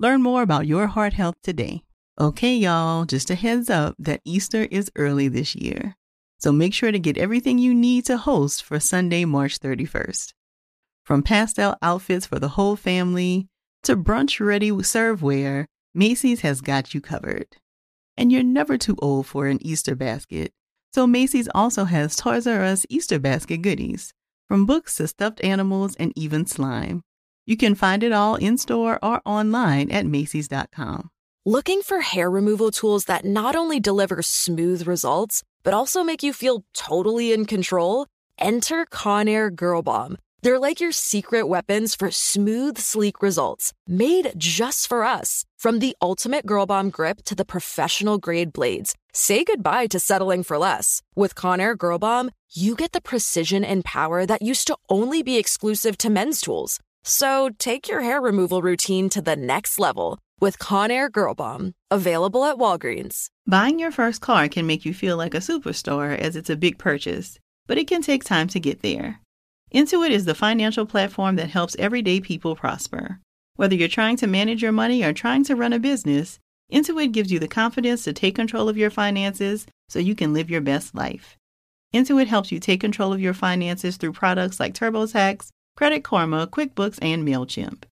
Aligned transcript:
Learn 0.00 0.22
more 0.22 0.40
about 0.40 0.66
your 0.66 0.86
heart 0.86 1.12
health 1.12 1.34
today. 1.42 1.82
Okay, 2.18 2.54
y'all, 2.56 3.04
just 3.04 3.28
a 3.28 3.34
heads 3.34 3.68
up 3.68 3.94
that 3.98 4.22
Easter 4.24 4.66
is 4.70 4.90
early 4.96 5.28
this 5.28 5.54
year. 5.54 5.94
So 6.38 6.52
make 6.52 6.72
sure 6.72 6.90
to 6.90 6.98
get 6.98 7.18
everything 7.18 7.58
you 7.58 7.74
need 7.74 8.06
to 8.06 8.16
host 8.16 8.64
for 8.64 8.80
Sunday, 8.80 9.26
March 9.26 9.58
31st. 9.60 10.32
From 11.04 11.22
pastel 11.22 11.76
outfits 11.82 12.24
for 12.24 12.38
the 12.38 12.48
whole 12.48 12.76
family 12.76 13.48
to 13.82 13.94
brunch 13.94 14.40
ready 14.40 14.70
serveware, 14.70 15.66
Macy's 15.94 16.40
has 16.40 16.62
got 16.62 16.94
you 16.94 17.02
covered. 17.02 17.48
And 18.16 18.32
you're 18.32 18.42
never 18.42 18.78
too 18.78 18.96
old 19.00 19.26
for 19.26 19.48
an 19.48 19.58
Easter 19.60 19.94
basket. 19.94 20.54
So 20.94 21.06
Macy's 21.06 21.50
also 21.54 21.84
has 21.84 22.16
Toys 22.16 22.46
R 22.46 22.62
Us 22.62 22.86
Easter 22.88 23.18
basket 23.18 23.60
goodies, 23.60 24.14
from 24.48 24.64
books 24.64 24.96
to 24.96 25.08
stuffed 25.08 25.44
animals 25.44 25.94
and 25.96 26.14
even 26.16 26.46
slime. 26.46 27.02
You 27.46 27.56
can 27.56 27.74
find 27.74 28.02
it 28.02 28.12
all 28.12 28.36
in 28.36 28.58
store 28.58 28.98
or 29.02 29.20
online 29.24 29.90
at 29.90 30.06
Macy's.com. 30.06 31.10
Looking 31.46 31.80
for 31.82 32.00
hair 32.02 32.30
removal 32.30 32.70
tools 32.70 33.06
that 33.06 33.24
not 33.24 33.56
only 33.56 33.80
deliver 33.80 34.20
smooth 34.22 34.86
results, 34.86 35.42
but 35.62 35.74
also 35.74 36.04
make 36.04 36.22
you 36.22 36.32
feel 36.32 36.64
totally 36.74 37.32
in 37.32 37.46
control? 37.46 38.06
Enter 38.38 38.86
Conair 38.86 39.54
Girl 39.54 39.82
Bomb. 39.82 40.18
They're 40.42 40.58
like 40.58 40.80
your 40.80 40.92
secret 40.92 41.46
weapons 41.46 41.94
for 41.94 42.10
smooth, 42.10 42.78
sleek 42.78 43.20
results, 43.20 43.74
made 43.86 44.32
just 44.38 44.86
for 44.86 45.04
us. 45.04 45.44
From 45.58 45.78
the 45.80 45.94
ultimate 46.00 46.46
Girl 46.46 46.64
Bomb 46.64 46.88
grip 46.90 47.18
to 47.24 47.34
the 47.34 47.44
professional 47.44 48.16
grade 48.16 48.50
blades, 48.52 48.94
say 49.12 49.44
goodbye 49.44 49.86
to 49.88 50.00
settling 50.00 50.42
for 50.42 50.56
less. 50.56 51.02
With 51.14 51.34
Conair 51.34 51.76
Girl 51.76 51.98
Bomb, 51.98 52.30
you 52.54 52.74
get 52.74 52.92
the 52.92 53.02
precision 53.02 53.64
and 53.64 53.84
power 53.84 54.24
that 54.24 54.40
used 54.40 54.66
to 54.68 54.78
only 54.88 55.22
be 55.22 55.36
exclusive 55.36 55.98
to 55.98 56.10
men's 56.10 56.40
tools. 56.40 56.80
So 57.02 57.50
take 57.58 57.88
your 57.88 58.02
hair 58.02 58.20
removal 58.20 58.60
routine 58.62 59.08
to 59.10 59.22
the 59.22 59.36
next 59.36 59.78
level 59.78 60.18
with 60.38 60.58
Conair 60.58 61.10
Girl 61.10 61.34
Bomb, 61.34 61.72
available 61.90 62.44
at 62.44 62.56
Walgreens. 62.56 63.28
Buying 63.46 63.78
your 63.78 63.90
first 63.90 64.20
car 64.20 64.48
can 64.48 64.66
make 64.66 64.84
you 64.84 64.92
feel 64.94 65.16
like 65.16 65.34
a 65.34 65.38
superstar 65.38 66.16
as 66.16 66.36
it's 66.36 66.50
a 66.50 66.56
big 66.56 66.78
purchase, 66.78 67.38
but 67.66 67.78
it 67.78 67.86
can 67.86 68.02
take 68.02 68.24
time 68.24 68.48
to 68.48 68.60
get 68.60 68.82
there. 68.82 69.20
Intuit 69.74 70.10
is 70.10 70.24
the 70.24 70.34
financial 70.34 70.84
platform 70.86 71.36
that 71.36 71.50
helps 71.50 71.76
everyday 71.78 72.20
people 72.20 72.54
prosper. 72.56 73.20
Whether 73.56 73.76
you're 73.76 73.88
trying 73.88 74.16
to 74.16 74.26
manage 74.26 74.62
your 74.62 74.72
money 74.72 75.02
or 75.02 75.12
trying 75.12 75.44
to 75.44 75.56
run 75.56 75.72
a 75.72 75.78
business, 75.78 76.38
Intuit 76.72 77.12
gives 77.12 77.30
you 77.32 77.38
the 77.38 77.48
confidence 77.48 78.04
to 78.04 78.12
take 78.12 78.34
control 78.34 78.68
of 78.68 78.78
your 78.78 78.90
finances 78.90 79.66
so 79.88 79.98
you 79.98 80.14
can 80.14 80.32
live 80.32 80.50
your 80.50 80.60
best 80.60 80.94
life. 80.94 81.36
Intuit 81.94 82.26
helps 82.26 82.52
you 82.52 82.58
take 82.60 82.80
control 82.80 83.12
of 83.12 83.20
your 83.20 83.34
finances 83.34 83.96
through 83.96 84.12
products 84.12 84.58
like 84.60 84.74
TurboTax 84.74 85.48
Credit 85.80 86.04
Karma, 86.04 86.46
QuickBooks, 86.46 86.98
and 87.00 87.26
MailChimp. 87.26 87.84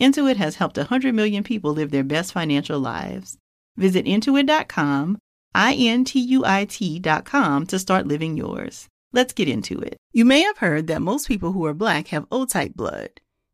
Intuit 0.00 0.34
has 0.34 0.56
helped 0.56 0.76
100 0.76 1.14
million 1.14 1.44
people 1.44 1.72
live 1.72 1.92
their 1.92 2.02
best 2.02 2.32
financial 2.32 2.80
lives. 2.80 3.38
Visit 3.76 4.06
intuit.com, 4.06 5.18
I 5.54 5.74
N 5.74 6.04
T 6.04 6.18
U 6.18 6.44
I 6.44 6.64
T.com 6.64 7.64
to 7.68 7.78
start 7.78 8.08
living 8.08 8.36
yours. 8.36 8.88
Let's 9.12 9.32
get 9.32 9.48
into 9.48 9.78
it. 9.78 9.98
You 10.12 10.24
may 10.24 10.42
have 10.42 10.58
heard 10.58 10.88
that 10.88 11.00
most 11.00 11.28
people 11.28 11.52
who 11.52 11.64
are 11.66 11.74
black 11.74 12.08
have 12.08 12.26
O 12.32 12.44
type 12.44 12.74
blood. 12.74 13.10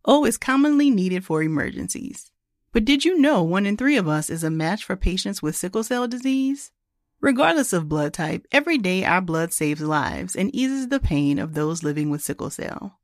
O 0.06 0.24
is 0.24 0.38
commonly 0.38 0.88
needed 0.88 1.22
for 1.26 1.42
emergencies. 1.42 2.30
But 2.72 2.86
did 2.86 3.04
you 3.04 3.18
know 3.18 3.42
one 3.42 3.66
in 3.66 3.76
three 3.76 3.98
of 3.98 4.08
us 4.08 4.30
is 4.30 4.42
a 4.42 4.48
match 4.48 4.82
for 4.82 4.96
patients 4.96 5.42
with 5.42 5.56
sickle 5.56 5.84
cell 5.84 6.08
disease? 6.08 6.72
Regardless 7.20 7.74
of 7.74 7.90
blood 7.90 8.14
type, 8.14 8.46
every 8.50 8.78
day 8.78 9.04
our 9.04 9.20
blood 9.20 9.52
saves 9.52 9.82
lives 9.82 10.34
and 10.34 10.54
eases 10.54 10.88
the 10.88 11.00
pain 11.00 11.38
of 11.38 11.52
those 11.52 11.82
living 11.82 12.08
with 12.08 12.22
sickle 12.22 12.48
cell. 12.48 12.98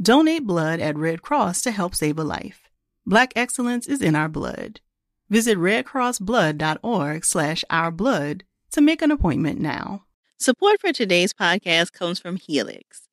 Donate 0.00 0.44
blood 0.46 0.80
at 0.80 0.96
Red 0.96 1.20
Cross 1.22 1.62
to 1.62 1.70
help 1.70 1.94
save 1.94 2.18
a 2.18 2.24
life. 2.24 2.70
Black 3.06 3.32
excellence 3.36 3.86
is 3.86 4.00
in 4.00 4.16
our 4.16 4.28
blood. 4.28 4.80
Visit 5.28 5.58
redcrossblood.org 5.58 7.24
slash 7.24 7.64
ourblood 7.70 8.42
to 8.72 8.80
make 8.80 9.02
an 9.02 9.10
appointment 9.10 9.60
now. 9.60 10.04
Support 10.38 10.80
for 10.80 10.92
today's 10.92 11.32
podcast 11.32 11.92
comes 11.92 12.18
from 12.18 12.36
Helix. 12.36 13.08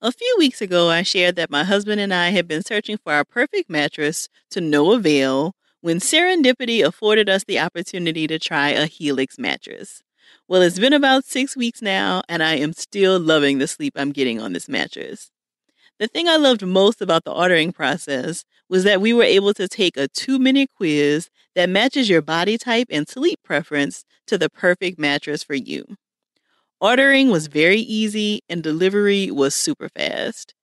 A 0.00 0.12
few 0.12 0.34
weeks 0.38 0.62
ago, 0.62 0.88
I 0.88 1.02
shared 1.02 1.36
that 1.36 1.50
my 1.50 1.64
husband 1.64 2.00
and 2.00 2.14
I 2.14 2.30
had 2.30 2.48
been 2.48 2.62
searching 2.62 2.96
for 2.96 3.12
our 3.12 3.24
perfect 3.24 3.68
mattress 3.68 4.28
to 4.50 4.60
no 4.60 4.92
avail 4.92 5.54
when 5.82 5.98
serendipity 5.98 6.84
afforded 6.86 7.28
us 7.28 7.44
the 7.44 7.58
opportunity 7.58 8.26
to 8.26 8.38
try 8.38 8.70
a 8.70 8.86
Helix 8.86 9.38
mattress. 9.38 10.02
Well, 10.48 10.62
it's 10.62 10.78
been 10.78 10.94
about 10.94 11.24
six 11.26 11.56
weeks 11.56 11.82
now, 11.82 12.22
and 12.28 12.42
I 12.42 12.54
am 12.54 12.72
still 12.72 13.20
loving 13.20 13.58
the 13.58 13.68
sleep 13.68 13.92
I'm 13.96 14.10
getting 14.12 14.40
on 14.40 14.54
this 14.54 14.68
mattress. 14.68 15.30
The 16.00 16.08
thing 16.08 16.28
I 16.30 16.36
loved 16.36 16.64
most 16.64 17.02
about 17.02 17.24
the 17.24 17.30
ordering 17.30 17.72
process 17.72 18.46
was 18.70 18.84
that 18.84 19.02
we 19.02 19.12
were 19.12 19.22
able 19.22 19.52
to 19.52 19.68
take 19.68 19.98
a 19.98 20.08
two 20.08 20.38
minute 20.38 20.70
quiz 20.74 21.28
that 21.54 21.68
matches 21.68 22.08
your 22.08 22.22
body 22.22 22.56
type 22.56 22.86
and 22.90 23.06
sleep 23.06 23.38
preference 23.44 24.04
to 24.26 24.38
the 24.38 24.48
perfect 24.48 24.98
mattress 24.98 25.42
for 25.44 25.52
you. 25.52 25.84
Ordering 26.80 27.28
was 27.28 27.48
very 27.48 27.80
easy 27.80 28.40
and 28.48 28.62
delivery 28.62 29.30
was 29.30 29.54
super 29.54 29.90
fast. 29.90 30.54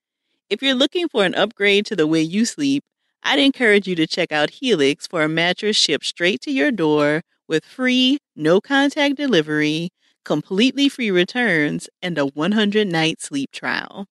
If 0.49 0.63
you're 0.63 0.73
looking 0.73 1.07
for 1.07 1.23
an 1.23 1.35
upgrade 1.35 1.85
to 1.85 1.95
the 1.95 2.07
way 2.07 2.21
you 2.21 2.43
sleep, 2.43 2.83
I'd 3.21 3.37
encourage 3.37 3.87
you 3.87 3.93
to 3.93 4.07
check 4.07 4.31
out 4.31 4.49
Helix 4.49 5.05
for 5.05 5.21
a 5.21 5.29
mattress 5.29 5.75
shipped 5.77 6.05
straight 6.05 6.41
to 6.41 6.51
your 6.51 6.71
door 6.71 7.21
with 7.47 7.63
free, 7.63 8.17
no 8.35 8.59
contact 8.59 9.17
delivery, 9.17 9.91
completely 10.25 10.89
free 10.89 11.11
returns, 11.11 11.87
and 12.01 12.17
a 12.17 12.25
100 12.25 12.87
night 12.87 13.21
sleep 13.21 13.51
trial. 13.51 14.07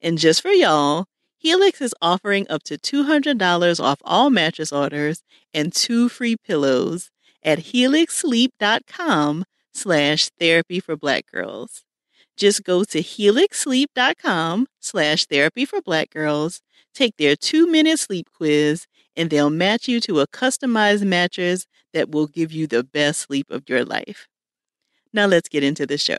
And 0.00 0.18
just 0.18 0.42
for 0.42 0.50
y'all, 0.50 1.06
Helix 1.38 1.80
is 1.80 1.94
offering 2.00 2.46
up 2.48 2.62
to 2.64 2.78
$200 2.78 3.80
off 3.82 4.00
all 4.04 4.30
mattress 4.30 4.72
orders 4.72 5.22
and 5.54 5.72
two 5.72 6.08
free 6.08 6.36
pillows 6.36 7.10
at 7.42 7.58
helixsleep.com 7.60 9.44
slash 9.72 10.30
therapy 10.38 10.80
for 10.80 10.96
black 10.96 11.24
girls. 11.32 11.84
Just 12.36 12.64
go 12.64 12.84
to 12.84 12.98
helixsleep.com 13.00 14.66
slash 14.80 15.26
therapy 15.26 15.64
for 15.64 15.80
black 15.80 16.10
girls, 16.10 16.60
take 16.94 17.16
their 17.16 17.36
two 17.36 17.66
minute 17.66 17.98
sleep 17.98 18.26
quiz, 18.36 18.86
and 19.16 19.30
they'll 19.30 19.50
match 19.50 19.88
you 19.88 20.00
to 20.00 20.20
a 20.20 20.26
customized 20.28 21.04
mattress 21.04 21.66
that 21.92 22.10
will 22.10 22.26
give 22.26 22.52
you 22.52 22.66
the 22.66 22.84
best 22.84 23.20
sleep 23.22 23.46
of 23.50 23.68
your 23.68 23.84
life. 23.84 24.28
Now 25.12 25.26
let's 25.26 25.48
get 25.48 25.64
into 25.64 25.86
the 25.86 25.98
show. 25.98 26.18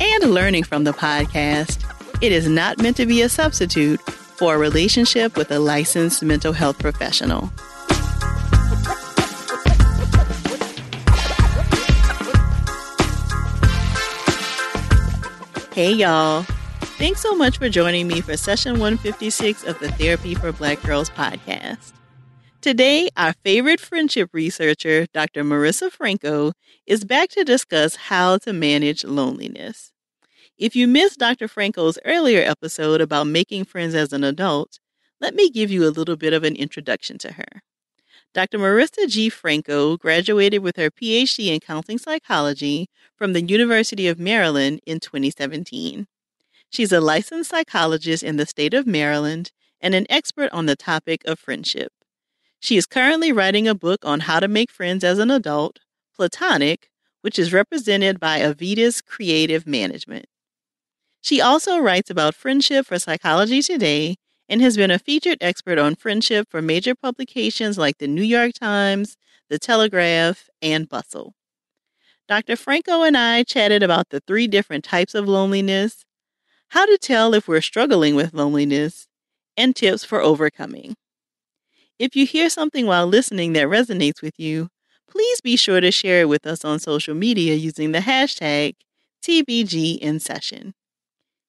and 0.00 0.24
learning 0.30 0.64
from 0.64 0.84
the 0.84 0.92
podcast. 0.92 1.82
It 2.22 2.32
is 2.32 2.48
not 2.48 2.78
meant 2.78 2.96
to 2.96 3.06
be 3.06 3.22
a 3.22 3.28
substitute 3.28 4.00
for 4.10 4.54
a 4.56 4.58
relationship 4.58 5.36
with 5.36 5.50
a 5.50 5.58
licensed 5.58 6.22
mental 6.22 6.52
health 6.52 6.78
professional. 6.78 7.50
Hey, 15.72 15.92
y'all. 15.92 16.42
Thanks 16.98 17.20
so 17.20 17.36
much 17.36 17.58
for 17.58 17.68
joining 17.68 18.08
me 18.08 18.20
for 18.20 18.36
session 18.36 18.72
156 18.80 19.62
of 19.64 19.78
the 19.78 19.92
Therapy 19.92 20.34
for 20.34 20.50
Black 20.50 20.82
Girls 20.82 21.08
podcast. 21.10 21.92
Today, 22.60 23.08
our 23.16 23.34
favorite 23.44 23.78
friendship 23.78 24.30
researcher, 24.32 25.06
Dr. 25.14 25.44
Marissa 25.44 25.92
Franco, 25.92 26.52
is 26.86 27.04
back 27.04 27.28
to 27.30 27.44
discuss 27.44 27.94
how 27.94 28.36
to 28.38 28.52
manage 28.52 29.04
loneliness. 29.04 29.92
If 30.58 30.74
you 30.74 30.88
missed 30.88 31.20
Dr. 31.20 31.46
Franco's 31.46 32.00
earlier 32.04 32.40
episode 32.42 33.00
about 33.00 33.28
making 33.28 33.64
friends 33.66 33.94
as 33.94 34.12
an 34.12 34.24
adult, 34.24 34.80
let 35.20 35.36
me 35.36 35.50
give 35.50 35.70
you 35.70 35.84
a 35.86 35.94
little 35.94 36.16
bit 36.16 36.32
of 36.32 36.42
an 36.42 36.56
introduction 36.56 37.16
to 37.18 37.34
her. 37.34 37.62
Dr. 38.34 38.58
Marissa 38.58 39.08
G. 39.08 39.28
Franco 39.28 39.96
graduated 39.96 40.60
with 40.60 40.74
her 40.78 40.90
PhD 40.90 41.54
in 41.54 41.60
counseling 41.60 41.98
psychology 41.98 42.88
from 43.16 43.34
the 43.34 43.42
University 43.44 44.08
of 44.08 44.18
Maryland 44.18 44.80
in 44.84 44.98
2017. 44.98 46.08
She's 46.70 46.90
a 46.90 47.00
licensed 47.00 47.50
psychologist 47.50 48.24
in 48.24 48.36
the 48.36 48.44
state 48.46 48.74
of 48.74 48.84
Maryland 48.84 49.52
and 49.80 49.94
an 49.94 50.06
expert 50.10 50.50
on 50.50 50.66
the 50.66 50.74
topic 50.74 51.20
of 51.24 51.38
friendship. 51.38 51.92
She 52.60 52.76
is 52.76 52.86
currently 52.86 53.30
writing 53.32 53.68
a 53.68 53.74
book 53.74 54.04
on 54.04 54.20
how 54.20 54.40
to 54.40 54.48
make 54.48 54.70
friends 54.70 55.04
as 55.04 55.18
an 55.18 55.30
adult, 55.30 55.78
Platonic, 56.14 56.90
which 57.20 57.38
is 57.38 57.52
represented 57.52 58.18
by 58.18 58.40
Aevitas 58.40 59.04
Creative 59.04 59.66
Management. 59.66 60.26
She 61.20 61.40
also 61.40 61.78
writes 61.78 62.10
about 62.10 62.34
friendship 62.34 62.86
for 62.86 62.98
Psychology 62.98 63.62
Today 63.62 64.16
and 64.48 64.60
has 64.60 64.76
been 64.76 64.90
a 64.90 64.98
featured 64.98 65.38
expert 65.40 65.78
on 65.78 65.94
friendship 65.94 66.48
for 66.50 66.60
major 66.60 66.94
publications 66.94 67.78
like 67.78 67.98
the 67.98 68.08
New 68.08 68.22
York 68.22 68.52
Times, 68.54 69.16
The 69.48 69.58
Telegraph, 69.58 70.48
and 70.60 70.88
Bustle. 70.88 71.34
Dr. 72.26 72.56
Franco 72.56 73.02
and 73.04 73.16
I 73.16 73.42
chatted 73.44 73.82
about 73.82 74.10
the 74.10 74.20
three 74.26 74.46
different 74.48 74.84
types 74.84 75.14
of 75.14 75.28
loneliness, 75.28 76.04
how 76.68 76.86
to 76.86 76.98
tell 76.98 77.34
if 77.34 77.46
we're 77.46 77.60
struggling 77.60 78.14
with 78.14 78.34
loneliness, 78.34 79.06
and 79.56 79.76
tips 79.76 80.04
for 80.04 80.20
overcoming. 80.20 80.96
If 81.98 82.14
you 82.14 82.26
hear 82.26 82.48
something 82.48 82.86
while 82.86 83.08
listening 83.08 83.54
that 83.54 83.66
resonates 83.66 84.22
with 84.22 84.38
you, 84.38 84.70
please 85.10 85.40
be 85.40 85.56
sure 85.56 85.80
to 85.80 85.90
share 85.90 86.20
it 86.22 86.28
with 86.28 86.46
us 86.46 86.64
on 86.64 86.78
social 86.78 87.12
media 87.16 87.54
using 87.56 87.90
the 87.90 87.98
hashtag 87.98 88.76
TBG 89.20 89.98
in 89.98 90.20
session. 90.20 90.74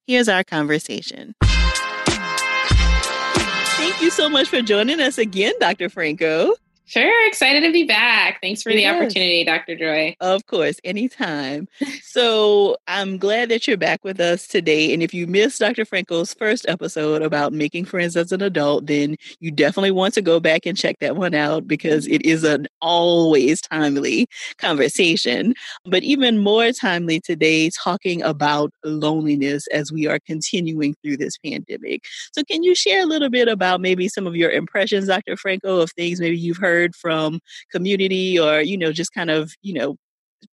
Here's 0.08 0.28
our 0.28 0.42
conversation. 0.42 1.36
Thank 1.44 4.00
you 4.02 4.10
so 4.10 4.28
much 4.28 4.48
for 4.48 4.60
joining 4.60 5.00
us 5.00 5.18
again, 5.18 5.54
Dr. 5.60 5.88
Franco. 5.88 6.54
Sure. 6.90 7.28
Excited 7.28 7.60
to 7.60 7.72
be 7.72 7.84
back. 7.84 8.40
Thanks 8.42 8.64
for 8.64 8.70
yes. 8.72 8.78
the 8.80 8.86
opportunity, 8.88 9.44
Dr. 9.44 9.76
Joy. 9.76 10.16
Of 10.18 10.44
course, 10.48 10.74
anytime. 10.82 11.68
so 12.02 12.78
I'm 12.88 13.16
glad 13.16 13.48
that 13.50 13.68
you're 13.68 13.76
back 13.76 14.02
with 14.02 14.18
us 14.18 14.48
today. 14.48 14.92
And 14.92 15.00
if 15.00 15.14
you 15.14 15.28
missed 15.28 15.60
Dr. 15.60 15.84
Franco's 15.84 16.34
first 16.34 16.64
episode 16.68 17.22
about 17.22 17.52
making 17.52 17.84
friends 17.84 18.16
as 18.16 18.32
an 18.32 18.42
adult, 18.42 18.86
then 18.86 19.14
you 19.38 19.52
definitely 19.52 19.92
want 19.92 20.14
to 20.14 20.22
go 20.22 20.40
back 20.40 20.66
and 20.66 20.76
check 20.76 20.96
that 21.00 21.14
one 21.14 21.32
out 21.32 21.68
because 21.68 22.08
it 22.08 22.26
is 22.26 22.42
an 22.42 22.66
always 22.80 23.60
timely 23.60 24.26
conversation. 24.58 25.54
But 25.84 26.02
even 26.02 26.38
more 26.38 26.72
timely 26.72 27.20
today, 27.20 27.70
talking 27.70 28.20
about 28.22 28.72
loneliness 28.82 29.64
as 29.68 29.92
we 29.92 30.08
are 30.08 30.18
continuing 30.26 30.96
through 31.04 31.18
this 31.18 31.38
pandemic. 31.38 32.04
So, 32.32 32.42
can 32.42 32.64
you 32.64 32.74
share 32.74 33.00
a 33.00 33.06
little 33.06 33.30
bit 33.30 33.46
about 33.46 33.80
maybe 33.80 34.08
some 34.08 34.26
of 34.26 34.34
your 34.34 34.50
impressions, 34.50 35.06
Dr. 35.06 35.36
Franco, 35.36 35.78
of 35.78 35.92
things 35.92 36.18
maybe 36.20 36.36
you've 36.36 36.56
heard? 36.56 36.79
heard 36.80 36.96
from 36.96 37.40
community 37.70 38.38
or 38.38 38.60
you 38.60 38.76
know 38.76 38.92
just 38.92 39.12
kind 39.12 39.30
of 39.30 39.52
you 39.62 39.74
know 39.74 39.96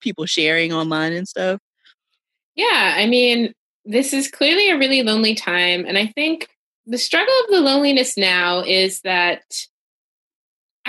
people 0.01 0.25
sharing 0.25 0.73
online 0.73 1.13
and 1.13 1.27
stuff 1.27 1.59
yeah 2.55 2.95
i 2.97 3.05
mean 3.07 3.53
this 3.85 4.11
is 4.13 4.29
clearly 4.29 4.69
a 4.69 4.77
really 4.77 5.01
lonely 5.03 5.33
time 5.35 5.85
and 5.87 5.97
i 5.97 6.05
think 6.07 6.47
the 6.85 6.97
struggle 6.97 7.33
of 7.45 7.51
the 7.51 7.59
loneliness 7.61 8.17
now 8.17 8.59
is 8.65 9.01
that 9.03 9.41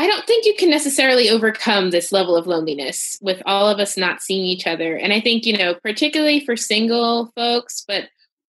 I 0.01 0.07
don't 0.07 0.25
think 0.29 0.47
you 0.47 0.55
can 0.57 0.71
necessarily 0.71 1.29
overcome 1.29 1.91
this 1.91 2.13
level 2.13 2.37
of 2.37 2.47
loneliness 2.47 3.19
with 3.21 3.43
all 3.47 3.69
of 3.69 3.81
us 3.81 3.97
not 3.97 4.23
seeing 4.23 4.45
each 4.45 4.65
other. 4.65 4.95
And 4.97 5.13
I 5.13 5.21
think, 5.21 5.45
you 5.45 5.59
know, 5.59 5.75
particularly 5.83 6.39
for 6.39 6.55
single 6.57 7.33
folks, 7.35 7.83
but 7.89 8.05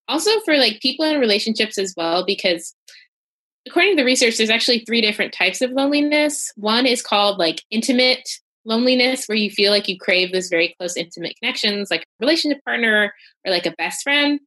also 0.07 0.29
for 0.45 0.57
like 0.57 0.79
people 0.79 1.05
in 1.05 1.19
relationships 1.19 1.79
as 1.79 1.95
well, 1.97 2.23
because 2.23 2.75
according 3.69 3.95
to 3.95 4.01
the 4.01 4.05
research, 4.05 4.37
there's 4.37 4.49
actually 4.49 4.79
three 4.85 5.01
different 5.01 5.33
types 5.33 5.61
of 5.61 5.71
loneliness. 5.71 6.51
One 6.55 6.85
is 6.85 7.01
called 7.01 7.37
like 7.37 7.61
intimate 7.69 8.27
loneliness, 8.65 9.25
where 9.27 9.37
you 9.37 9.49
feel 9.49 9.71
like 9.71 9.87
you 9.87 9.97
crave 9.97 10.31
those 10.31 10.49
very 10.49 10.75
close, 10.79 10.97
intimate 10.97 11.33
connections, 11.39 11.89
like 11.91 12.01
a 12.01 12.05
relationship 12.19 12.63
partner 12.65 13.13
or 13.45 13.51
like 13.51 13.65
a 13.65 13.71
best 13.77 14.01
friend. 14.03 14.39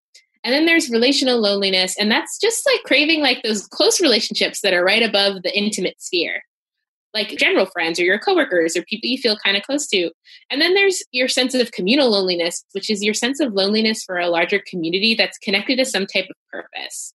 And 0.45 0.53
then 0.53 0.67
there's 0.67 0.91
relational 0.91 1.41
loneliness, 1.41 1.97
and 1.97 2.11
that's 2.11 2.37
just 2.39 2.67
like 2.67 2.83
craving 2.83 3.21
like 3.21 3.43
those 3.45 3.67
close 3.69 4.01
relationships 4.01 4.61
that 4.63 4.75
are 4.75 4.85
right 4.85 5.03
above 5.03 5.43
the 5.43 5.57
intimate 5.57 6.01
sphere. 6.03 6.43
Like 7.15 7.29
general 7.39 7.67
friends 7.67 8.01
or 8.01 8.05
your 8.05 8.19
coworkers 8.19 8.77
or 8.77 8.83
people 8.85 9.09
you 9.09 9.19
feel 9.19 9.37
kind 9.45 9.57
of 9.57 9.63
close 9.63 9.87
to. 9.89 10.11
And 10.51 10.61
then 10.63 10.73
there's 10.73 11.03
your 11.13 11.29
sense 11.29 11.53
of 11.55 11.71
communal 11.71 12.11
loneliness, 12.11 12.65
which 12.73 12.89
is 12.91 13.05
your 13.05 13.13
sense 13.13 13.39
of 13.39 13.53
loneliness 13.53 14.03
for 14.03 14.19
a 14.19 14.31
larger 14.31 14.63
community 14.67 15.15
that's 15.15 15.37
connected 15.39 15.77
to 15.77 15.85
some 15.85 16.07
type 16.07 16.25
of 16.25 16.35
purpose. 16.51 17.13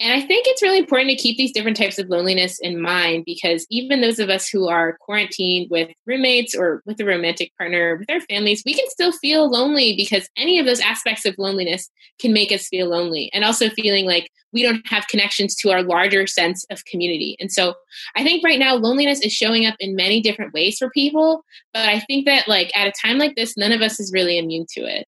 And 0.00 0.12
I 0.14 0.22
think 0.24 0.46
it's 0.48 0.62
really 0.62 0.78
important 0.78 1.10
to 1.10 1.16
keep 1.16 1.36
these 1.36 1.52
different 1.52 1.76
types 1.76 1.98
of 1.98 2.08
loneliness 2.08 2.58
in 2.58 2.80
mind 2.80 3.24
because 3.26 3.66
even 3.70 4.00
those 4.00 4.18
of 4.18 4.30
us 4.30 4.48
who 4.48 4.66
are 4.66 4.96
quarantined 5.02 5.68
with 5.70 5.90
roommates 6.06 6.54
or 6.56 6.82
with 6.86 6.98
a 7.00 7.04
romantic 7.04 7.52
partner, 7.58 7.96
with 7.96 8.10
our 8.10 8.22
families, 8.22 8.62
we 8.64 8.72
can 8.72 8.88
still 8.88 9.12
feel 9.12 9.50
lonely 9.50 9.94
because 9.94 10.26
any 10.38 10.58
of 10.58 10.64
those 10.64 10.80
aspects 10.80 11.26
of 11.26 11.34
loneliness 11.36 11.90
can 12.18 12.32
make 12.32 12.50
us 12.50 12.66
feel 12.68 12.88
lonely. 12.88 13.30
And 13.34 13.44
also 13.44 13.68
feeling 13.68 14.06
like 14.06 14.30
we 14.54 14.62
don't 14.62 14.86
have 14.88 15.06
connections 15.06 15.54
to 15.56 15.70
our 15.70 15.82
larger 15.82 16.26
sense 16.26 16.64
of 16.70 16.82
community. 16.86 17.36
And 17.38 17.52
so 17.52 17.74
I 18.16 18.24
think 18.24 18.42
right 18.42 18.58
now 18.58 18.76
loneliness 18.76 19.20
is 19.20 19.34
showing 19.34 19.66
up 19.66 19.76
in 19.80 19.94
many 19.96 20.22
different 20.22 20.54
ways 20.54 20.78
for 20.78 20.88
people. 20.90 21.44
But 21.74 21.86
I 21.90 22.00
think 22.00 22.24
that 22.24 22.48
like 22.48 22.74
at 22.74 22.88
a 22.88 23.06
time 23.06 23.18
like 23.18 23.36
this, 23.36 23.54
none 23.54 23.70
of 23.72 23.82
us 23.82 24.00
is 24.00 24.12
really 24.14 24.38
immune 24.38 24.64
to 24.72 24.80
it. 24.84 25.04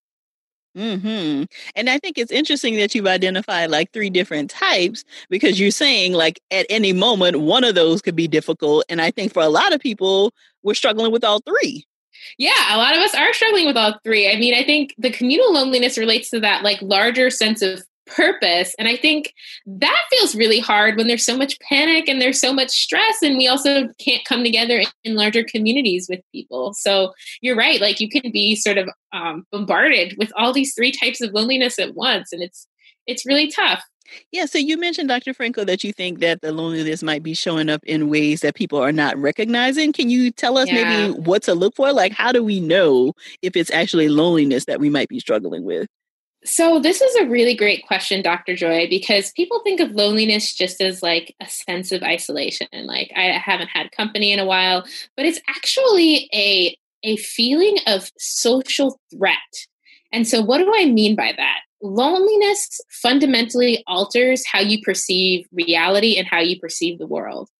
Hmm. 0.74 1.44
And 1.76 1.90
I 1.90 1.98
think 1.98 2.16
it's 2.16 2.32
interesting 2.32 2.76
that 2.76 2.94
you've 2.94 3.06
identified 3.06 3.70
like 3.70 3.90
three 3.92 4.08
different 4.08 4.50
types 4.50 5.04
because 5.28 5.60
you're 5.60 5.70
saying 5.70 6.14
like 6.14 6.40
at 6.50 6.64
any 6.70 6.94
moment 6.94 7.40
one 7.40 7.62
of 7.62 7.74
those 7.74 8.00
could 8.00 8.16
be 8.16 8.26
difficult, 8.26 8.84
and 8.88 9.00
I 9.00 9.10
think 9.10 9.34
for 9.34 9.42
a 9.42 9.48
lot 9.48 9.74
of 9.74 9.80
people 9.80 10.32
we're 10.62 10.72
struggling 10.74 11.12
with 11.12 11.24
all 11.24 11.40
three. 11.40 11.84
Yeah, 12.38 12.74
a 12.74 12.78
lot 12.78 12.94
of 12.96 13.00
us 13.02 13.14
are 13.14 13.32
struggling 13.34 13.66
with 13.66 13.76
all 13.76 13.98
three. 14.04 14.30
I 14.30 14.36
mean, 14.36 14.54
I 14.54 14.64
think 14.64 14.94
the 14.96 15.10
communal 15.10 15.52
loneliness 15.52 15.98
relates 15.98 16.30
to 16.30 16.40
that 16.40 16.62
like 16.62 16.80
larger 16.80 17.28
sense 17.28 17.60
of 17.60 17.82
purpose. 18.06 18.74
And 18.78 18.88
I 18.88 18.96
think 18.96 19.32
that 19.66 19.96
feels 20.10 20.34
really 20.34 20.58
hard 20.58 20.96
when 20.96 21.06
there's 21.08 21.24
so 21.24 21.36
much 21.36 21.58
panic 21.60 22.08
and 22.08 22.20
there's 22.20 22.40
so 22.40 22.52
much 22.52 22.70
stress, 22.70 23.22
and 23.22 23.36
we 23.36 23.46
also 23.46 23.88
can't 23.98 24.24
come 24.24 24.42
together 24.42 24.82
in 25.04 25.14
larger 25.14 25.44
communities 25.44 26.06
with 26.08 26.20
people. 26.32 26.74
So 26.74 27.12
you're 27.40 27.56
right, 27.56 27.80
like 27.80 28.00
you 28.00 28.08
can 28.08 28.30
be 28.32 28.56
sort 28.56 28.78
of 28.78 28.88
um, 29.12 29.44
bombarded 29.52 30.14
with 30.18 30.32
all 30.36 30.52
these 30.52 30.74
three 30.74 30.92
types 30.92 31.20
of 31.20 31.32
loneliness 31.32 31.78
at 31.78 31.94
once, 31.94 32.32
and 32.32 32.42
it's 32.42 32.66
it's 33.06 33.26
really 33.26 33.48
tough. 33.50 33.82
Yeah, 34.30 34.44
so 34.44 34.58
you 34.58 34.76
mentioned, 34.76 35.08
Dr. 35.08 35.32
Franco, 35.32 35.64
that 35.64 35.82
you 35.82 35.92
think 35.92 36.18
that 36.20 36.42
the 36.42 36.52
loneliness 36.52 37.02
might 37.02 37.22
be 37.22 37.32
showing 37.34 37.70
up 37.70 37.80
in 37.84 38.10
ways 38.10 38.40
that 38.42 38.54
people 38.54 38.78
are 38.78 38.92
not 38.92 39.16
recognizing. 39.16 39.90
Can 39.92 40.10
you 40.10 40.30
tell 40.30 40.58
us 40.58 40.68
yeah. 40.68 41.08
maybe 41.08 41.18
what 41.20 41.42
to 41.44 41.54
look 41.54 41.74
for? 41.74 41.92
Like, 41.94 42.12
how 42.12 42.30
do 42.30 42.44
we 42.44 42.60
know 42.60 43.14
if 43.40 43.56
it's 43.56 43.70
actually 43.70 44.08
loneliness 44.10 44.66
that 44.66 44.80
we 44.80 44.90
might 44.90 45.08
be 45.08 45.18
struggling 45.18 45.64
with? 45.64 45.86
So, 46.44 46.80
this 46.80 47.00
is 47.00 47.14
a 47.16 47.26
really 47.28 47.54
great 47.54 47.86
question, 47.86 48.20
Dr. 48.20 48.56
Joy, 48.56 48.88
because 48.90 49.30
people 49.32 49.60
think 49.60 49.78
of 49.78 49.92
loneliness 49.92 50.52
just 50.54 50.80
as 50.80 51.00
like 51.00 51.36
a 51.40 51.46
sense 51.48 51.92
of 51.92 52.02
isolation. 52.02 52.66
Like, 52.72 53.12
I 53.14 53.26
haven't 53.38 53.68
had 53.72 53.92
company 53.92 54.32
in 54.32 54.40
a 54.40 54.44
while, 54.44 54.84
but 55.16 55.24
it's 55.24 55.40
actually 55.48 56.28
a, 56.34 56.76
a 57.04 57.16
feeling 57.18 57.76
of 57.86 58.10
social 58.18 58.98
threat. 59.14 59.36
And 60.12 60.26
so, 60.26 60.42
what 60.42 60.58
do 60.58 60.72
I 60.76 60.84
mean 60.86 61.14
by 61.14 61.32
that? 61.36 61.60
Loneliness 61.80 62.80
fundamentally 62.90 63.84
alters 63.86 64.44
how 64.44 64.60
you 64.60 64.82
perceive 64.82 65.46
reality 65.52 66.16
and 66.18 66.26
how 66.26 66.40
you 66.40 66.58
perceive 66.58 66.98
the 66.98 67.06
world. 67.06 67.50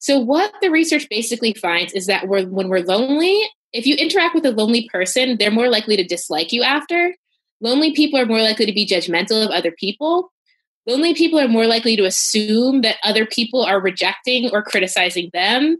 So, 0.00 0.18
what 0.18 0.52
the 0.60 0.70
research 0.70 1.06
basically 1.08 1.54
finds 1.54 1.92
is 1.92 2.06
that 2.06 2.26
we're, 2.26 2.44
when 2.46 2.66
we're 2.70 2.80
lonely, 2.82 3.40
if 3.72 3.86
you 3.86 3.94
interact 3.94 4.34
with 4.34 4.46
a 4.46 4.52
lonely 4.52 4.88
person, 4.92 5.36
they're 5.38 5.50
more 5.52 5.68
likely 5.68 5.96
to 5.96 6.02
dislike 6.04 6.50
you 6.52 6.64
after. 6.64 7.14
Lonely 7.60 7.92
people 7.94 8.18
are 8.20 8.26
more 8.26 8.42
likely 8.42 8.66
to 8.66 8.72
be 8.72 8.86
judgmental 8.86 9.42
of 9.44 9.50
other 9.50 9.70
people. 9.72 10.32
Lonely 10.86 11.14
people 11.14 11.40
are 11.40 11.48
more 11.48 11.66
likely 11.66 11.96
to 11.96 12.04
assume 12.04 12.82
that 12.82 12.96
other 13.02 13.26
people 13.26 13.62
are 13.62 13.80
rejecting 13.80 14.50
or 14.52 14.62
criticizing 14.62 15.30
them. 15.32 15.78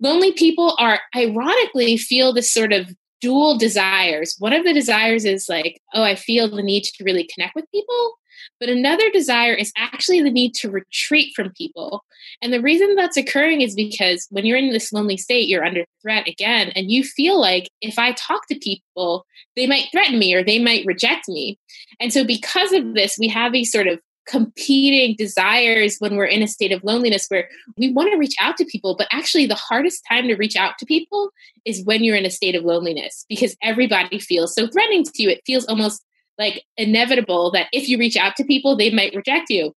Lonely 0.00 0.32
people 0.32 0.74
are 0.78 1.00
ironically 1.16 1.96
feel 1.96 2.32
this 2.32 2.50
sort 2.50 2.72
of 2.72 2.90
dual 3.20 3.56
desires. 3.58 4.36
One 4.38 4.52
of 4.52 4.64
the 4.64 4.72
desires 4.72 5.24
is 5.24 5.48
like, 5.48 5.80
oh, 5.92 6.02
I 6.02 6.14
feel 6.14 6.48
the 6.48 6.62
need 6.62 6.84
to 6.84 7.04
really 7.04 7.28
connect 7.32 7.54
with 7.54 7.66
people. 7.72 8.14
But 8.60 8.68
another 8.68 9.10
desire 9.10 9.54
is 9.54 9.72
actually 9.76 10.20
the 10.22 10.30
need 10.30 10.54
to 10.56 10.70
retreat 10.70 11.32
from 11.34 11.52
people. 11.56 12.04
And 12.40 12.52
the 12.52 12.60
reason 12.60 12.94
that's 12.94 13.16
occurring 13.16 13.60
is 13.60 13.74
because 13.74 14.26
when 14.30 14.46
you're 14.46 14.58
in 14.58 14.70
this 14.72 14.92
lonely 14.92 15.16
state, 15.16 15.48
you're 15.48 15.64
under 15.64 15.84
threat 16.02 16.28
again. 16.28 16.70
And 16.74 16.90
you 16.90 17.02
feel 17.04 17.40
like 17.40 17.68
if 17.80 17.98
I 17.98 18.12
talk 18.12 18.46
to 18.48 18.58
people, 18.58 19.24
they 19.56 19.66
might 19.66 19.86
threaten 19.92 20.18
me 20.18 20.34
or 20.34 20.44
they 20.44 20.58
might 20.58 20.86
reject 20.86 21.28
me. 21.28 21.58
And 22.00 22.12
so, 22.12 22.24
because 22.24 22.72
of 22.72 22.94
this, 22.94 23.16
we 23.18 23.28
have 23.28 23.52
these 23.52 23.70
sort 23.70 23.86
of 23.86 24.00
competing 24.24 25.16
desires 25.16 25.96
when 25.98 26.14
we're 26.14 26.24
in 26.24 26.44
a 26.44 26.48
state 26.48 26.70
of 26.70 26.82
loneliness 26.84 27.26
where 27.28 27.48
we 27.76 27.92
want 27.92 28.08
to 28.12 28.16
reach 28.16 28.36
out 28.40 28.56
to 28.56 28.64
people 28.66 28.94
but 28.96 29.08
actually 29.10 29.46
the 29.46 29.54
hardest 29.56 30.00
time 30.08 30.28
to 30.28 30.36
reach 30.36 30.54
out 30.54 30.78
to 30.78 30.86
people 30.86 31.30
is 31.64 31.82
when 31.86 32.04
you're 32.04 32.14
in 32.14 32.24
a 32.24 32.30
state 32.30 32.54
of 32.54 32.62
loneliness 32.62 33.26
because 33.28 33.56
everybody 33.64 34.20
feels 34.20 34.54
so 34.54 34.68
threatening 34.68 35.02
to 35.02 35.24
you 35.24 35.28
it 35.28 35.42
feels 35.44 35.64
almost 35.64 36.04
like 36.38 36.64
inevitable 36.76 37.50
that 37.52 37.68
if 37.72 37.88
you 37.88 37.98
reach 37.98 38.16
out 38.16 38.36
to 38.36 38.44
people, 38.44 38.76
they 38.76 38.90
might 38.90 39.14
reject 39.14 39.50
you. 39.50 39.72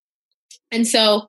And 0.72 0.88
so, 0.88 1.28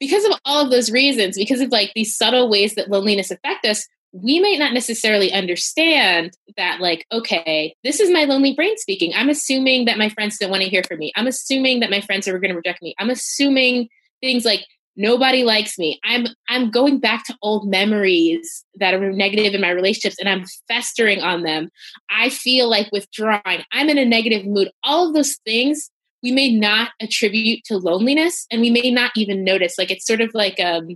because 0.00 0.24
of 0.24 0.32
all 0.44 0.64
of 0.64 0.70
those 0.70 0.90
reasons, 0.90 1.36
because 1.36 1.60
of 1.60 1.70
like 1.70 1.92
these 1.94 2.16
subtle 2.16 2.48
ways 2.50 2.74
that 2.74 2.90
loneliness 2.90 3.30
affect 3.30 3.64
us, 3.66 3.86
we 4.12 4.40
might 4.40 4.58
not 4.58 4.72
necessarily 4.72 5.32
understand 5.32 6.30
that 6.56 6.80
like 6.80 7.04
okay 7.10 7.74
this 7.82 7.98
is 7.98 8.08
my 8.10 8.22
lonely 8.22 8.54
brain 8.54 8.76
speaking 8.76 9.10
i'm 9.16 9.28
assuming 9.28 9.86
that 9.86 9.98
my 9.98 10.08
friends 10.08 10.38
don't 10.38 10.52
want 10.52 10.62
to 10.62 10.68
hear 10.68 10.84
from 10.86 11.00
me 11.00 11.12
i'm 11.16 11.26
assuming 11.26 11.80
that 11.80 11.90
my 11.90 12.00
friends 12.00 12.28
are 12.28 12.38
going 12.38 12.50
to 12.50 12.54
reject 12.54 12.80
me 12.80 12.94
i'm 13.00 13.10
assuming 13.10 13.88
things 14.22 14.44
like 14.44 14.60
nobody 14.96 15.42
likes 15.44 15.78
me 15.78 15.98
i'm 16.04 16.26
i'm 16.48 16.70
going 16.70 16.98
back 16.98 17.24
to 17.24 17.36
old 17.42 17.68
memories 17.70 18.64
that 18.76 18.94
are 18.94 19.12
negative 19.12 19.54
in 19.54 19.60
my 19.60 19.70
relationships 19.70 20.16
and 20.18 20.28
i'm 20.28 20.44
festering 20.68 21.20
on 21.20 21.42
them 21.42 21.68
i 22.10 22.28
feel 22.28 22.68
like 22.68 22.88
withdrawing 22.92 23.62
i'm 23.72 23.88
in 23.88 23.98
a 23.98 24.04
negative 24.04 24.46
mood 24.46 24.70
all 24.82 25.08
of 25.08 25.14
those 25.14 25.36
things 25.44 25.90
we 26.22 26.32
may 26.32 26.52
not 26.52 26.90
attribute 27.00 27.60
to 27.64 27.76
loneliness 27.76 28.46
and 28.50 28.60
we 28.60 28.70
may 28.70 28.90
not 28.90 29.10
even 29.16 29.44
notice 29.44 29.74
like 29.78 29.90
it's 29.90 30.06
sort 30.06 30.20
of 30.20 30.30
like 30.34 30.58
um 30.60 30.88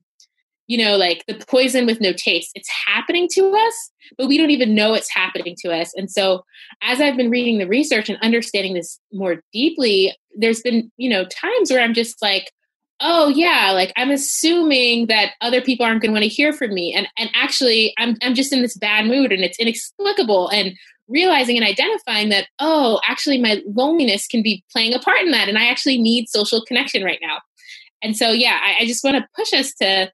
you 0.69 0.83
know 0.83 0.97
like 0.97 1.25
the 1.27 1.35
poison 1.49 1.87
with 1.87 2.01
no 2.01 2.13
taste 2.13 2.51
it's 2.55 2.71
happening 2.87 3.27
to 3.33 3.47
us 3.57 3.91
but 4.17 4.29
we 4.29 4.39
don't 4.39 4.51
even 4.51 4.75
know 4.75 4.95
it's 4.95 5.13
happening 5.13 5.55
to 5.59 5.73
us 5.73 5.93
and 5.97 6.11
so 6.11 6.43
as 6.83 7.01
i've 7.01 7.17
been 7.17 7.31
reading 7.31 7.59
the 7.59 7.67
research 7.67 8.09
and 8.09 8.19
understanding 8.23 8.75
this 8.75 9.01
more 9.13 9.41
deeply 9.53 10.13
there's 10.37 10.61
been 10.61 10.93
you 10.99 11.09
know 11.11 11.25
times 11.25 11.71
where 11.71 11.81
i'm 11.81 11.95
just 11.95 12.21
like 12.23 12.49
oh 13.01 13.29
yeah 13.29 13.71
like 13.73 13.93
i'm 13.97 14.11
assuming 14.11 15.07
that 15.07 15.33
other 15.41 15.61
people 15.61 15.85
aren't 15.85 16.01
going 16.03 16.09
to 16.11 16.13
want 16.13 16.23
to 16.23 16.29
hear 16.29 16.53
from 16.53 16.75
me 16.75 16.93
and 16.93 17.07
and 17.17 17.31
actually 17.35 17.93
i'm 17.99 18.17
i'm 18.23 18.35
just 18.35 18.53
in 18.53 18.63
this 18.63 18.77
bad 18.77 19.07
mood 19.07 19.33
and 19.33 19.45
it's 19.45 19.59
inexplicable 19.59 20.49
and 20.49 20.75
realizing 21.09 21.57
and 21.57 21.65
identifying 21.65 22.29
that 22.29 22.49
oh 22.59 23.01
actually 23.07 23.39
my 23.41 23.63
loneliness 23.67 24.27
can 24.27 24.43
be 24.43 24.63
playing 24.71 24.93
a 24.95 24.99
part 24.99 25.21
in 25.23 25.31
that 25.31 25.49
and 25.49 25.59
i 25.59 25.67
actually 25.67 25.99
need 25.99 26.29
social 26.29 26.63
connection 26.65 27.05
right 27.05 27.21
now 27.23 27.39
and 28.03 28.17
so 28.17 28.31
yeah 28.31 28.59
i, 28.63 28.83
I 28.83 28.87
just 28.87 29.05
want 29.05 29.17
to 29.17 29.27
push 29.35 29.53
us 29.53 29.73
to 29.81 30.11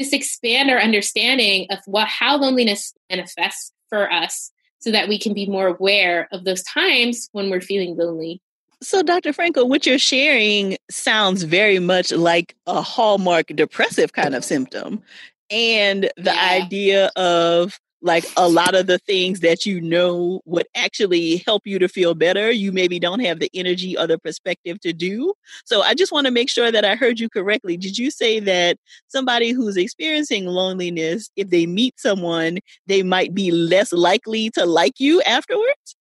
just 0.00 0.12
expand 0.14 0.70
our 0.70 0.78
understanding 0.78 1.66
of 1.70 1.78
what 1.86 2.08
how 2.08 2.36
loneliness 2.36 2.92
manifests 3.10 3.72
for 3.88 4.10
us 4.12 4.50
so 4.78 4.90
that 4.90 5.08
we 5.08 5.18
can 5.18 5.32
be 5.32 5.48
more 5.48 5.68
aware 5.68 6.28
of 6.32 6.44
those 6.44 6.62
times 6.64 7.28
when 7.32 7.50
we're 7.50 7.60
feeling 7.60 7.96
lonely 7.96 8.40
so, 8.82 9.02
Dr. 9.02 9.32
Franco, 9.32 9.64
what 9.64 9.86
you're 9.86 9.98
sharing 9.98 10.76
sounds 10.90 11.44
very 11.44 11.78
much 11.78 12.12
like 12.12 12.54
a 12.66 12.82
hallmark 12.82 13.46
depressive 13.48 14.12
kind 14.12 14.34
of 14.34 14.44
symptom. 14.44 15.02
And 15.50 16.04
the 16.16 16.32
yeah. 16.34 16.48
idea 16.62 17.10
of 17.16 17.78
like 18.02 18.26
a 18.36 18.46
lot 18.46 18.74
of 18.74 18.86
the 18.86 18.98
things 18.98 19.40
that 19.40 19.64
you 19.64 19.80
know 19.80 20.42
would 20.44 20.66
actually 20.76 21.42
help 21.46 21.62
you 21.64 21.78
to 21.78 21.88
feel 21.88 22.14
better, 22.14 22.50
you 22.50 22.70
maybe 22.70 22.98
don't 23.00 23.20
have 23.20 23.40
the 23.40 23.48
energy 23.54 23.96
or 23.96 24.06
the 24.06 24.18
perspective 24.18 24.78
to 24.80 24.92
do. 24.92 25.32
So, 25.64 25.80
I 25.80 25.94
just 25.94 26.12
want 26.12 26.26
to 26.26 26.30
make 26.30 26.50
sure 26.50 26.70
that 26.70 26.84
I 26.84 26.96
heard 26.96 27.18
you 27.18 27.30
correctly. 27.30 27.78
Did 27.78 27.96
you 27.96 28.10
say 28.10 28.40
that 28.40 28.76
somebody 29.08 29.52
who's 29.52 29.78
experiencing 29.78 30.44
loneliness, 30.44 31.30
if 31.34 31.48
they 31.48 31.64
meet 31.64 31.94
someone, 31.98 32.58
they 32.86 33.02
might 33.02 33.32
be 33.34 33.50
less 33.50 33.90
likely 33.90 34.50
to 34.50 34.66
like 34.66 35.00
you 35.00 35.22
afterwards? 35.22 35.96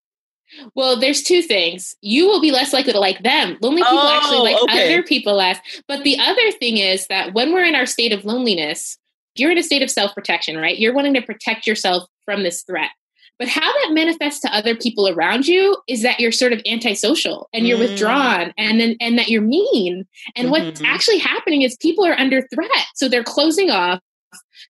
Well, 0.75 0.99
there's 0.99 1.23
two 1.23 1.41
things. 1.41 1.95
You 2.01 2.27
will 2.27 2.41
be 2.41 2.51
less 2.51 2.73
likely 2.73 2.93
to 2.93 2.99
like 2.99 3.23
them. 3.23 3.57
Lonely 3.61 3.81
people 3.81 3.97
oh, 3.97 4.17
actually 4.17 4.53
like 4.53 4.61
okay. 4.63 4.93
other 4.93 5.03
people 5.03 5.35
less. 5.35 5.59
But 5.87 6.03
the 6.03 6.19
other 6.19 6.51
thing 6.51 6.77
is 6.77 7.07
that 7.07 7.33
when 7.33 7.53
we're 7.53 7.63
in 7.63 7.75
our 7.75 7.85
state 7.85 8.13
of 8.13 8.25
loneliness, 8.25 8.97
you're 9.35 9.51
in 9.51 9.57
a 9.57 9.63
state 9.63 9.81
of 9.81 9.89
self 9.91 10.13
protection, 10.15 10.57
right? 10.57 10.77
You're 10.77 10.93
wanting 10.93 11.13
to 11.15 11.21
protect 11.21 11.67
yourself 11.67 12.07
from 12.23 12.43
this 12.43 12.63
threat. 12.63 12.89
But 13.37 13.49
how 13.49 13.59
that 13.71 13.91
manifests 13.93 14.39
to 14.41 14.55
other 14.55 14.75
people 14.75 15.09
around 15.09 15.45
you 15.45 15.75
is 15.89 16.03
that 16.03 16.21
you're 16.21 16.31
sort 16.31 16.53
of 16.53 16.61
antisocial 16.65 17.49
and 17.53 17.67
you're 17.67 17.77
mm. 17.77 17.81
withdrawn 17.89 18.53
and 18.57 18.79
then 18.79 18.95
and 19.01 19.17
that 19.19 19.27
you're 19.27 19.41
mean. 19.41 20.07
And 20.37 20.47
mm-hmm. 20.49 20.65
what's 20.67 20.81
actually 20.81 21.17
happening 21.17 21.61
is 21.63 21.75
people 21.81 22.05
are 22.05 22.17
under 22.17 22.47
threat. 22.53 22.71
So 22.95 23.09
they're 23.09 23.25
closing 23.25 23.69
off. 23.69 23.99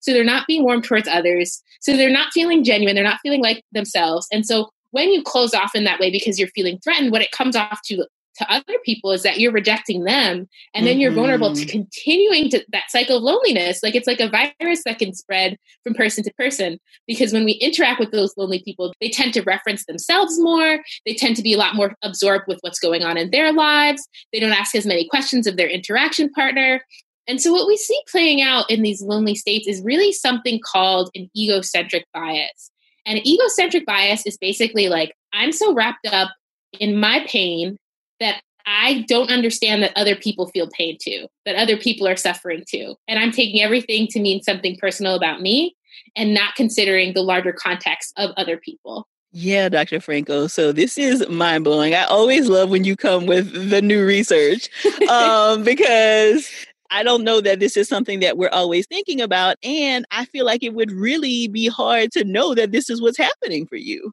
So 0.01 0.13
they're 0.13 0.23
not 0.23 0.47
being 0.47 0.63
warm 0.63 0.81
towards 0.81 1.07
others. 1.07 1.61
So 1.79 1.95
they're 1.95 2.09
not 2.09 2.33
feeling 2.33 2.63
genuine. 2.63 2.95
They're 2.95 3.03
not 3.03 3.19
feeling 3.21 3.41
like 3.41 3.63
themselves. 3.71 4.27
And 4.31 4.45
so 4.45 4.69
when 4.95 5.11
you 5.11 5.21
close 5.21 5.53
off 5.53 5.75
in 5.75 5.83
that 5.83 5.99
way 5.99 6.09
because 6.09 6.39
you're 6.39 6.47
feeling 6.55 6.79
threatened, 6.81 7.11
what 7.11 7.21
it 7.21 7.31
comes 7.31 7.55
off 7.55 7.79
to 7.85 8.07
to 8.37 8.51
other 8.51 8.75
people 8.85 9.11
is 9.13 9.23
that 9.23 9.39
you're 9.39 9.51
rejecting 9.53 10.03
them 10.03 10.45
and 10.73 10.85
then 10.85 10.99
you're 10.99 11.11
vulnerable 11.13 11.53
to 11.55 11.61
mm-hmm. 11.61 11.69
continuing 11.69 12.49
to 12.49 12.61
that 12.73 12.83
cycle 12.89 13.15
of 13.15 13.23
loneliness 13.23 13.81
like 13.81 13.95
it's 13.95 14.07
like 14.07 14.19
a 14.19 14.27
virus 14.29 14.83
that 14.83 14.99
can 14.99 15.13
spread 15.13 15.55
from 15.85 15.93
person 15.93 16.21
to 16.21 16.33
person 16.37 16.77
because 17.07 17.31
when 17.31 17.45
we 17.45 17.53
interact 17.53 17.97
with 17.97 18.11
those 18.11 18.33
lonely 18.35 18.61
people 18.65 18.91
they 18.99 19.07
tend 19.07 19.33
to 19.33 19.41
reference 19.43 19.85
themselves 19.85 20.37
more 20.37 20.79
they 21.05 21.13
tend 21.13 21.37
to 21.37 21.41
be 21.41 21.53
a 21.53 21.57
lot 21.57 21.75
more 21.75 21.95
absorbed 22.03 22.43
with 22.49 22.57
what's 22.59 22.77
going 22.79 23.03
on 23.03 23.15
in 23.17 23.31
their 23.31 23.53
lives 23.53 24.05
they 24.33 24.39
don't 24.41 24.51
ask 24.51 24.75
as 24.75 24.85
many 24.85 25.07
questions 25.07 25.47
of 25.47 25.55
their 25.55 25.69
interaction 25.69 26.29
partner 26.33 26.81
and 27.29 27.41
so 27.41 27.53
what 27.53 27.67
we 27.67 27.77
see 27.77 28.01
playing 28.11 28.41
out 28.41 28.69
in 28.69 28.81
these 28.81 29.01
lonely 29.01 29.33
states 29.33 29.65
is 29.65 29.79
really 29.81 30.11
something 30.11 30.59
called 30.73 31.09
an 31.15 31.29
egocentric 31.37 32.03
bias 32.13 32.69
and 33.05 33.25
egocentric 33.25 33.85
bias 33.85 34.25
is 34.25 34.37
basically 34.37 34.89
like, 34.89 35.13
I'm 35.33 35.51
so 35.51 35.73
wrapped 35.73 36.07
up 36.07 36.31
in 36.79 36.99
my 36.99 37.25
pain 37.29 37.77
that 38.19 38.41
I 38.65 39.05
don't 39.07 39.29
understand 39.31 39.83
that 39.83 39.91
other 39.95 40.15
people 40.15 40.47
feel 40.47 40.67
pain 40.69 40.97
too, 40.99 41.27
that 41.45 41.55
other 41.55 41.77
people 41.77 42.07
are 42.07 42.15
suffering 42.15 42.63
too. 42.67 42.95
And 43.07 43.19
I'm 43.19 43.31
taking 43.31 43.61
everything 43.61 44.07
to 44.07 44.19
mean 44.19 44.41
something 44.41 44.75
personal 44.77 45.13
about 45.15 45.41
me 45.41 45.75
and 46.15 46.33
not 46.33 46.55
considering 46.55 47.13
the 47.13 47.21
larger 47.21 47.53
context 47.53 48.13
of 48.17 48.31
other 48.37 48.57
people. 48.57 49.07
Yeah, 49.31 49.69
Dr. 49.69 49.99
Franco. 49.99 50.47
So 50.47 50.71
this 50.71 50.97
is 50.97 51.27
mind 51.27 51.65
blowing. 51.65 51.93
I 51.93 52.03
always 52.05 52.47
love 52.47 52.69
when 52.69 52.85
you 52.85 52.95
come 52.95 53.25
with 53.27 53.69
the 53.69 53.81
new 53.81 54.03
research 54.03 54.69
um, 55.09 55.63
because 55.63 56.49
I 56.89 57.03
don't 57.03 57.23
know 57.23 57.41
that 57.41 57.59
this 57.59 57.77
is 57.77 57.87
something 57.87 58.19
that 58.19 58.37
we're 58.37 58.49
always 58.49 58.85
thinking 58.87 59.21
about. 59.21 59.57
And 59.63 60.05
I 60.11 60.25
feel 60.25 60.45
like 60.45 60.63
it 60.63 60.73
would 60.73 60.91
really 60.91 61.47
be 61.47 61.67
hard 61.67 62.11
to 62.13 62.23
know 62.23 62.53
that 62.55 62.71
this 62.71 62.89
is 62.89 63.01
what's 63.01 63.17
happening 63.17 63.65
for 63.67 63.75
you. 63.75 64.11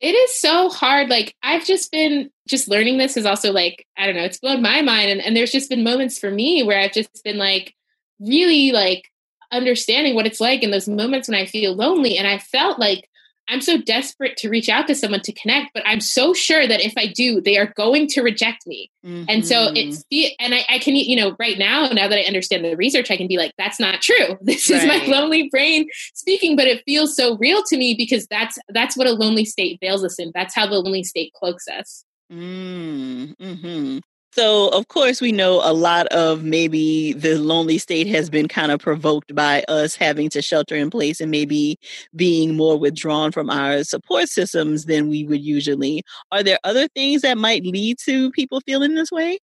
It 0.00 0.12
is 0.14 0.34
so 0.38 0.68
hard. 0.68 1.08
Like, 1.08 1.34
I've 1.42 1.64
just 1.66 1.90
been 1.90 2.30
just 2.48 2.68
learning 2.68 2.98
this 2.98 3.16
is 3.16 3.26
also 3.26 3.52
like, 3.52 3.86
I 3.96 4.06
don't 4.06 4.16
know, 4.16 4.24
it's 4.24 4.38
blown 4.40 4.62
my 4.62 4.82
mind. 4.82 5.10
And, 5.10 5.20
and 5.20 5.36
there's 5.36 5.50
just 5.52 5.70
been 5.70 5.84
moments 5.84 6.18
for 6.18 6.30
me 6.30 6.62
where 6.62 6.78
I've 6.78 6.92
just 6.92 7.22
been 7.24 7.38
like, 7.38 7.72
really 8.18 8.72
like 8.72 9.10
understanding 9.52 10.14
what 10.14 10.26
it's 10.26 10.40
like 10.40 10.62
in 10.62 10.70
those 10.70 10.88
moments 10.88 11.28
when 11.28 11.38
I 11.38 11.44
feel 11.46 11.74
lonely. 11.74 12.16
And 12.18 12.26
I 12.26 12.38
felt 12.38 12.78
like 12.78 13.08
I'm 13.48 13.60
so 13.60 13.78
desperate 13.78 14.36
to 14.38 14.48
reach 14.48 14.68
out 14.68 14.88
to 14.88 14.94
someone 14.94 15.20
to 15.20 15.32
connect, 15.32 15.72
but 15.72 15.84
I'm 15.86 16.00
so 16.00 16.34
sure 16.34 16.66
that 16.66 16.80
if 16.80 16.94
I 16.96 17.06
do, 17.06 17.40
they 17.40 17.56
are 17.58 17.72
going 17.76 18.08
to 18.08 18.22
reject 18.22 18.66
me. 18.66 18.90
Mm-hmm. 19.04 19.24
And 19.28 19.46
so 19.46 19.54
mm-hmm. 19.56 19.76
it's 19.76 20.04
the, 20.10 20.32
and 20.40 20.54
I, 20.54 20.64
I, 20.68 20.78
can, 20.78 20.96
you 20.96 21.14
know, 21.16 21.36
right 21.38 21.56
now, 21.56 21.86
now 21.88 22.08
that 22.08 22.18
I 22.18 22.24
understand 22.26 22.64
the 22.64 22.74
research, 22.74 23.10
I 23.10 23.16
can 23.16 23.28
be 23.28 23.36
like, 23.36 23.52
that's 23.56 23.78
not 23.78 24.00
true. 24.02 24.16
This 24.46 24.70
right. 24.70 24.82
is 24.82 24.86
my 24.86 25.04
lonely 25.18 25.48
brain 25.50 25.88
speaking, 26.14 26.56
but 26.56 26.66
it 26.66 26.82
feels 26.84 27.14
so 27.16 27.36
real 27.38 27.62
to 27.64 27.76
me 27.76 27.94
because 27.94 28.26
that's, 28.30 28.56
that's 28.70 28.96
what 28.96 29.06
a 29.06 29.12
lonely 29.12 29.44
state 29.44 29.78
veils 29.80 30.04
us 30.04 30.18
in. 30.18 30.30
That's 30.34 30.54
how 30.54 30.66
the 30.66 30.78
lonely 30.78 31.02
state 31.04 31.32
cloaks 31.36 31.66
us. 31.68 32.04
Mm-hmm. 32.32 33.98
So, 34.36 34.68
of 34.68 34.88
course, 34.88 35.22
we 35.22 35.32
know 35.32 35.62
a 35.64 35.72
lot 35.72 36.08
of 36.08 36.44
maybe 36.44 37.14
the 37.14 37.38
lonely 37.38 37.78
state 37.78 38.06
has 38.08 38.28
been 38.28 38.48
kind 38.48 38.70
of 38.70 38.80
provoked 38.80 39.34
by 39.34 39.62
us 39.66 39.96
having 39.96 40.28
to 40.28 40.42
shelter 40.42 40.76
in 40.76 40.90
place 40.90 41.22
and 41.22 41.30
maybe 41.30 41.78
being 42.14 42.54
more 42.54 42.78
withdrawn 42.78 43.32
from 43.32 43.48
our 43.48 43.82
support 43.82 44.28
systems 44.28 44.84
than 44.84 45.08
we 45.08 45.24
would 45.24 45.40
usually. 45.40 46.02
Are 46.32 46.42
there 46.42 46.58
other 46.64 46.86
things 46.88 47.22
that 47.22 47.38
might 47.38 47.64
lead 47.64 47.96
to 48.04 48.30
people 48.32 48.60
feeling 48.66 48.94
this 48.94 49.10
way? 49.10 49.38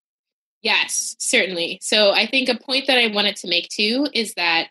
Yes, 0.62 1.16
certainly. 1.18 1.80
So, 1.82 2.12
I 2.14 2.28
think 2.28 2.48
a 2.48 2.60
point 2.60 2.86
that 2.86 3.00
I 3.00 3.08
wanted 3.08 3.36
to 3.38 3.48
make 3.48 3.70
too 3.70 4.08
is 4.14 4.36
that 4.36 4.68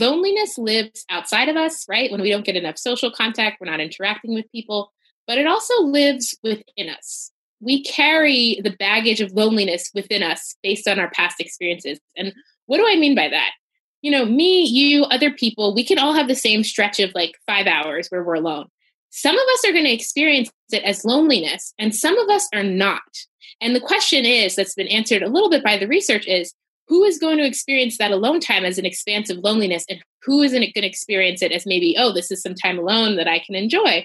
loneliness 0.00 0.58
lives 0.58 1.04
outside 1.10 1.48
of 1.48 1.54
us, 1.54 1.86
right? 1.88 2.10
When 2.10 2.22
we 2.22 2.30
don't 2.30 2.44
get 2.44 2.56
enough 2.56 2.76
social 2.76 3.12
contact, 3.12 3.58
we're 3.60 3.70
not 3.70 3.78
interacting 3.78 4.34
with 4.34 4.50
people, 4.50 4.90
but 5.28 5.38
it 5.38 5.46
also 5.46 5.80
lives 5.82 6.36
within 6.42 6.88
us 6.88 7.30
we 7.60 7.84
carry 7.84 8.58
the 8.64 8.74
baggage 8.78 9.20
of 9.20 9.32
loneliness 9.32 9.90
within 9.94 10.22
us 10.22 10.56
based 10.62 10.88
on 10.88 10.98
our 10.98 11.10
past 11.10 11.38
experiences. 11.40 12.00
And 12.16 12.32
what 12.66 12.78
do 12.78 12.86
I 12.86 12.96
mean 12.96 13.14
by 13.14 13.28
that? 13.28 13.50
You 14.02 14.10
know, 14.10 14.24
me, 14.24 14.62
you, 14.64 15.04
other 15.04 15.30
people, 15.30 15.74
we 15.74 15.84
can 15.84 15.98
all 15.98 16.14
have 16.14 16.26
the 16.26 16.34
same 16.34 16.64
stretch 16.64 16.98
of 17.00 17.14
like 17.14 17.32
five 17.46 17.66
hours 17.66 18.08
where 18.08 18.24
we're 18.24 18.34
alone. 18.36 18.66
Some 19.10 19.36
of 19.36 19.42
us 19.54 19.68
are 19.68 19.72
going 19.72 19.84
to 19.84 19.90
experience 19.92 20.50
it 20.72 20.84
as 20.84 21.04
loneliness, 21.04 21.74
and 21.80 21.94
some 21.94 22.16
of 22.16 22.28
us 22.30 22.48
are 22.54 22.62
not. 22.62 23.02
And 23.60 23.74
the 23.74 23.80
question 23.80 24.24
is 24.24 24.54
that's 24.54 24.74
been 24.76 24.86
answered 24.88 25.22
a 25.22 25.28
little 25.28 25.50
bit 25.50 25.64
by 25.64 25.76
the 25.76 25.88
research 25.88 26.26
is 26.26 26.54
who 26.86 27.02
is 27.04 27.18
going 27.18 27.36
to 27.38 27.44
experience 27.46 27.98
that 27.98 28.12
alone 28.12 28.40
time 28.40 28.64
as 28.64 28.78
an 28.78 28.86
expansive 28.86 29.38
loneliness 29.38 29.84
and 29.90 30.00
who 30.22 30.42
isn't 30.42 30.60
going 30.60 30.70
to 30.76 30.86
experience 30.86 31.42
it 31.42 31.52
as 31.52 31.66
maybe 31.66 31.96
oh 31.98 32.12
this 32.12 32.30
is 32.30 32.40
some 32.40 32.54
time 32.54 32.78
alone 32.78 33.16
that 33.16 33.28
i 33.28 33.38
can 33.38 33.54
enjoy 33.54 34.04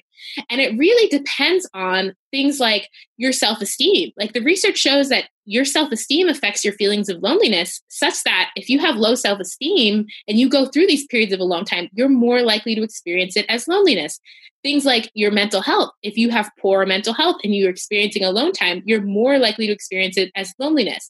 and 0.49 0.59
it 0.61 0.77
really 0.77 1.07
depends 1.09 1.67
on 1.73 2.13
things 2.35 2.59
like 2.59 2.89
your 3.15 3.31
self 3.31 3.61
esteem. 3.61 4.11
Like 4.17 4.33
the 4.33 4.41
research 4.43 4.77
shows 4.77 5.07
that 5.07 5.29
your 5.45 5.63
self 5.63 5.91
esteem 5.93 6.27
affects 6.27 6.65
your 6.65 6.73
feelings 6.73 7.07
of 7.07 7.21
loneliness, 7.23 7.81
such 7.87 8.21
that 8.23 8.49
if 8.57 8.69
you 8.69 8.77
have 8.79 8.97
low 8.97 9.15
self 9.15 9.39
esteem 9.39 10.05
and 10.27 10.37
you 10.37 10.49
go 10.49 10.65
through 10.65 10.87
these 10.87 11.05
periods 11.07 11.31
of 11.31 11.39
a 11.39 11.45
long 11.45 11.63
time, 11.63 11.87
you're 11.93 12.09
more 12.09 12.41
likely 12.41 12.75
to 12.75 12.83
experience 12.83 13.37
it 13.37 13.45
as 13.47 13.69
loneliness. 13.69 14.19
Things 14.63 14.83
like 14.83 15.09
your 15.13 15.31
mental 15.31 15.61
health. 15.61 15.91
If 16.03 16.17
you 16.17 16.29
have 16.31 16.49
poor 16.59 16.85
mental 16.85 17.13
health 17.13 17.37
and 17.43 17.55
you're 17.55 17.69
experiencing 17.69 18.23
alone 18.23 18.51
time, 18.51 18.81
you're 18.85 19.01
more 19.01 19.37
likely 19.37 19.67
to 19.67 19.73
experience 19.73 20.17
it 20.17 20.31
as 20.35 20.53
loneliness. 20.59 21.09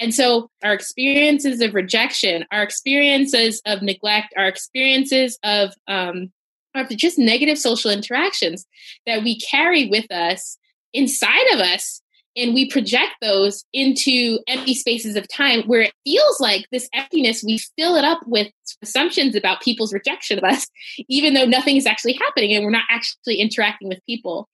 And 0.00 0.12
so 0.12 0.50
our 0.64 0.72
experiences 0.72 1.60
of 1.60 1.74
rejection, 1.74 2.44
our 2.50 2.62
experiences 2.62 3.60
of 3.66 3.82
neglect, 3.82 4.34
our 4.36 4.46
experiences 4.48 5.38
of 5.44 5.74
um, 5.86 6.32
of 6.78 6.88
just 6.90 7.18
negative 7.18 7.58
social 7.58 7.90
interactions 7.90 8.66
that 9.06 9.22
we 9.22 9.38
carry 9.38 9.86
with 9.88 10.10
us 10.10 10.58
inside 10.92 11.46
of 11.52 11.60
us 11.60 12.00
and 12.38 12.52
we 12.52 12.68
project 12.68 13.12
those 13.22 13.64
into 13.72 14.38
empty 14.46 14.74
spaces 14.74 15.16
of 15.16 15.26
time 15.26 15.62
where 15.62 15.80
it 15.80 15.92
feels 16.04 16.38
like 16.38 16.66
this 16.70 16.86
emptiness 16.92 17.42
we 17.42 17.58
fill 17.78 17.96
it 17.96 18.04
up 18.04 18.20
with 18.26 18.48
assumptions 18.82 19.34
about 19.34 19.60
people's 19.62 19.92
rejection 19.92 20.38
of 20.38 20.44
us 20.44 20.66
even 21.08 21.34
though 21.34 21.44
nothing 21.46 21.76
is 21.76 21.86
actually 21.86 22.12
happening 22.14 22.52
and 22.52 22.64
we're 22.64 22.70
not 22.70 22.84
actually 22.90 23.36
interacting 23.36 23.88
with 23.88 23.98
people 24.06 24.48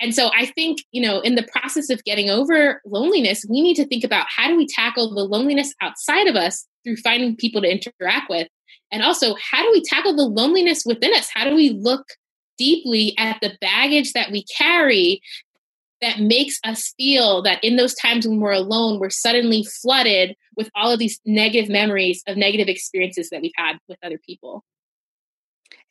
and 0.00 0.14
so 0.14 0.30
i 0.36 0.46
think 0.46 0.78
you 0.92 1.02
know 1.02 1.20
in 1.20 1.34
the 1.34 1.46
process 1.52 1.90
of 1.90 2.02
getting 2.04 2.28
over 2.30 2.80
loneliness 2.86 3.44
we 3.48 3.60
need 3.60 3.74
to 3.76 3.86
think 3.86 4.02
about 4.04 4.26
how 4.34 4.48
do 4.48 4.56
we 4.56 4.66
tackle 4.66 5.12
the 5.14 5.24
loneliness 5.24 5.74
outside 5.80 6.26
of 6.26 6.34
us 6.36 6.66
through 6.84 6.96
finding 6.96 7.36
people 7.36 7.62
to 7.62 7.70
interact 7.70 8.28
with 8.30 8.48
and 8.90 9.02
also, 9.02 9.34
how 9.40 9.62
do 9.62 9.70
we 9.72 9.82
tackle 9.82 10.14
the 10.14 10.22
loneliness 10.26 10.84
within 10.86 11.12
us? 11.14 11.28
How 11.34 11.44
do 11.48 11.54
we 11.54 11.70
look 11.70 12.04
deeply 12.58 13.14
at 13.18 13.38
the 13.40 13.52
baggage 13.60 14.12
that 14.12 14.30
we 14.30 14.44
carry 14.44 15.20
that 16.00 16.20
makes 16.20 16.58
us 16.64 16.92
feel 16.96 17.42
that 17.42 17.62
in 17.64 17.76
those 17.76 17.94
times 17.94 18.26
when 18.28 18.40
we're 18.40 18.52
alone, 18.52 19.00
we're 19.00 19.10
suddenly 19.10 19.64
flooded 19.82 20.36
with 20.56 20.70
all 20.74 20.92
of 20.92 20.98
these 20.98 21.18
negative 21.24 21.68
memories 21.70 22.22
of 22.28 22.36
negative 22.36 22.68
experiences 22.68 23.30
that 23.30 23.40
we've 23.40 23.52
had 23.56 23.78
with 23.88 23.98
other 24.04 24.20
people? 24.24 24.62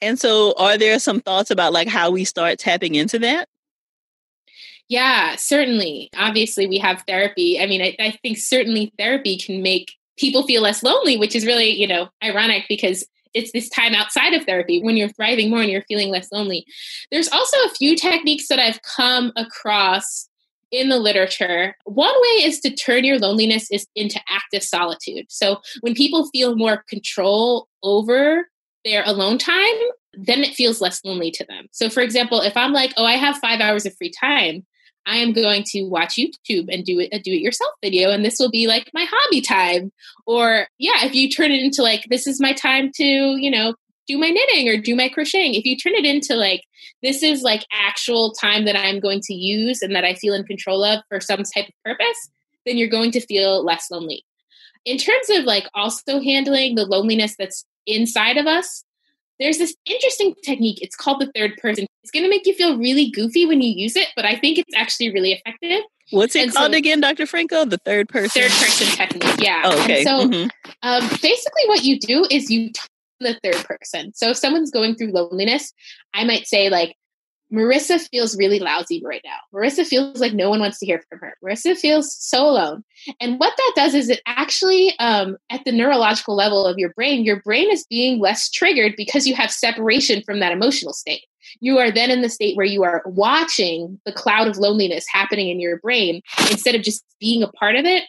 And 0.01 0.19
so, 0.19 0.53
are 0.57 0.77
there 0.77 0.99
some 0.99 1.19
thoughts 1.21 1.51
about 1.51 1.73
like 1.73 1.87
how 1.87 2.11
we 2.11 2.25
start 2.25 2.59
tapping 2.59 2.95
into 2.95 3.19
that? 3.19 3.47
Yeah, 4.89 5.37
certainly. 5.37 6.09
Obviously, 6.15 6.67
we 6.67 6.77
have 6.79 7.03
therapy. 7.07 7.59
I 7.59 7.67
mean, 7.67 7.81
I, 7.81 7.95
I 7.99 8.11
think 8.21 8.37
certainly 8.37 8.91
therapy 8.97 9.37
can 9.37 9.63
make 9.63 9.93
people 10.17 10.43
feel 10.43 10.61
less 10.61 10.83
lonely, 10.83 11.17
which 11.17 11.35
is 11.35 11.45
really, 11.45 11.69
you 11.71 11.87
know, 11.87 12.09
ironic 12.23 12.65
because 12.69 13.05
it's 13.33 13.51
this 13.51 13.69
time 13.69 13.93
outside 13.95 14.33
of 14.33 14.43
therapy 14.45 14.81
when 14.81 14.95
you're 14.95 15.09
thriving 15.09 15.49
more 15.49 15.61
and 15.61 15.71
you're 15.71 15.81
feeling 15.87 16.09
less 16.09 16.31
lonely. 16.31 16.65
There's 17.11 17.29
also 17.29 17.57
a 17.65 17.73
few 17.75 17.95
techniques 17.95 18.47
that 18.47 18.59
I've 18.59 18.81
come 18.83 19.31
across 19.35 20.27
in 20.71 20.89
the 20.89 20.99
literature. 20.99 21.75
One 21.85 22.13
way 22.15 22.45
is 22.45 22.59
to 22.61 22.75
turn 22.75 23.03
your 23.05 23.17
loneliness 23.19 23.71
is 23.71 23.87
into 23.95 24.19
active 24.29 24.61
solitude. 24.63 25.25
So 25.29 25.61
when 25.81 25.93
people 25.95 26.27
feel 26.29 26.55
more 26.55 26.83
control 26.87 27.67
over 27.81 28.47
their 28.85 29.03
alone 29.05 29.37
time, 29.39 29.75
then 30.13 30.43
it 30.43 30.53
feels 30.55 30.79
less 30.81 31.03
lonely 31.03 31.31
to 31.31 31.45
them. 31.47 31.65
So 31.71 31.89
for 31.89 32.01
example, 32.01 32.41
if 32.41 32.55
I'm 32.55 32.71
like, 32.73 32.93
"Oh, 32.97 33.05
I 33.05 33.13
have 33.13 33.37
5 33.37 33.61
hours 33.61 33.85
of 33.87 33.95
free 33.97 34.11
time," 34.11 34.65
I 35.05 35.17
am 35.17 35.33
going 35.33 35.63
to 35.67 35.83
watch 35.85 36.15
YouTube 36.17 36.73
and 36.73 36.83
do 36.85 36.99
a 36.99 37.09
do 37.19 37.31
it 37.31 37.41
yourself 37.41 37.71
video, 37.83 38.09
and 38.11 38.23
this 38.23 38.37
will 38.39 38.49
be 38.49 38.67
like 38.67 38.89
my 38.93 39.05
hobby 39.09 39.41
time. 39.41 39.91
Or, 40.25 40.67
yeah, 40.79 41.05
if 41.05 41.13
you 41.13 41.29
turn 41.29 41.51
it 41.51 41.61
into 41.61 41.81
like, 41.83 42.05
this 42.09 42.25
is 42.27 42.39
my 42.39 42.53
time 42.53 42.91
to, 42.95 43.03
you 43.03 43.51
know, 43.51 43.75
do 44.07 44.17
my 44.17 44.29
knitting 44.29 44.69
or 44.69 44.77
do 44.77 44.95
my 44.95 45.09
crocheting, 45.09 45.55
if 45.55 45.65
you 45.65 45.75
turn 45.77 45.93
it 45.93 46.05
into 46.05 46.35
like, 46.35 46.61
this 47.01 47.23
is 47.23 47.41
like 47.41 47.65
actual 47.71 48.33
time 48.33 48.65
that 48.65 48.77
I'm 48.79 48.99
going 48.99 49.21
to 49.25 49.33
use 49.33 49.81
and 49.81 49.95
that 49.95 50.05
I 50.05 50.13
feel 50.15 50.33
in 50.33 50.43
control 50.45 50.83
of 50.83 51.01
for 51.09 51.19
some 51.19 51.43
type 51.43 51.67
of 51.67 51.73
purpose, 51.83 52.29
then 52.65 52.77
you're 52.77 52.89
going 52.89 53.11
to 53.11 53.25
feel 53.25 53.63
less 53.63 53.89
lonely. 53.91 54.23
In 54.85 54.97
terms 54.97 55.29
of 55.29 55.45
like 55.45 55.65
also 55.73 56.21
handling 56.21 56.75
the 56.75 56.85
loneliness 56.85 57.35
that's 57.37 57.65
inside 57.85 58.37
of 58.37 58.45
us, 58.45 58.83
there's 59.43 59.57
this 59.57 59.75
interesting 59.85 60.33
technique. 60.43 60.81
It's 60.81 60.95
called 60.95 61.19
the 61.19 61.29
third 61.35 61.57
person. 61.57 61.85
It's 62.01 62.11
going 62.11 62.23
to 62.23 62.29
make 62.29 62.47
you 62.47 62.53
feel 62.55 62.77
really 62.77 63.11
goofy 63.11 63.45
when 63.45 63.61
you 63.61 63.73
use 63.75 63.97
it, 63.97 64.07
but 64.15 64.23
I 64.23 64.37
think 64.37 64.57
it's 64.57 64.73
actually 64.73 65.11
really 65.11 65.33
effective. 65.33 65.81
What's 66.11 66.35
it 66.37 66.43
and 66.43 66.53
called 66.53 66.71
so, 66.71 66.77
again, 66.77 67.01
Dr. 67.01 67.25
Franco? 67.25 67.65
The 67.65 67.77
third 67.79 68.07
person? 68.07 68.41
Third 68.41 68.51
person 68.51 68.87
technique, 68.95 69.35
yeah. 69.41 69.63
Oh, 69.65 69.81
okay. 69.83 70.05
And 70.05 70.07
so 70.07 70.27
mm-hmm. 70.27 70.71
um, 70.83 71.01
basically, 71.21 71.63
what 71.67 71.83
you 71.83 71.99
do 71.99 72.25
is 72.31 72.49
you 72.49 72.71
the 73.19 73.37
third 73.43 73.63
person. 73.65 74.13
So 74.13 74.29
if 74.31 74.37
someone's 74.37 74.71
going 74.71 74.95
through 74.95 75.11
loneliness, 75.11 75.73
I 76.13 76.23
might 76.23 76.47
say, 76.47 76.69
like, 76.69 76.95
Marissa 77.53 77.99
feels 78.09 78.35
really 78.35 78.57
lousy 78.57 78.99
right 79.05 79.21
now. 79.23 79.35
Marissa 79.53 79.85
feels 79.85 80.19
like 80.19 80.33
no 80.33 80.49
one 80.49 80.59
wants 80.59 80.79
to 80.79 80.85
hear 80.87 81.03
from 81.07 81.19
her. 81.19 81.35
Marissa 81.45 81.77
feels 81.77 82.17
so 82.19 82.43
alone. 82.47 82.83
And 83.21 83.39
what 83.39 83.53
that 83.55 83.71
does 83.75 83.93
is 83.93 84.09
it 84.09 84.21
actually, 84.25 84.93
um, 84.99 85.37
at 85.51 85.63
the 85.63 85.71
neurological 85.71 86.35
level 86.35 86.65
of 86.65 86.79
your 86.79 86.91
brain, 86.93 87.23
your 87.23 87.41
brain 87.41 87.71
is 87.71 87.85
being 87.89 88.19
less 88.19 88.49
triggered 88.49 88.95
because 88.97 89.27
you 89.27 89.35
have 89.35 89.51
separation 89.51 90.23
from 90.25 90.39
that 90.39 90.51
emotional 90.51 90.93
state. 90.93 91.25
You 91.59 91.77
are 91.77 91.91
then 91.91 92.09
in 92.09 92.21
the 92.21 92.29
state 92.29 92.57
where 92.57 92.65
you 92.65 92.83
are 92.83 93.03
watching 93.05 93.99
the 94.05 94.13
cloud 94.13 94.47
of 94.47 94.57
loneliness 94.57 95.05
happening 95.11 95.49
in 95.49 95.59
your 95.59 95.77
brain 95.77 96.21
instead 96.49 96.73
of 96.73 96.81
just 96.81 97.03
being 97.19 97.43
a 97.43 97.47
part 97.51 97.75
of 97.75 97.85
it 97.85 98.03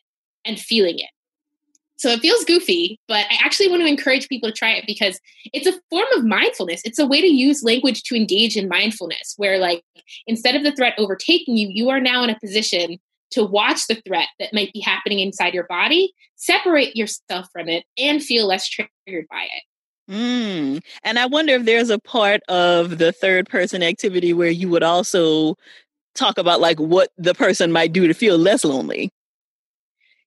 and 0.46 0.58
feeling 0.58 0.98
it. 0.98 1.10
So 1.96 2.10
it 2.10 2.20
feels 2.20 2.44
goofy, 2.44 2.98
but 3.06 3.24
I 3.30 3.38
actually 3.44 3.68
want 3.68 3.82
to 3.82 3.86
encourage 3.88 4.28
people 4.28 4.48
to 4.50 4.54
try 4.54 4.70
it 4.70 4.84
because 4.86 5.18
it's 5.52 5.66
a 5.66 5.78
form 5.90 6.06
of 6.16 6.24
mindfulness. 6.24 6.82
It's 6.84 6.98
a 6.98 7.06
way 7.06 7.20
to 7.20 7.26
use 7.26 7.62
language 7.62 8.02
to 8.04 8.16
engage 8.16 8.56
in 8.56 8.68
mindfulness, 8.68 9.34
where, 9.36 9.58
like, 9.58 9.82
instead 10.26 10.56
of 10.56 10.64
the 10.64 10.72
threat 10.72 10.94
overtaking 10.98 11.56
you, 11.56 11.68
you 11.70 11.90
are 11.90 12.00
now 12.00 12.24
in 12.24 12.30
a 12.30 12.38
position 12.40 12.98
to 13.30 13.44
watch 13.44 13.86
the 13.88 14.00
threat 14.06 14.28
that 14.40 14.52
might 14.52 14.72
be 14.72 14.80
happening 14.80 15.20
inside 15.20 15.54
your 15.54 15.66
body, 15.68 16.12
separate 16.36 16.94
yourself 16.96 17.46
from 17.52 17.68
it, 17.68 17.84
and 17.96 18.22
feel 18.22 18.46
less 18.46 18.68
triggered 18.68 19.26
by 19.30 19.44
it. 19.44 20.10
Mm. 20.12 20.82
And 21.04 21.18
I 21.18 21.26
wonder 21.26 21.54
if 21.54 21.64
there's 21.64 21.90
a 21.90 21.98
part 22.00 22.40
of 22.48 22.98
the 22.98 23.12
third 23.12 23.48
person 23.48 23.82
activity 23.82 24.32
where 24.32 24.50
you 24.50 24.68
would 24.68 24.82
also 24.82 25.54
talk 26.14 26.38
about 26.38 26.60
like 26.60 26.78
what 26.78 27.10
the 27.16 27.34
person 27.34 27.72
might 27.72 27.92
do 27.92 28.06
to 28.06 28.12
feel 28.14 28.36
less 28.36 28.64
lonely. 28.64 29.10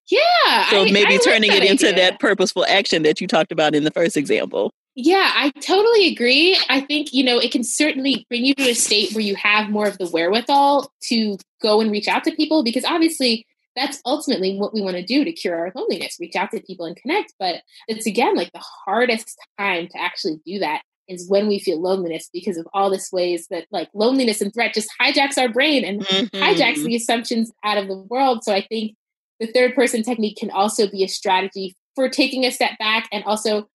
Yeah. 0.09 0.69
So 0.69 0.85
I, 0.85 0.91
maybe 0.91 1.15
I 1.15 1.17
turning 1.17 1.51
like 1.51 1.63
it 1.63 1.69
into 1.71 1.91
that 1.93 2.19
purposeful 2.19 2.65
action 2.67 3.03
that 3.03 3.19
you 3.19 3.27
talked 3.27 3.51
about 3.51 3.75
in 3.75 3.83
the 3.83 3.91
first 3.91 4.15
example. 4.17 4.71
Yeah, 4.95 5.29
I 5.35 5.51
totally 5.61 6.07
agree. 6.07 6.57
I 6.69 6.81
think, 6.81 7.13
you 7.13 7.23
know, 7.23 7.37
it 7.37 7.51
can 7.51 7.63
certainly 7.63 8.25
bring 8.29 8.45
you 8.45 8.55
to 8.55 8.69
a 8.69 8.73
state 8.73 9.13
where 9.13 9.21
you 9.23 9.35
have 9.35 9.69
more 9.69 9.87
of 9.87 9.97
the 9.97 10.07
wherewithal 10.07 10.91
to 11.09 11.37
go 11.61 11.81
and 11.81 11.91
reach 11.91 12.07
out 12.07 12.23
to 12.23 12.31
people 12.35 12.63
because 12.63 12.83
obviously 12.83 13.45
that's 13.75 14.01
ultimately 14.05 14.57
what 14.57 14.73
we 14.73 14.81
want 14.81 14.95
to 14.97 15.03
do 15.05 15.23
to 15.23 15.31
cure 15.31 15.55
our 15.55 15.71
loneliness, 15.75 16.17
reach 16.19 16.35
out 16.35 16.49
to 16.51 16.61
people 16.61 16.85
and 16.87 16.95
connect. 16.95 17.33
But 17.37 17.57
it's 17.87 18.07
again 18.07 18.35
like 18.35 18.51
the 18.53 18.63
hardest 18.85 19.37
time 19.59 19.87
to 19.89 20.01
actually 20.01 20.39
do 20.45 20.59
that 20.59 20.81
is 21.07 21.29
when 21.29 21.47
we 21.47 21.59
feel 21.59 21.79
loneliness 21.79 22.29
because 22.33 22.57
of 22.57 22.67
all 22.73 22.89
this 22.89 23.11
ways 23.13 23.47
that 23.51 23.65
like 23.71 23.89
loneliness 23.93 24.41
and 24.41 24.51
threat 24.51 24.73
just 24.73 24.89
hijacks 24.99 25.37
our 25.37 25.47
brain 25.47 25.85
and 25.85 26.01
mm-hmm. 26.01 26.37
hijacks 26.43 26.83
the 26.83 26.95
assumptions 26.95 27.51
out 27.63 27.77
of 27.77 27.87
the 27.87 27.97
world. 27.97 28.43
So 28.43 28.51
I 28.51 28.65
think 28.67 28.93
the 29.39 29.47
third 29.47 29.75
person 29.75 30.03
technique 30.03 30.37
can 30.37 30.51
also 30.51 30.87
be 30.89 31.03
a 31.03 31.07
strategy 31.07 31.75
for 31.95 32.09
taking 32.09 32.45
a 32.45 32.51
step 32.51 32.71
back 32.79 33.07
and 33.11 33.23
also 33.25 33.67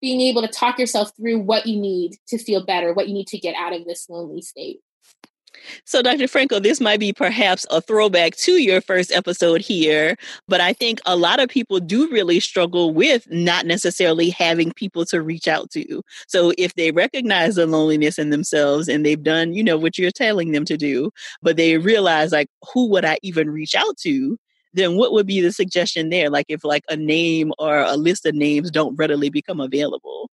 being 0.00 0.20
able 0.20 0.42
to 0.42 0.48
talk 0.48 0.78
yourself 0.78 1.12
through 1.16 1.38
what 1.38 1.66
you 1.66 1.80
need 1.80 2.12
to 2.28 2.38
feel 2.38 2.64
better, 2.64 2.92
what 2.92 3.08
you 3.08 3.14
need 3.14 3.28
to 3.28 3.38
get 3.38 3.54
out 3.54 3.72
of 3.72 3.84
this 3.84 4.06
lonely 4.08 4.42
state. 4.42 4.78
So, 5.86 6.02
Dr. 6.02 6.26
Franco, 6.26 6.58
this 6.58 6.80
might 6.80 6.98
be 6.98 7.12
perhaps 7.12 7.66
a 7.70 7.80
throwback 7.80 8.34
to 8.38 8.52
your 8.52 8.80
first 8.80 9.12
episode 9.12 9.60
here, 9.60 10.16
but 10.48 10.60
I 10.60 10.72
think 10.72 10.98
a 11.06 11.14
lot 11.14 11.38
of 11.38 11.48
people 11.48 11.78
do 11.78 12.10
really 12.10 12.40
struggle 12.40 12.92
with 12.92 13.30
not 13.30 13.64
necessarily 13.66 14.30
having 14.30 14.72
people 14.72 15.04
to 15.06 15.22
reach 15.22 15.46
out 15.46 15.70
to. 15.72 16.02
So, 16.26 16.52
if 16.58 16.74
they 16.74 16.90
recognize 16.90 17.54
the 17.56 17.66
loneliness 17.66 18.18
in 18.18 18.30
themselves 18.30 18.88
and 18.88 19.06
they've 19.06 19.22
done, 19.22 19.52
you 19.52 19.62
know, 19.62 19.76
what 19.76 19.98
you're 19.98 20.10
telling 20.10 20.50
them 20.50 20.64
to 20.64 20.76
do, 20.76 21.10
but 21.42 21.56
they 21.56 21.76
realize, 21.78 22.32
like, 22.32 22.48
who 22.72 22.88
would 22.90 23.04
I 23.04 23.18
even 23.22 23.48
reach 23.50 23.76
out 23.76 23.96
to? 23.98 24.36
then 24.74 24.96
what 24.96 25.12
would 25.12 25.26
be 25.26 25.40
the 25.40 25.52
suggestion 25.52 26.08
there? 26.10 26.30
Like 26.30 26.46
if 26.48 26.64
like 26.64 26.84
a 26.88 26.96
name 26.96 27.52
or 27.58 27.78
a 27.78 27.96
list 27.96 28.26
of 28.26 28.34
names 28.34 28.70
don't 28.70 28.96
readily 28.96 29.28
become 29.30 29.60
available. 29.60 30.30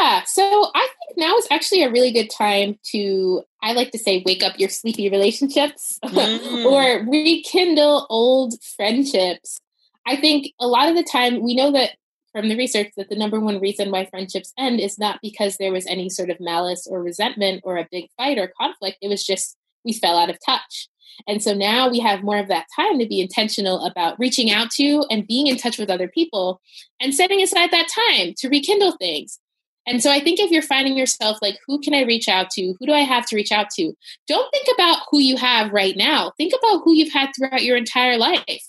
Yeah, 0.00 0.22
so 0.24 0.70
I 0.74 0.88
think 1.00 1.18
now 1.18 1.36
is 1.36 1.48
actually 1.50 1.82
a 1.82 1.90
really 1.90 2.12
good 2.12 2.28
time 2.30 2.78
to, 2.92 3.42
I 3.62 3.72
like 3.72 3.90
to 3.90 3.98
say, 3.98 4.22
wake 4.24 4.42
up 4.42 4.58
your 4.58 4.68
sleepy 4.68 5.10
relationships 5.10 5.98
mm. 6.04 6.64
or 6.64 7.10
rekindle 7.10 8.06
old 8.08 8.54
friendships. 8.76 9.58
I 10.06 10.16
think 10.16 10.48
a 10.60 10.66
lot 10.68 10.88
of 10.88 10.94
the 10.96 11.02
time 11.04 11.42
we 11.42 11.54
know 11.56 11.72
that 11.72 11.90
from 12.32 12.48
the 12.48 12.56
research 12.56 12.90
that 12.96 13.10
the 13.10 13.16
number 13.18 13.38
one 13.40 13.60
reason 13.60 13.90
why 13.90 14.06
friendships 14.06 14.52
end 14.58 14.80
is 14.80 14.98
not 14.98 15.18
because 15.20 15.56
there 15.56 15.72
was 15.72 15.86
any 15.86 16.08
sort 16.08 16.30
of 16.30 16.40
malice 16.40 16.86
or 16.86 17.02
resentment 17.02 17.60
or 17.64 17.76
a 17.76 17.86
big 17.90 18.06
fight 18.16 18.38
or 18.38 18.52
conflict. 18.58 18.98
It 19.02 19.08
was 19.08 19.24
just 19.24 19.56
we 19.84 19.92
fell 19.92 20.16
out 20.16 20.30
of 20.30 20.38
touch. 20.46 20.88
And 21.26 21.42
so 21.42 21.54
now 21.54 21.88
we 21.88 21.98
have 22.00 22.22
more 22.22 22.38
of 22.38 22.48
that 22.48 22.66
time 22.74 22.98
to 22.98 23.06
be 23.06 23.20
intentional 23.20 23.84
about 23.84 24.18
reaching 24.18 24.50
out 24.50 24.70
to 24.72 25.04
and 25.10 25.26
being 25.26 25.46
in 25.46 25.56
touch 25.56 25.78
with 25.78 25.90
other 25.90 26.08
people 26.08 26.60
and 27.00 27.14
setting 27.14 27.40
aside 27.42 27.70
that 27.70 27.88
time 28.10 28.34
to 28.38 28.48
rekindle 28.48 28.92
things. 28.92 29.38
And 29.86 30.00
so 30.00 30.12
I 30.12 30.20
think 30.20 30.38
if 30.38 30.50
you're 30.52 30.62
finding 30.62 30.96
yourself 30.96 31.38
like, 31.42 31.58
who 31.66 31.80
can 31.80 31.92
I 31.92 32.02
reach 32.02 32.28
out 32.28 32.50
to? 32.50 32.74
Who 32.78 32.86
do 32.86 32.92
I 32.92 33.00
have 33.00 33.26
to 33.28 33.36
reach 33.36 33.50
out 33.50 33.68
to? 33.76 33.92
Don't 34.28 34.48
think 34.52 34.66
about 34.74 34.98
who 35.10 35.18
you 35.18 35.36
have 35.36 35.72
right 35.72 35.96
now. 35.96 36.32
Think 36.36 36.52
about 36.56 36.82
who 36.84 36.92
you've 36.94 37.12
had 37.12 37.30
throughout 37.36 37.64
your 37.64 37.76
entire 37.76 38.16
life. 38.16 38.64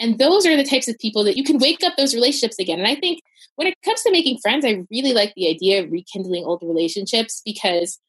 And 0.00 0.18
those 0.18 0.46
are 0.46 0.56
the 0.56 0.64
types 0.64 0.88
of 0.88 0.98
people 0.98 1.22
that 1.24 1.36
you 1.36 1.44
can 1.44 1.58
wake 1.58 1.84
up 1.84 1.94
those 1.96 2.14
relationships 2.14 2.58
again. 2.58 2.78
And 2.78 2.88
I 2.88 2.94
think 2.94 3.20
when 3.56 3.68
it 3.68 3.74
comes 3.84 4.02
to 4.02 4.10
making 4.10 4.38
friends, 4.38 4.64
I 4.64 4.84
really 4.90 5.12
like 5.12 5.34
the 5.36 5.48
idea 5.48 5.84
of 5.84 5.92
rekindling 5.92 6.44
old 6.44 6.62
relationships 6.62 7.42
because 7.44 8.00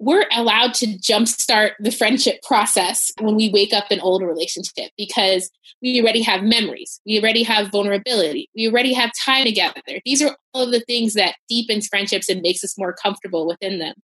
we're 0.00 0.24
allowed 0.34 0.72
to 0.72 0.86
jumpstart 0.86 1.72
the 1.78 1.92
friendship 1.92 2.42
process 2.42 3.12
when 3.20 3.36
we 3.36 3.50
wake 3.50 3.74
up 3.74 3.90
an 3.90 4.00
old 4.00 4.22
relationship 4.22 4.90
because 4.96 5.50
we 5.82 6.00
already 6.00 6.22
have 6.22 6.42
memories, 6.42 7.00
we 7.06 7.20
already 7.20 7.42
have 7.42 7.68
vulnerability, 7.70 8.48
we 8.56 8.66
already 8.66 8.94
have 8.94 9.10
time 9.24 9.44
together. 9.44 9.74
These 10.06 10.22
are 10.22 10.34
all 10.54 10.64
of 10.64 10.70
the 10.72 10.80
things 10.80 11.12
that 11.14 11.34
deepens 11.50 11.86
friendships 11.86 12.30
and 12.30 12.40
makes 12.40 12.64
us 12.64 12.78
more 12.78 12.94
comfortable 12.94 13.46
within 13.46 13.78
them. 13.78 13.94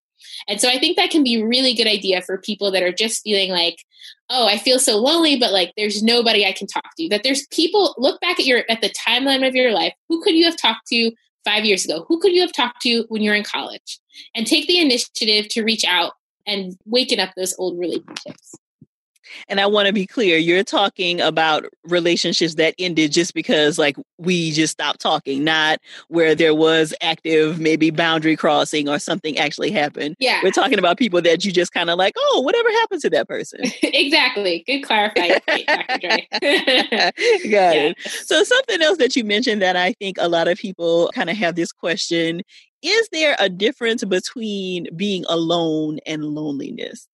And 0.46 0.60
so 0.60 0.68
I 0.68 0.78
think 0.78 0.96
that 0.96 1.10
can 1.10 1.24
be 1.24 1.40
a 1.40 1.46
really 1.46 1.72
good 1.72 1.86
idea 1.86 2.20
for 2.20 2.38
people 2.38 2.70
that 2.72 2.82
are 2.82 2.92
just 2.92 3.22
feeling 3.22 3.50
like, 3.50 3.76
oh, 4.28 4.46
I 4.46 4.58
feel 4.58 4.78
so 4.78 4.98
lonely, 4.98 5.38
but 5.38 5.52
like 5.52 5.72
there's 5.78 6.02
nobody 6.02 6.44
I 6.44 6.52
can 6.52 6.66
talk 6.66 6.90
to. 6.98 7.08
That 7.08 7.22
there's 7.22 7.46
people 7.46 7.94
look 7.96 8.20
back 8.20 8.38
at 8.38 8.44
your 8.46 8.64
at 8.68 8.82
the 8.82 8.92
timeline 9.08 9.46
of 9.48 9.54
your 9.54 9.70
life. 9.72 9.94
Who 10.10 10.22
could 10.22 10.34
you 10.34 10.44
have 10.44 10.56
talked 10.56 10.88
to 10.88 11.10
five 11.44 11.64
years 11.64 11.84
ago? 11.86 12.04
Who 12.08 12.18
could 12.18 12.32
you 12.32 12.42
have 12.42 12.52
talked 12.52 12.82
to 12.82 13.04
when 13.08 13.22
you're 13.22 13.34
in 13.34 13.44
college? 13.44 13.98
and 14.34 14.46
take 14.46 14.66
the 14.66 14.78
initiative 14.80 15.48
to 15.48 15.62
reach 15.62 15.84
out 15.84 16.12
and 16.46 16.76
waken 16.84 17.20
up 17.20 17.30
those 17.36 17.54
old 17.58 17.78
relationships. 17.78 18.54
And 19.48 19.60
I 19.60 19.66
want 19.66 19.88
to 19.88 19.92
be 19.92 20.06
clear, 20.06 20.38
you're 20.38 20.62
talking 20.62 21.20
about 21.20 21.64
relationships 21.84 22.54
that 22.54 22.76
ended 22.78 23.10
just 23.12 23.34
because 23.34 23.76
like 23.76 23.96
we 24.18 24.52
just 24.52 24.72
stopped 24.72 25.00
talking, 25.00 25.42
not 25.42 25.80
where 26.08 26.34
there 26.36 26.54
was 26.54 26.94
active 27.02 27.58
maybe 27.58 27.90
boundary 27.90 28.36
crossing 28.36 28.88
or 28.88 29.00
something 29.00 29.36
actually 29.36 29.72
happened. 29.72 30.14
Yeah. 30.20 30.40
We're 30.44 30.52
talking 30.52 30.78
about 30.78 30.96
people 30.96 31.20
that 31.22 31.44
you 31.44 31.50
just 31.52 31.72
kind 31.72 31.90
of 31.90 31.98
like, 31.98 32.14
oh, 32.16 32.40
whatever 32.42 32.70
happened 32.70 33.02
to 33.02 33.10
that 33.10 33.28
person. 33.28 33.60
exactly. 33.82 34.62
Good 34.64 34.82
clarifying, 34.84 35.32
Dr. 35.46 35.66
Got 35.66 36.02
yeah. 36.40 37.10
it. 37.72 37.96
So 38.08 38.42
something 38.44 38.80
else 38.80 38.98
that 38.98 39.16
you 39.16 39.24
mentioned 39.24 39.60
that 39.60 39.74
I 39.76 39.92
think 39.94 40.16
a 40.20 40.28
lot 40.28 40.46
of 40.46 40.56
people 40.56 41.10
kind 41.14 41.30
of 41.30 41.36
have 41.36 41.56
this 41.56 41.72
question 41.72 42.42
is 42.86 43.08
there 43.12 43.36
a 43.38 43.48
difference 43.48 44.04
between 44.04 44.86
being 44.96 45.24
alone 45.28 45.98
and 46.06 46.24
loneliness? 46.24 47.08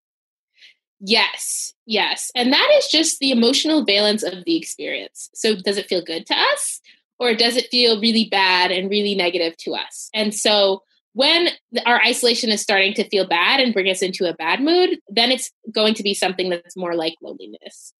Yes, 0.99 1.73
yes. 1.85 2.31
And 2.35 2.53
that 2.53 2.69
is 2.75 2.87
just 2.87 3.19
the 3.19 3.31
emotional 3.31 3.83
valence 3.85 4.21
of 4.23 4.43
the 4.45 4.55
experience. 4.55 5.29
So, 5.33 5.55
does 5.55 5.77
it 5.77 5.87
feel 5.87 6.03
good 6.03 6.27
to 6.27 6.35
us 6.35 6.79
or 7.19 7.33
does 7.33 7.57
it 7.57 7.69
feel 7.71 7.99
really 7.99 8.27
bad 8.29 8.71
and 8.71 8.89
really 8.89 9.15
negative 9.15 9.57
to 9.59 9.73
us? 9.73 10.09
And 10.13 10.33
so, 10.35 10.83
when 11.13 11.49
our 11.85 11.99
isolation 12.01 12.51
is 12.51 12.61
starting 12.61 12.93
to 12.93 13.09
feel 13.09 13.27
bad 13.27 13.59
and 13.59 13.73
bring 13.73 13.89
us 13.89 14.01
into 14.03 14.29
a 14.29 14.33
bad 14.35 14.61
mood, 14.61 14.99
then 15.09 15.31
it's 15.31 15.49
going 15.73 15.93
to 15.95 16.03
be 16.03 16.13
something 16.13 16.49
that's 16.49 16.77
more 16.77 16.95
like 16.95 17.15
loneliness. 17.21 17.93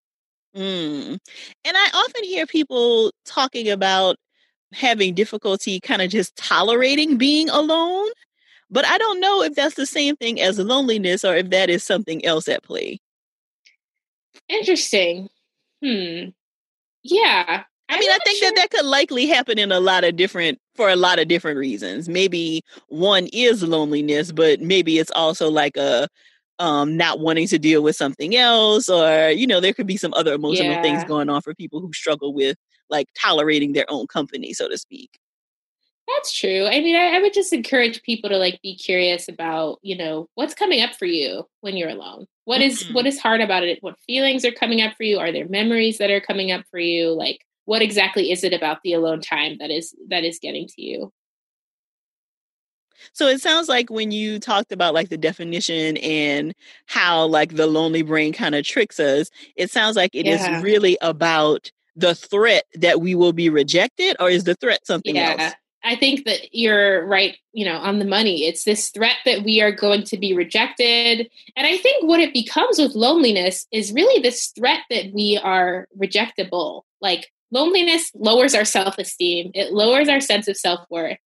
Mm. 0.55 1.17
And 1.65 1.77
I 1.77 1.87
often 1.93 2.23
hear 2.23 2.45
people 2.45 3.11
talking 3.25 3.69
about 3.69 4.15
having 4.73 5.13
difficulty 5.13 5.79
kind 5.79 6.01
of 6.01 6.09
just 6.09 6.35
tolerating 6.35 7.17
being 7.17 7.49
alone. 7.49 8.09
But 8.69 8.85
I 8.85 8.97
don't 8.97 9.19
know 9.19 9.43
if 9.43 9.53
that's 9.55 9.75
the 9.75 9.85
same 9.85 10.15
thing 10.15 10.39
as 10.39 10.57
loneliness 10.57 11.25
or 11.25 11.35
if 11.35 11.49
that 11.49 11.69
is 11.69 11.83
something 11.83 12.23
else 12.25 12.47
at 12.47 12.63
play. 12.63 12.99
Interesting. 14.47 15.27
Hmm. 15.83 16.29
Yeah. 17.03 17.63
I, 17.93 17.99
mean, 17.99 18.09
I 18.09 18.17
think 18.23 18.39
sure. 18.39 18.49
that 18.51 18.55
that 18.55 18.69
could 18.71 18.85
likely 18.85 19.27
happen 19.27 19.59
in 19.59 19.73
a 19.73 19.79
lot 19.81 20.05
of 20.05 20.15
different 20.15 20.59
for 20.75 20.89
a 20.89 20.95
lot 20.95 21.19
of 21.19 21.27
different 21.27 21.57
reasons. 21.57 22.07
Maybe 22.07 22.61
one 22.87 23.27
is 23.33 23.61
loneliness, 23.63 24.31
but 24.31 24.61
maybe 24.61 24.97
it's 24.99 25.11
also 25.13 25.51
like 25.51 25.75
a 25.75 26.07
um, 26.59 26.95
not 26.95 27.19
wanting 27.19 27.47
to 27.47 27.59
deal 27.59 27.81
with 27.81 27.97
something 27.97 28.35
else, 28.37 28.87
or 28.87 29.29
you 29.31 29.45
know, 29.47 29.59
there 29.59 29.73
could 29.73 29.87
be 29.87 29.97
some 29.97 30.13
other 30.13 30.31
emotional 30.33 30.71
yeah. 30.73 30.81
things 30.81 31.03
going 31.03 31.27
on 31.29 31.41
for 31.41 31.53
people 31.55 31.81
who 31.81 31.91
struggle 31.91 32.33
with 32.35 32.55
like 32.91 33.07
tolerating 33.17 33.73
their 33.73 33.85
own 33.89 34.05
company, 34.05 34.53
so 34.53 34.67
to 34.69 34.77
speak. 34.77 35.17
That's 36.07 36.37
true. 36.37 36.65
I 36.67 36.81
mean, 36.81 36.95
I, 36.95 37.15
I, 37.17 37.21
would 37.21 37.33
just 37.33 37.53
encourage 37.53 38.03
people 38.03 38.29
to 38.29 38.37
like 38.37 38.59
be 38.61 38.75
curious 38.75 39.29
about, 39.29 39.79
you 39.81 39.97
know, 39.97 40.27
what's 40.35 40.53
coming 40.53 40.81
up 40.81 40.93
for 40.93 41.05
you 41.05 41.45
when 41.61 41.77
you're 41.77 41.89
alone. 41.89 42.25
What 42.43 42.59
is, 42.61 42.83
mm-hmm. 42.83 42.93
what 42.95 43.07
is 43.07 43.17
hard 43.17 43.39
about 43.39 43.63
it? 43.63 43.81
What 43.81 43.95
feelings 44.07 44.43
are 44.43 44.51
coming 44.51 44.81
up 44.81 44.93
for 44.97 45.03
you? 45.03 45.19
Are 45.19 45.31
there 45.31 45.47
memories 45.47 45.99
that 45.99 46.11
are 46.11 46.19
coming 46.19 46.51
up 46.51 46.65
for 46.69 46.79
you? 46.79 47.11
Like, 47.13 47.39
what 47.65 47.81
exactly 47.81 48.29
is 48.31 48.43
it 48.43 48.51
about 48.53 48.79
the 48.83 48.91
alone 48.93 49.21
time 49.21 49.57
that 49.59 49.69
is 49.71 49.95
that 50.09 50.25
is 50.25 50.39
getting 50.41 50.67
to 50.75 50.81
you? 50.81 51.11
So 53.13 53.27
it 53.27 53.39
sounds 53.39 53.69
like 53.69 53.89
when 53.89 54.11
you 54.11 54.39
talked 54.39 54.71
about 54.71 54.93
like 54.93 55.09
the 55.09 55.17
definition 55.17 55.97
and 55.97 56.53
how 56.87 57.27
like 57.27 57.55
the 57.55 57.67
lonely 57.67 58.01
brain 58.01 58.33
kind 58.33 58.53
of 58.55 58.65
tricks 58.65 58.99
us, 58.99 59.29
it 59.55 59.71
sounds 59.71 59.95
like 59.95 60.11
it 60.13 60.25
yeah. 60.25 60.57
is 60.57 60.63
really 60.63 60.97
about 61.01 61.71
the 61.95 62.15
threat 62.15 62.65
that 62.75 63.01
we 63.01 63.15
will 63.15 63.33
be 63.33 63.49
rejected 63.49 64.15
or 64.19 64.29
is 64.29 64.43
the 64.43 64.55
threat 64.55 64.85
something 64.85 65.15
yeah. 65.15 65.35
else? 65.37 65.53
I 65.83 65.95
think 65.95 66.25
that 66.25 66.53
you're 66.53 67.05
right, 67.07 67.35
you 67.53 67.65
know, 67.65 67.77
on 67.77 67.97
the 67.97 68.05
money. 68.05 68.43
It's 68.45 68.63
this 68.65 68.89
threat 68.89 69.15
that 69.25 69.43
we 69.43 69.61
are 69.61 69.71
going 69.71 70.03
to 70.05 70.17
be 70.17 70.35
rejected. 70.35 71.27
And 71.55 71.65
I 71.65 71.75
think 71.77 72.07
what 72.07 72.19
it 72.19 72.33
becomes 72.33 72.77
with 72.77 72.93
loneliness 72.93 73.65
is 73.71 73.91
really 73.91 74.21
this 74.21 74.51
threat 74.55 74.81
that 74.91 75.05
we 75.11 75.39
are 75.43 75.87
rejectable. 75.99 76.83
Like 77.01 77.29
loneliness 77.49 78.11
lowers 78.13 78.53
our 78.53 78.65
self 78.65 78.99
esteem, 78.99 79.49
it 79.55 79.73
lowers 79.73 80.07
our 80.07 80.21
sense 80.21 80.47
of 80.47 80.55
self 80.55 80.81
worth. 80.91 81.17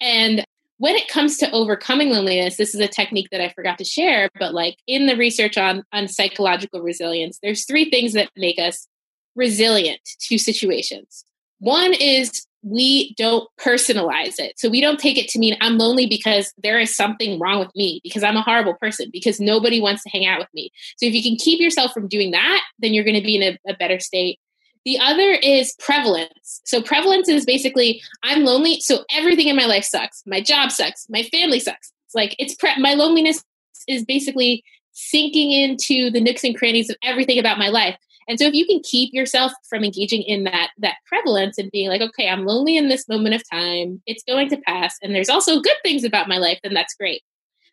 And 0.00 0.44
when 0.78 0.96
it 0.96 1.06
comes 1.08 1.36
to 1.36 1.50
overcoming 1.52 2.08
loneliness, 2.10 2.56
this 2.56 2.74
is 2.74 2.80
a 2.80 2.88
technique 2.88 3.28
that 3.30 3.40
I 3.40 3.50
forgot 3.50 3.78
to 3.78 3.84
share, 3.84 4.28
but 4.40 4.54
like 4.54 4.76
in 4.88 5.06
the 5.06 5.14
research 5.16 5.56
on, 5.56 5.84
on 5.92 6.08
psychological 6.08 6.80
resilience, 6.80 7.38
there's 7.42 7.64
three 7.66 7.88
things 7.90 8.14
that 8.14 8.30
make 8.34 8.58
us 8.58 8.88
resilient 9.34 10.00
to 10.28 10.38
situations. 10.38 11.24
One 11.58 11.92
is 11.94 12.46
we 12.62 13.14
don't 13.16 13.48
personalize 13.58 14.34
it. 14.38 14.52
So 14.58 14.68
we 14.68 14.80
don't 14.82 14.98
take 14.98 15.16
it 15.16 15.28
to 15.28 15.38
mean 15.38 15.56
I'm 15.60 15.78
lonely 15.78 16.06
because 16.06 16.52
there 16.62 16.78
is 16.78 16.94
something 16.94 17.38
wrong 17.38 17.58
with 17.58 17.74
me, 17.74 18.00
because 18.04 18.22
I'm 18.22 18.36
a 18.36 18.42
horrible 18.42 18.74
person, 18.80 19.08
because 19.12 19.40
nobody 19.40 19.80
wants 19.80 20.02
to 20.02 20.10
hang 20.10 20.26
out 20.26 20.38
with 20.38 20.48
me. 20.52 20.70
So 20.98 21.06
if 21.06 21.14
you 21.14 21.22
can 21.22 21.36
keep 21.36 21.58
yourself 21.60 21.92
from 21.92 22.06
doing 22.08 22.32
that, 22.32 22.62
then 22.78 22.92
you're 22.92 23.04
going 23.04 23.18
to 23.18 23.24
be 23.24 23.36
in 23.36 23.42
a, 23.66 23.72
a 23.72 23.76
better 23.76 23.98
state. 23.98 24.38
The 24.84 24.98
other 24.98 25.32
is 25.42 25.74
prevalence. 25.78 26.60
So 26.64 26.82
prevalence 26.82 27.28
is 27.28 27.44
basically 27.46 28.02
I'm 28.22 28.44
lonely, 28.44 28.80
so 28.80 29.04
everything 29.10 29.48
in 29.48 29.56
my 29.56 29.66
life 29.66 29.84
sucks. 29.84 30.22
My 30.26 30.40
job 30.40 30.70
sucks. 30.70 31.06
My 31.08 31.22
family 31.24 31.60
sucks. 31.60 31.92
It's 32.06 32.14
like 32.14 32.34
it's 32.38 32.54
pre- 32.54 32.78
my 32.78 32.94
loneliness 32.94 33.42
is 33.88 34.04
basically 34.04 34.64
sinking 34.92 35.50
into 35.52 36.10
the 36.10 36.20
nooks 36.20 36.44
and 36.44 36.56
crannies 36.56 36.88
of 36.90 36.96
everything 37.02 37.38
about 37.38 37.58
my 37.58 37.68
life. 37.68 37.96
And 38.30 38.38
so 38.38 38.46
if 38.46 38.54
you 38.54 38.64
can 38.64 38.78
keep 38.84 39.12
yourself 39.12 39.50
from 39.68 39.82
engaging 39.82 40.22
in 40.22 40.44
that 40.44 40.70
that 40.78 40.98
prevalence 41.04 41.58
and 41.58 41.68
being 41.72 41.88
like, 41.88 42.00
okay, 42.00 42.28
I'm 42.28 42.46
lonely 42.46 42.76
in 42.76 42.88
this 42.88 43.08
moment 43.08 43.34
of 43.34 43.42
time, 43.50 44.00
it's 44.06 44.22
going 44.22 44.48
to 44.50 44.56
pass, 44.56 44.96
and 45.02 45.12
there's 45.12 45.28
also 45.28 45.60
good 45.60 45.74
things 45.82 46.04
about 46.04 46.28
my 46.28 46.38
life, 46.38 46.60
then 46.62 46.72
that's 46.72 46.94
great. 46.94 47.22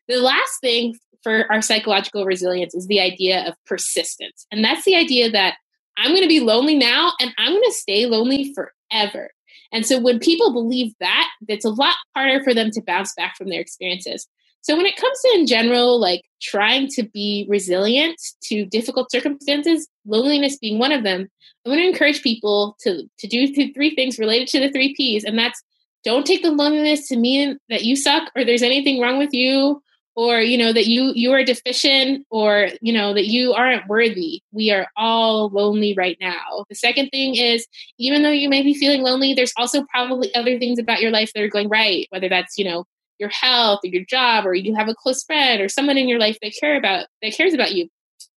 The 0.07 0.17
last 0.19 0.59
thing 0.59 0.95
for 1.21 1.45
our 1.51 1.61
psychological 1.61 2.25
resilience 2.25 2.73
is 2.73 2.87
the 2.87 2.99
idea 2.99 3.47
of 3.47 3.53
persistence. 3.67 4.47
And 4.51 4.63
that's 4.65 4.83
the 4.83 4.95
idea 4.95 5.29
that 5.29 5.57
I'm 5.95 6.09
going 6.09 6.23
to 6.23 6.27
be 6.27 6.39
lonely 6.39 6.75
now 6.75 7.11
and 7.21 7.31
I'm 7.37 7.51
going 7.53 7.63
to 7.63 7.71
stay 7.73 8.07
lonely 8.07 8.51
forever. 8.55 9.29
And 9.71 9.85
so 9.85 9.99
when 10.01 10.17
people 10.17 10.53
believe 10.53 10.93
that, 10.99 11.29
it's 11.47 11.65
a 11.65 11.69
lot 11.69 11.93
harder 12.15 12.43
for 12.43 12.55
them 12.55 12.71
to 12.71 12.81
bounce 12.81 13.13
back 13.15 13.35
from 13.37 13.49
their 13.49 13.61
experiences. 13.61 14.25
So 14.69 14.75
when 14.75 14.85
it 14.85 14.97
comes 14.97 15.17
to 15.21 15.31
in 15.39 15.47
general, 15.47 15.97
like 15.97 16.23
trying 16.41 16.87
to 16.97 17.03
be 17.03 17.45
resilient 17.47 18.17
to 18.49 18.65
difficult 18.65 19.09
circumstances, 19.09 19.87
loneliness 20.05 20.57
being 20.57 20.77
one 20.77 20.91
of 20.91 21.03
them, 21.05 21.29
I 21.65 21.69
want 21.69 21.79
to 21.79 21.87
encourage 21.87 22.21
people 22.21 22.75
to 22.81 23.03
to 23.19 23.27
do 23.29 23.53
three 23.73 23.95
things 23.95 24.19
related 24.19 24.49
to 24.49 24.59
the 24.59 24.69
three 24.69 24.93
P's, 24.93 25.23
and 25.23 25.39
that's 25.39 25.63
don't 26.03 26.25
take 26.25 26.41
the 26.41 26.51
loneliness 26.51 27.07
to 27.07 27.15
mean 27.15 27.57
that 27.69 27.85
you 27.85 27.95
suck 27.95 28.29
or 28.35 28.43
there's 28.43 28.61
anything 28.61 28.99
wrong 28.99 29.17
with 29.17 29.33
you 29.33 29.81
or 30.17 30.39
you 30.41 30.57
know 30.57 30.73
that 30.73 30.85
you 30.87 31.13
you 31.15 31.31
are 31.31 31.45
deficient 31.45 32.25
or 32.29 32.67
you 32.81 32.91
know 32.91 33.13
that 33.13 33.27
you 33.27 33.53
aren't 33.53 33.87
worthy 33.87 34.41
we 34.51 34.71
are 34.71 34.87
all 34.97 35.49
lonely 35.49 35.93
right 35.95 36.17
now 36.21 36.65
the 36.69 36.75
second 36.75 37.09
thing 37.09 37.35
is 37.35 37.67
even 37.99 38.23
though 38.23 38.31
you 38.41 38.47
may 38.49 38.61
be 38.63 38.73
feeling 38.73 39.01
lonely 39.03 39.33
there's 39.33 39.53
also 39.57 39.83
probably 39.93 40.33
other 40.33 40.57
things 40.59 40.79
about 40.79 41.01
your 41.01 41.11
life 41.11 41.31
that 41.33 41.43
are 41.43 41.49
going 41.55 41.67
right 41.69 42.05
whether 42.09 42.29
that's 42.29 42.57
you 42.57 42.63
know 42.65 42.83
your 43.19 43.29
health 43.29 43.79
or 43.83 43.87
your 43.87 44.05
job 44.05 44.45
or 44.45 44.53
you 44.53 44.75
have 44.75 44.87
a 44.87 44.95
close 44.95 45.23
friend 45.23 45.61
or 45.61 45.69
someone 45.69 45.97
in 45.97 46.07
your 46.07 46.19
life 46.19 46.37
that 46.41 46.53
care 46.59 46.77
about 46.77 47.07
that 47.21 47.33
cares 47.33 47.53
about 47.53 47.73
you 47.73 47.87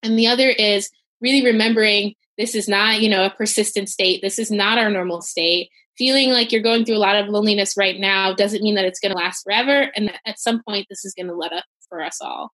and 0.03 0.19
the 0.19 0.27
other 0.27 0.49
is 0.49 0.91
really 1.21 1.45
remembering 1.45 2.15
this 2.39 2.55
is 2.55 2.69
not 2.69 3.01
you 3.01 3.09
know 3.09 3.25
a 3.27 3.31
persistent 3.31 3.89
state 3.89 4.21
this 4.23 4.39
is 4.39 4.51
not 4.51 4.79
our 4.79 4.91
normal 4.91 5.21
state 5.21 5.69
feeling 5.99 6.31
like 6.31 6.51
you're 6.53 6.63
going 6.63 6.85
through 6.85 6.97
a 6.97 6.99
lot 7.07 7.17
of 7.17 7.29
loneliness 7.29 7.75
right 7.77 8.01
now 8.01 8.33
doesn't 8.35 8.63
mean 8.63 8.75
that 8.75 8.85
it's 8.87 9.01
going 9.01 9.13
to 9.13 9.19
last 9.19 9.43
forever 9.43 9.91
and 9.95 10.13
at 10.27 10.39
some 10.39 10.63
point 10.67 10.87
this 10.89 11.05
is 11.05 11.15
going 11.15 11.27
to 11.29 11.35
let 11.35 11.53
up 11.53 11.65
for 11.89 12.01
us 12.03 12.19
all 12.23 12.51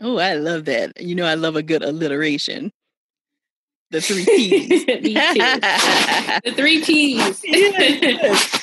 oh 0.00 0.18
i 0.18 0.34
love 0.34 0.64
that 0.66 1.00
you 1.00 1.14
know 1.14 1.26
i 1.26 1.34
love 1.34 1.56
a 1.56 1.62
good 1.62 1.82
alliteration 1.82 2.70
the 3.92 4.00
three 4.00 4.24
p's 4.24 4.84
the 4.84 6.52
three 6.54 6.84
p's 6.84 7.42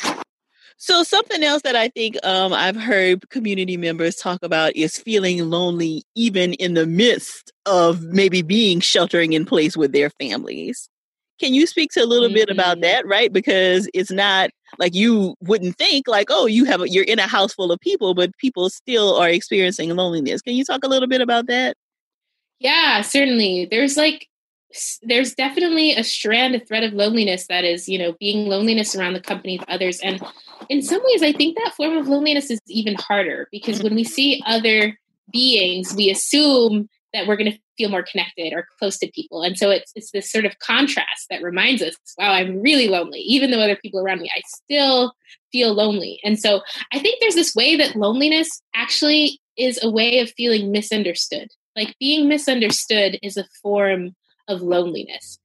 So 0.80 1.02
something 1.02 1.42
else 1.42 1.64
that 1.64 1.76
I 1.76 1.88
think 1.90 2.18
um, 2.24 2.54
I've 2.54 2.76
heard 2.76 3.28
community 3.32 3.78
members 3.78 4.16
talk 4.16 4.44
about 4.44 4.76
is 4.76 4.96
feeling 4.98 5.50
lonely, 5.50 6.04
even 6.14 6.54
in 6.54 6.76
the 6.76 6.86
midst 6.86 7.52
of 7.66 8.04
maybe 8.04 8.44
being 8.44 8.80
sheltering 8.80 9.34
in 9.34 9.44
place 9.44 9.76
with 9.76 9.92
their 9.92 10.12
families. 10.12 10.88
Can 11.40 11.54
you 11.56 11.66
speak 11.66 11.92
to 11.94 12.02
a 12.02 12.06
little 12.06 12.28
mm-hmm. 12.30 12.36
bit 12.36 12.50
about 12.50 12.76
mm-hmm. 12.76 12.82
that, 12.84 13.08
right? 13.08 13.34
Because 13.34 13.90
it's 13.96 14.12
not 14.12 14.52
like 14.78 14.94
you 14.94 15.34
wouldn't 15.42 15.78
think 15.78 16.08
like, 16.08 16.28
oh, 16.30 16.46
you 16.46 16.66
have 16.66 16.82
a, 16.82 16.90
you're 16.90 17.04
in 17.06 17.18
a 17.20 17.28
house 17.28 17.56
full 17.56 17.72
of 17.72 17.80
people, 17.80 18.14
but 18.14 18.32
people 18.38 18.70
still 18.70 19.16
are 19.18 19.30
experiencing 19.30 19.90
loneliness. 19.96 20.42
Can 20.44 20.54
you 20.56 20.64
talk 20.64 20.84
a 20.84 20.88
little 20.88 21.08
bit 21.10 21.22
about 21.22 21.48
that? 21.48 21.76
Yeah, 22.60 23.02
certainly. 23.02 23.68
There's 23.70 23.98
like 23.98 24.28
there's 25.02 25.34
definitely 25.34 25.94
a 25.94 26.04
strand, 26.04 26.54
a 26.54 26.60
thread 26.60 26.84
of 26.84 26.94
loneliness 26.94 27.48
that 27.48 27.64
is, 27.64 27.88
you 27.90 27.98
know, 27.98 28.16
being 28.20 28.48
loneliness 28.48 28.96
around 28.96 29.14
the 29.14 29.22
company 29.22 29.58
of 29.58 29.64
others. 29.70 30.00
And 30.02 30.22
in 30.70 30.82
some 30.82 31.02
ways, 31.06 31.24
I 31.24 31.32
think 31.32 31.56
that 31.58 31.74
form 31.76 31.98
of 31.98 32.08
loneliness 32.08 32.50
is 32.50 32.60
even 32.68 32.96
harder 32.96 33.48
because 33.52 33.82
when 33.82 33.96
we 33.96 34.02
mm-hmm. 34.04 34.10
see 34.10 34.44
other 34.46 34.98
beings, 35.32 35.94
we 35.96 36.10
assume 36.10 36.90
that 37.14 37.28
we're 37.28 37.38
going 37.38 37.52
to 37.52 37.58
feel 37.78 37.90
more 37.90 38.04
connected 38.04 38.54
or 38.54 38.68
close 38.80 38.98
to 39.00 39.12
people. 39.14 39.42
And 39.44 39.58
so 39.58 39.70
it's, 39.70 39.92
it's 39.96 40.12
this 40.12 40.32
sort 40.32 40.46
of 40.46 40.60
contrast 40.60 41.28
that 41.30 41.42
reminds 41.42 41.82
us, 41.82 41.96
wow, 42.18 42.32
I'm 42.32 42.62
really 42.62 42.88
lonely. 42.88 43.20
Even 43.20 43.52
though 43.52 43.62
other 43.62 43.78
people 43.78 44.00
around 44.00 44.20
me, 44.20 44.30
I 44.36 44.42
still 44.46 45.14
feel 45.52 45.74
lonely. 45.74 46.20
And 46.24 46.38
so 46.38 46.62
I 46.92 47.00
think 47.00 47.20
there's 47.20 47.36
this 47.36 47.56
way 47.56 47.76
that 47.78 47.96
loneliness 47.96 48.62
actually 48.76 49.40
is 49.58 49.80
a 49.82 49.90
way 49.90 50.20
of 50.20 50.32
feeling 50.32 50.72
misunderstood. 50.72 51.48
Like 51.76 51.96
being 52.00 52.28
misunderstood 52.28 53.20
is 53.24 53.38
a 53.38 53.46
form 53.62 54.16
of 54.48 54.62
loneliness. 54.62 55.40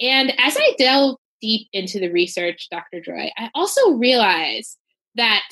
And 0.00 0.32
as 0.38 0.56
I 0.56 0.74
delve 0.78 1.16
deep 1.40 1.68
into 1.72 1.98
the 1.98 2.10
research, 2.10 2.68
Dr. 2.70 3.00
Joy, 3.00 3.30
I 3.36 3.50
also 3.54 3.90
realized 3.92 4.76
that 5.14 5.42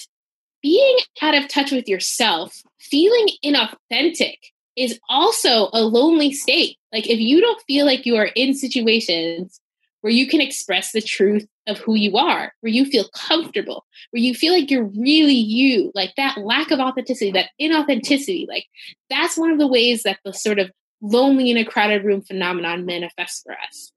being 0.62 0.98
out 1.22 1.34
of 1.34 1.48
touch 1.48 1.70
with 1.70 1.88
yourself, 1.88 2.62
feeling 2.80 3.26
inauthentic 3.44 4.36
is 4.76 4.98
also 5.08 5.70
a 5.72 5.82
lonely 5.82 6.32
state. 6.32 6.76
Like 6.92 7.08
if 7.08 7.18
you 7.18 7.40
don't 7.40 7.62
feel 7.66 7.86
like 7.86 8.04
you 8.04 8.16
are 8.16 8.28
in 8.36 8.54
situations 8.54 9.60
where 10.02 10.12
you 10.12 10.26
can 10.26 10.40
express 10.40 10.92
the 10.92 11.00
truth 11.02 11.46
of 11.66 11.78
who 11.78 11.94
you 11.94 12.16
are, 12.16 12.52
where 12.60 12.72
you 12.72 12.84
feel 12.84 13.06
comfortable, 13.14 13.84
where 14.10 14.22
you 14.22 14.34
feel 14.34 14.52
like 14.52 14.70
you're 14.70 14.84
really 14.96 15.34
you, 15.34 15.90
like 15.94 16.12
that 16.16 16.38
lack 16.38 16.70
of 16.70 16.78
authenticity, 16.78 17.30
that 17.32 17.50
inauthenticity, 17.60 18.46
like 18.48 18.66
that's 19.10 19.36
one 19.38 19.50
of 19.50 19.58
the 19.58 19.66
ways 19.66 20.02
that 20.02 20.18
the 20.24 20.32
sort 20.32 20.58
of 20.58 20.70
lonely 21.02 21.50
in 21.50 21.56
a 21.56 21.64
crowded 21.64 22.04
room 22.04 22.22
phenomenon 22.22 22.84
manifests 22.84 23.42
for 23.42 23.52
us. 23.52 23.92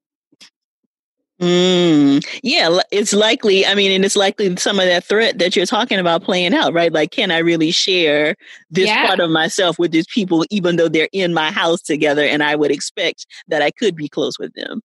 Mm, 1.42 2.22
yeah, 2.44 2.80
it's 2.92 3.14
likely. 3.14 3.66
I 3.66 3.74
mean, 3.74 3.92
and 3.92 4.04
it's 4.04 4.18
likely 4.18 4.54
some 4.58 4.78
of 4.80 4.86
that 4.88 5.06
threat 5.06 5.40
that 5.40 5.56
you're 5.56 5.66
talking 5.66 5.98
about 5.98 6.24
playing 6.24 6.54
out, 6.54 6.74
right? 6.74 6.92
Like, 6.92 7.12
can 7.12 7.32
I 7.32 7.38
really 7.38 7.72
share 7.72 8.36
this 8.70 8.88
yeah. 8.88 9.08
part 9.08 9.22
of 9.22 9.30
myself 9.30 9.80
with 9.80 9.92
these 9.92 10.08
people, 10.08 10.44
even 10.50 10.76
though 10.76 10.90
they're 10.90 11.08
in 11.14 11.34
my 11.34 11.50
house 11.50 11.82
together 11.82 12.26
and 12.26 12.44
I 12.44 12.56
would 12.56 12.72
expect 12.72 13.26
that 13.48 13.62
I 13.62 13.72
could 13.72 13.96
be 13.96 14.10
close 14.10 14.38
with 14.38 14.54
them? 14.54 14.82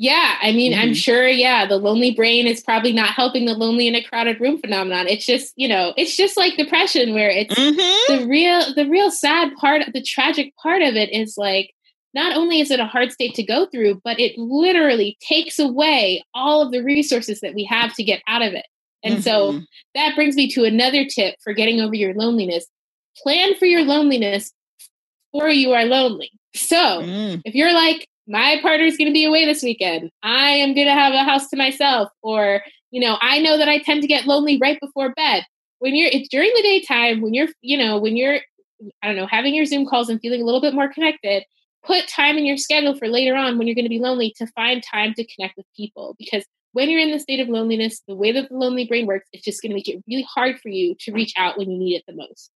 Yeah, 0.00 0.36
I 0.40 0.52
mean, 0.52 0.72
mm-hmm. 0.74 0.80
I'm 0.80 0.94
sure, 0.94 1.26
yeah, 1.26 1.66
the 1.66 1.76
lonely 1.76 2.12
brain 2.14 2.46
is 2.46 2.60
probably 2.62 2.92
not 2.92 3.08
helping 3.10 3.46
the 3.46 3.54
lonely 3.54 3.88
in 3.88 3.96
a 3.96 4.04
crowded 4.04 4.40
room 4.40 4.60
phenomenon. 4.60 5.08
It's 5.08 5.26
just, 5.26 5.52
you 5.56 5.66
know, 5.66 5.92
it's 5.96 6.16
just 6.16 6.36
like 6.36 6.56
depression 6.56 7.14
where 7.14 7.30
it's 7.30 7.52
mm-hmm. 7.52 8.16
the 8.20 8.28
real 8.28 8.74
the 8.76 8.86
real 8.88 9.10
sad 9.10 9.56
part, 9.56 9.82
the 9.92 10.02
tragic 10.02 10.52
part 10.62 10.82
of 10.82 10.94
it 10.94 11.10
is 11.12 11.34
like 11.36 11.72
not 12.14 12.36
only 12.36 12.60
is 12.60 12.70
it 12.70 12.80
a 12.80 12.86
hard 12.86 13.12
state 13.12 13.34
to 13.34 13.42
go 13.42 13.66
through, 13.66 14.00
but 14.04 14.18
it 14.18 14.36
literally 14.38 15.16
takes 15.20 15.58
away 15.58 16.24
all 16.34 16.62
of 16.62 16.72
the 16.72 16.82
resources 16.82 17.40
that 17.40 17.54
we 17.54 17.64
have 17.64 17.94
to 17.94 18.02
get 18.04 18.22
out 18.26 18.42
of 18.42 18.54
it. 18.54 18.66
And 19.04 19.14
mm-hmm. 19.16 19.22
so 19.22 19.60
that 19.94 20.16
brings 20.16 20.34
me 20.34 20.48
to 20.52 20.64
another 20.64 21.04
tip 21.04 21.36
for 21.44 21.52
getting 21.52 21.80
over 21.80 21.94
your 21.94 22.14
loneliness. 22.14 22.66
Plan 23.22 23.54
for 23.56 23.64
your 23.66 23.82
loneliness 23.84 24.52
before 25.32 25.50
you 25.50 25.72
are 25.72 25.84
lonely. 25.84 26.30
So 26.54 26.76
mm. 26.76 27.40
if 27.44 27.54
you're 27.54 27.74
like, 27.74 28.06
my 28.26 28.58
partner's 28.62 28.96
going 28.96 29.08
to 29.08 29.12
be 29.12 29.24
away 29.24 29.44
this 29.44 29.62
weekend. 29.62 30.10
I 30.22 30.50
am 30.50 30.74
going 30.74 30.86
to 30.86 30.92
have 30.92 31.12
a 31.14 31.24
house 31.24 31.48
to 31.50 31.56
myself. 31.56 32.08
Or, 32.22 32.62
you 32.90 33.00
know, 33.00 33.16
I 33.20 33.38
know 33.40 33.56
that 33.56 33.68
I 33.68 33.78
tend 33.78 34.00
to 34.02 34.08
get 34.08 34.26
lonely 34.26 34.58
right 34.60 34.78
before 34.80 35.12
bed. 35.14 35.44
When 35.78 35.94
you're, 35.94 36.10
it's 36.12 36.28
during 36.28 36.50
the 36.56 36.62
daytime, 36.62 37.20
when 37.20 37.32
you're, 37.34 37.48
you 37.62 37.78
know, 37.78 37.98
when 37.98 38.16
you're, 38.16 38.40
I 39.02 39.06
don't 39.06 39.16
know, 39.16 39.26
having 39.26 39.54
your 39.54 39.64
Zoom 39.64 39.86
calls 39.86 40.08
and 40.08 40.20
feeling 40.20 40.42
a 40.42 40.44
little 40.44 40.60
bit 40.60 40.74
more 40.74 40.92
connected, 40.92 41.44
put 41.84 42.08
time 42.08 42.36
in 42.36 42.44
your 42.46 42.56
schedule 42.56 42.94
for 42.96 43.08
later 43.08 43.34
on 43.34 43.58
when 43.58 43.66
you're 43.66 43.74
going 43.74 43.84
to 43.84 43.88
be 43.90 43.98
lonely 44.00 44.34
to 44.38 44.46
find 44.48 44.82
time 44.82 45.14
to 45.14 45.24
connect 45.26 45.56
with 45.56 45.66
people 45.76 46.14
because 46.18 46.44
when 46.72 46.90
you're 46.90 47.00
in 47.00 47.10
the 47.10 47.18
state 47.18 47.40
of 47.40 47.48
loneliness, 47.48 48.02
the 48.06 48.14
way 48.14 48.30
that 48.30 48.48
the 48.50 48.54
lonely 48.54 48.84
brain 48.86 49.06
works, 49.06 49.26
it's 49.32 49.42
just 49.44 49.62
going 49.62 49.70
to 49.70 49.74
make 49.74 49.88
it 49.88 50.02
really 50.06 50.26
hard 50.34 50.60
for 50.60 50.68
you 50.68 50.94
to 51.00 51.12
reach 51.12 51.32
out 51.36 51.56
when 51.58 51.70
you 51.70 51.78
need 51.78 51.96
it 51.96 52.04
the 52.06 52.14
most. 52.14 52.50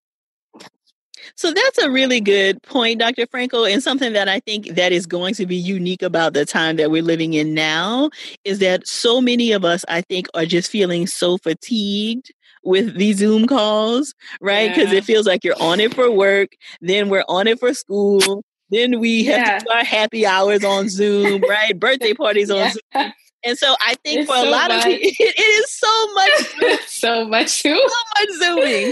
So 1.37 1.53
that's 1.53 1.79
a 1.79 1.91
really 1.91 2.21
good 2.21 2.63
point, 2.63 2.99
Dr. 2.99 3.27
Franco, 3.31 3.65
and 3.65 3.83
something 3.83 4.13
that 4.13 4.29
I 4.29 4.41
think 4.41 4.69
that 4.75 4.93
is 4.93 5.07
going 5.07 5.35
to 5.35 5.47
be 5.47 5.57
unique 5.57 6.03
about 6.03 6.35
the 6.35 6.45
time 6.45 6.77
that 6.77 6.91
we're 6.91 7.03
living 7.03 7.35
in 7.35 7.55
now 7.55 8.11
is 8.45 8.59
that 8.59 8.87
so 8.87 9.21
many 9.21 9.53
of 9.53 9.65
us, 9.65 9.85
I 9.89 10.03
think, 10.03 10.27
are 10.35 10.47
just 10.47 10.71
feeling 10.71 11.07
so 11.07 11.39
fatigued 11.39 12.27
with 12.65 12.97
these 12.97 13.19
Zoom 13.19 13.47
calls, 13.47 14.15
right? 14.41 14.69
Because 14.75 14.91
yeah. 14.93 14.99
it 14.99 15.05
feels 15.05 15.27
like 15.27 15.43
you're 15.45 15.61
on 15.61 15.81
it 15.81 15.95
for 15.95 16.11
work, 16.11 16.51
then 16.81 17.09
we're 17.09 17.25
on 17.29 17.47
it 17.47 17.61
for 17.61 17.73
school, 17.73 18.43
then 18.73 19.01
we 19.01 19.25
have 19.25 19.37
yeah. 19.37 19.59
to 19.59 19.65
do 19.67 19.71
our 19.71 19.85
happy 19.85 20.25
hours 20.25 20.65
on 20.65 20.89
Zoom, 20.89 21.43
right? 21.43 21.79
Birthday 21.79 22.15
parties 22.15 22.51
on 22.51 22.57
yeah. 22.57 22.71
Zoom. 22.71 23.13
And 23.45 23.59
so 23.59 23.75
I 23.87 23.97
think 24.03 24.21
it's 24.21 24.31
for 24.31 24.35
so 24.37 24.49
a 24.49 24.49
lot 24.49 24.71
much. 24.71 24.79
of 24.79 24.85
people, 24.85 25.09
it, 25.19 25.35
it 25.37 25.43
is 25.43 25.71
so 25.71 26.13
much, 26.15 26.39
so 26.87 27.29
much, 27.29 27.49
so 27.49 27.75
much 27.75 28.39
zooming. 28.39 28.87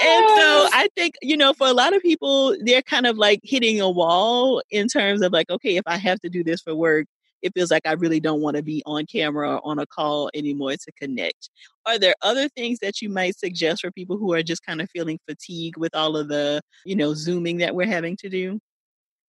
And 0.00 0.28
so 0.30 0.68
I 0.74 0.88
think 0.96 1.14
you 1.22 1.36
know, 1.36 1.52
for 1.54 1.68
a 1.68 1.72
lot 1.72 1.94
of 1.94 2.02
people, 2.02 2.56
they're 2.64 2.82
kind 2.82 3.06
of 3.06 3.16
like 3.18 3.38
hitting 3.44 3.80
a 3.80 3.88
wall 3.88 4.62
in 4.70 4.88
terms 4.88 5.22
of 5.22 5.32
like, 5.32 5.48
okay, 5.48 5.76
if 5.76 5.84
I 5.86 5.96
have 5.96 6.18
to 6.20 6.28
do 6.28 6.42
this 6.42 6.60
for 6.60 6.74
work, 6.74 7.06
it 7.40 7.52
feels 7.54 7.70
like 7.70 7.86
I 7.86 7.92
really 7.92 8.18
don't 8.18 8.40
want 8.40 8.56
to 8.56 8.64
be 8.64 8.82
on 8.84 9.06
camera 9.06 9.56
or 9.58 9.60
on 9.64 9.78
a 9.78 9.86
call 9.86 10.28
anymore 10.34 10.72
to 10.72 10.92
connect. 11.00 11.50
Are 11.86 12.00
there 12.00 12.14
other 12.22 12.48
things 12.48 12.80
that 12.82 13.00
you 13.00 13.08
might 13.08 13.38
suggest 13.38 13.82
for 13.82 13.92
people 13.92 14.16
who 14.16 14.32
are 14.34 14.42
just 14.42 14.66
kind 14.66 14.80
of 14.82 14.90
feeling 14.90 15.20
fatigue 15.28 15.76
with 15.78 15.94
all 15.94 16.16
of 16.16 16.26
the 16.26 16.60
you 16.84 16.96
know 16.96 17.14
zooming 17.14 17.58
that 17.58 17.76
we're 17.76 17.86
having 17.86 18.16
to 18.16 18.28
do? 18.28 18.58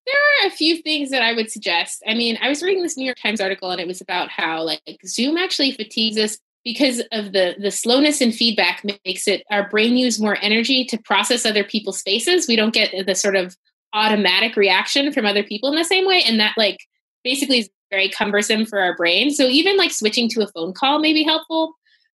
There 0.06 0.16
are 0.16 0.48
a 0.48 0.52
few 0.52 0.78
things 0.82 1.12
that 1.12 1.22
I 1.22 1.34
would 1.34 1.52
suggest. 1.52 2.02
I 2.08 2.16
mean, 2.16 2.38
I 2.42 2.50
was 2.50 2.64
reading 2.64 2.82
this 2.82 2.98
New 2.98 3.06
York 3.06 3.20
Times 3.22 3.40
article 3.42 3.70
and 3.70 3.80
it 3.80 3.88
was 3.88 4.02
about 4.02 4.30
how 4.30 4.64
like 4.64 4.82
Zoom 5.06 5.38
actually 5.38 5.72
fatigues 5.74 6.18
us 6.18 6.38
because 6.64 7.02
of 7.12 7.34
the 7.34 7.56
the 7.60 7.72
slowness 7.72 8.22
in 8.22 8.32
feedback 8.32 8.84
makes 9.06 9.28
it 9.28 9.44
our 9.50 9.68
brain 9.70 9.96
use 9.98 10.20
more 10.20 10.38
energy 10.42 10.86
to 10.86 10.98
process 11.00 11.46
other 11.46 11.64
people's 11.64 12.02
faces. 12.02 12.48
We 12.48 12.56
don't 12.56 12.74
get 12.74 13.06
the 13.06 13.16
sort 13.16 13.36
of 13.36 13.56
automatic 13.94 14.56
reaction 14.56 15.12
from 15.12 15.26
other 15.26 15.44
people 15.44 15.70
in 15.70 15.76
the 15.76 15.84
same 15.84 16.08
way 16.08 16.24
and 16.26 16.40
that 16.40 16.54
like 16.58 16.78
basically 17.24 17.60
is 17.60 17.70
very 17.92 18.10
cumbersome 18.10 18.66
for 18.66 18.80
our 18.80 18.96
brain. 18.96 19.32
So 19.32 19.48
even 19.48 19.78
like 19.78 19.92
switching 19.92 20.30
to 20.30 20.42
a 20.44 20.48
phone 20.48 20.74
call 20.74 21.00
may 21.00 21.14
be 21.14 21.24
helpful. 21.24 21.74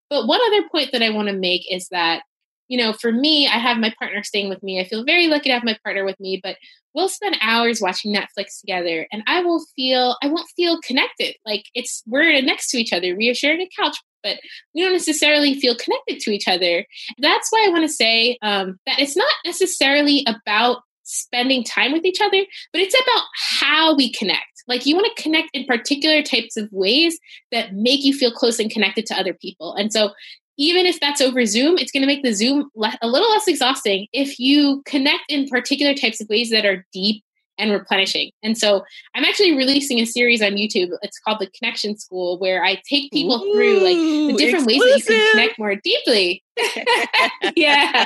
But 0.09 0.27
one 0.27 0.39
other 0.47 0.67
point 0.69 0.91
that 0.93 1.03
I 1.03 1.09
want 1.09 1.27
to 1.29 1.33
make 1.35 1.61
is 1.73 1.87
that 1.91 2.23
you 2.69 2.77
know, 2.77 2.93
for 2.93 3.11
me, 3.11 3.47
I 3.47 3.57
have 3.57 3.77
my 3.77 3.93
partner 3.97 4.23
staying 4.23 4.49
with 4.49 4.61
me. 4.61 4.79
I 4.79 4.83
feel 4.87 5.03
very 5.05 5.27
lucky 5.27 5.49
to 5.49 5.53
have 5.55 5.63
my 5.63 5.77
partner 5.83 6.03
with 6.03 6.19
me, 6.19 6.39
but 6.43 6.57
we'll 6.93 7.09
spend 7.09 7.37
hours 7.41 7.81
watching 7.81 8.13
Netflix 8.13 8.59
together 8.59 9.07
and 9.11 9.23
I 9.27 9.41
will 9.41 9.63
feel 9.75 10.17
I 10.21 10.27
won't 10.27 10.49
feel 10.55 10.79
connected. 10.81 11.35
Like 11.45 11.65
it's 11.73 12.03
we're 12.05 12.41
next 12.41 12.69
to 12.71 12.77
each 12.77 12.93
other. 12.93 13.15
We 13.15 13.29
are 13.29 13.33
sharing 13.35 13.61
a 13.61 13.69
couch, 13.79 13.97
but 14.21 14.37
we 14.75 14.81
don't 14.81 14.91
necessarily 14.91 15.59
feel 15.59 15.75
connected 15.75 16.19
to 16.21 16.31
each 16.31 16.47
other. 16.47 16.85
That's 17.19 17.49
why 17.51 17.65
I 17.67 17.71
want 17.71 17.83
to 17.83 17.93
say 17.93 18.37
um, 18.41 18.77
that 18.85 18.99
it's 18.99 19.15
not 19.15 19.31
necessarily 19.45 20.25
about 20.27 20.81
spending 21.03 21.63
time 21.63 21.93
with 21.93 22.03
each 22.03 22.19
other, 22.19 22.41
but 22.73 22.81
it's 22.81 22.95
about 22.95 23.23
how 23.49 23.95
we 23.95 24.11
connect. 24.11 24.43
Like 24.67 24.85
you 24.85 24.95
want 24.95 25.07
to 25.15 25.21
connect 25.23 25.51
in 25.53 25.63
particular 25.65 26.21
types 26.21 26.57
of 26.57 26.67
ways 26.73 27.17
that 27.53 27.71
make 27.73 28.03
you 28.03 28.13
feel 28.13 28.31
close 28.31 28.59
and 28.59 28.69
connected 28.69 29.05
to 29.05 29.15
other 29.17 29.33
people. 29.33 29.73
And 29.73 29.93
so 29.93 30.11
even 30.57 30.85
if 30.85 30.99
that's 30.99 31.21
over 31.21 31.45
Zoom, 31.45 31.77
it's 31.77 31.91
going 31.91 32.01
to 32.01 32.07
make 32.07 32.23
the 32.23 32.33
Zoom 32.33 32.69
le- 32.75 32.97
a 33.01 33.07
little 33.07 33.29
less 33.31 33.47
exhausting 33.47 34.07
if 34.11 34.39
you 34.39 34.81
connect 34.85 35.23
in 35.29 35.47
particular 35.47 35.93
types 35.93 36.19
of 36.19 36.27
ways 36.29 36.49
that 36.49 36.65
are 36.65 36.85
deep 36.91 37.23
and 37.59 37.71
replenishing. 37.71 38.31
And 38.43 38.57
so 38.57 38.83
I'm 39.15 39.23
actually 39.23 39.55
releasing 39.55 39.99
a 39.99 40.05
series 40.05 40.41
on 40.41 40.53
YouTube. 40.53 40.89
It's 41.01 41.19
called 41.19 41.39
The 41.39 41.49
Connection 41.51 41.97
School, 41.97 42.37
where 42.39 42.63
I 42.63 42.81
take 42.87 43.11
people 43.11 43.41
Ooh, 43.41 43.53
through 43.53 43.73
like 43.79 43.97
the 43.97 44.33
different 44.43 44.69
exclusive. 44.71 44.91
ways 44.93 45.05
that 45.05 45.13
you 45.13 45.19
can 45.19 45.31
connect 45.31 45.59
more 45.59 45.75
deeply. 45.75 46.43
yeah. 47.55 48.05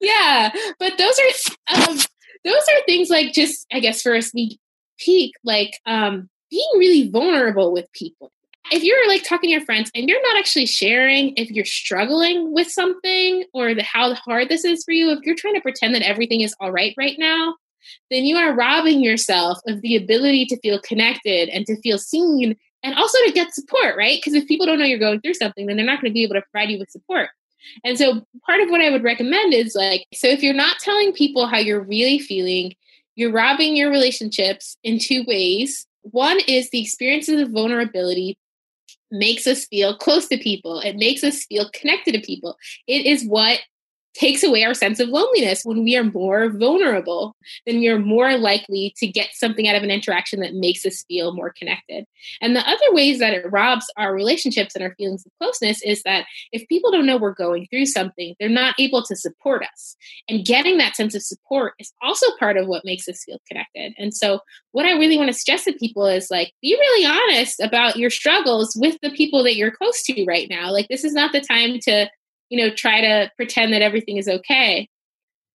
Yeah. 0.00 0.52
But 0.78 0.98
those 0.98 1.14
are 1.18 1.76
um, 1.90 1.96
those 2.44 2.62
are 2.76 2.84
things 2.86 3.08
like 3.08 3.32
just 3.32 3.66
I 3.72 3.78
guess 3.80 4.02
for 4.02 4.14
a 4.14 4.22
sneak 4.22 4.58
peek, 4.98 5.32
like 5.44 5.72
um 5.86 6.28
being 6.50 6.70
really 6.74 7.08
vulnerable 7.08 7.72
with 7.72 7.90
people 7.92 8.30
if 8.72 8.82
you're 8.82 9.06
like 9.06 9.22
talking 9.22 9.48
to 9.50 9.54
your 9.54 9.64
friends 9.64 9.90
and 9.94 10.08
you're 10.08 10.22
not 10.22 10.38
actually 10.38 10.64
sharing 10.64 11.34
if 11.36 11.50
you're 11.50 11.64
struggling 11.64 12.54
with 12.54 12.70
something 12.70 13.44
or 13.52 13.74
the, 13.74 13.82
how 13.82 14.14
hard 14.14 14.48
this 14.48 14.64
is 14.64 14.82
for 14.82 14.92
you, 14.92 15.10
if 15.10 15.20
you're 15.24 15.34
trying 15.36 15.52
to 15.54 15.60
pretend 15.60 15.94
that 15.94 16.00
everything 16.00 16.40
is 16.40 16.54
all 16.58 16.72
right 16.72 16.94
right 16.96 17.16
now, 17.18 17.54
then 18.10 18.24
you 18.24 18.34
are 18.36 18.54
robbing 18.54 19.02
yourself 19.02 19.58
of 19.68 19.82
the 19.82 19.94
ability 19.94 20.46
to 20.46 20.58
feel 20.60 20.80
connected 20.80 21.50
and 21.50 21.66
to 21.66 21.78
feel 21.82 21.98
seen 21.98 22.56
and 22.82 22.94
also 22.94 23.18
to 23.26 23.32
get 23.32 23.52
support, 23.54 23.94
right? 23.94 24.18
Because 24.18 24.32
if 24.32 24.48
people 24.48 24.64
don't 24.64 24.78
know 24.78 24.86
you're 24.86 24.98
going 24.98 25.20
through 25.20 25.34
something, 25.34 25.66
then 25.66 25.76
they're 25.76 25.84
not 25.84 26.00
going 26.00 26.10
to 26.10 26.14
be 26.14 26.24
able 26.24 26.36
to 26.36 26.42
provide 26.50 26.70
you 26.70 26.78
with 26.78 26.90
support. 26.90 27.28
And 27.84 27.98
so 27.98 28.24
part 28.46 28.62
of 28.62 28.70
what 28.70 28.80
I 28.80 28.88
would 28.90 29.04
recommend 29.04 29.52
is 29.52 29.74
like, 29.74 30.06
so 30.14 30.28
if 30.28 30.42
you're 30.42 30.54
not 30.54 30.78
telling 30.78 31.12
people 31.12 31.46
how 31.46 31.58
you're 31.58 31.82
really 31.84 32.18
feeling, 32.18 32.74
you're 33.16 33.32
robbing 33.32 33.76
your 33.76 33.90
relationships 33.90 34.78
in 34.82 34.98
two 34.98 35.24
ways. 35.28 35.86
One 36.00 36.40
is 36.48 36.70
the 36.70 36.80
experiences 36.80 37.38
of 37.42 37.50
vulnerability 37.50 38.38
makes 39.12 39.46
us 39.46 39.66
feel 39.66 39.94
close 39.96 40.26
to 40.28 40.38
people. 40.38 40.80
It 40.80 40.96
makes 40.96 41.22
us 41.22 41.44
feel 41.44 41.70
connected 41.72 42.14
to 42.14 42.20
people. 42.20 42.56
It 42.88 43.06
is 43.06 43.24
what 43.24 43.60
takes 44.14 44.42
away 44.42 44.62
our 44.64 44.74
sense 44.74 45.00
of 45.00 45.08
loneliness. 45.08 45.62
When 45.64 45.84
we 45.84 45.96
are 45.96 46.04
more 46.04 46.50
vulnerable, 46.50 47.34
then 47.66 47.78
we 47.80 47.88
are 47.88 47.98
more 47.98 48.36
likely 48.36 48.94
to 48.98 49.06
get 49.06 49.28
something 49.32 49.66
out 49.68 49.76
of 49.76 49.82
an 49.82 49.90
interaction 49.90 50.40
that 50.40 50.54
makes 50.54 50.84
us 50.84 51.04
feel 51.08 51.34
more 51.34 51.52
connected. 51.52 52.04
And 52.40 52.54
the 52.54 52.68
other 52.68 52.84
ways 52.92 53.18
that 53.20 53.32
it 53.32 53.50
robs 53.50 53.86
our 53.96 54.14
relationships 54.14 54.74
and 54.74 54.84
our 54.84 54.94
feelings 54.96 55.24
of 55.24 55.32
closeness 55.40 55.80
is 55.82 56.02
that 56.02 56.26
if 56.52 56.66
people 56.68 56.90
don't 56.90 57.06
know 57.06 57.16
we're 57.16 57.32
going 57.32 57.66
through 57.70 57.86
something, 57.86 58.34
they're 58.38 58.48
not 58.48 58.74
able 58.78 59.02
to 59.04 59.16
support 59.16 59.64
us. 59.64 59.96
And 60.28 60.44
getting 60.44 60.76
that 60.78 60.94
sense 60.96 61.14
of 61.14 61.22
support 61.22 61.72
is 61.78 61.92
also 62.02 62.26
part 62.38 62.56
of 62.58 62.66
what 62.68 62.84
makes 62.84 63.08
us 63.08 63.22
feel 63.24 63.38
connected. 63.48 63.94
And 63.98 64.14
so, 64.14 64.40
what 64.72 64.86
I 64.86 64.92
really 64.92 65.18
want 65.18 65.28
to 65.28 65.34
stress 65.38 65.64
to 65.64 65.72
people 65.74 66.06
is 66.06 66.28
like, 66.30 66.52
be 66.62 66.74
really 66.78 67.06
honest 67.06 67.60
about 67.60 67.96
your 67.96 68.08
struggles 68.10 68.74
with 68.78 68.96
the 69.02 69.10
people 69.10 69.42
that 69.44 69.56
you're 69.56 69.70
close 69.70 70.02
to 70.04 70.24
right 70.26 70.48
now. 70.50 70.70
Like, 70.72 70.88
this 70.88 71.04
is 71.04 71.12
not 71.14 71.32
the 71.32 71.40
time 71.42 71.78
to 71.84 72.08
you 72.52 72.58
know, 72.58 72.72
try 72.74 73.00
to 73.00 73.30
pretend 73.36 73.72
that 73.72 73.80
everything 73.80 74.18
is 74.18 74.28
okay. 74.28 74.86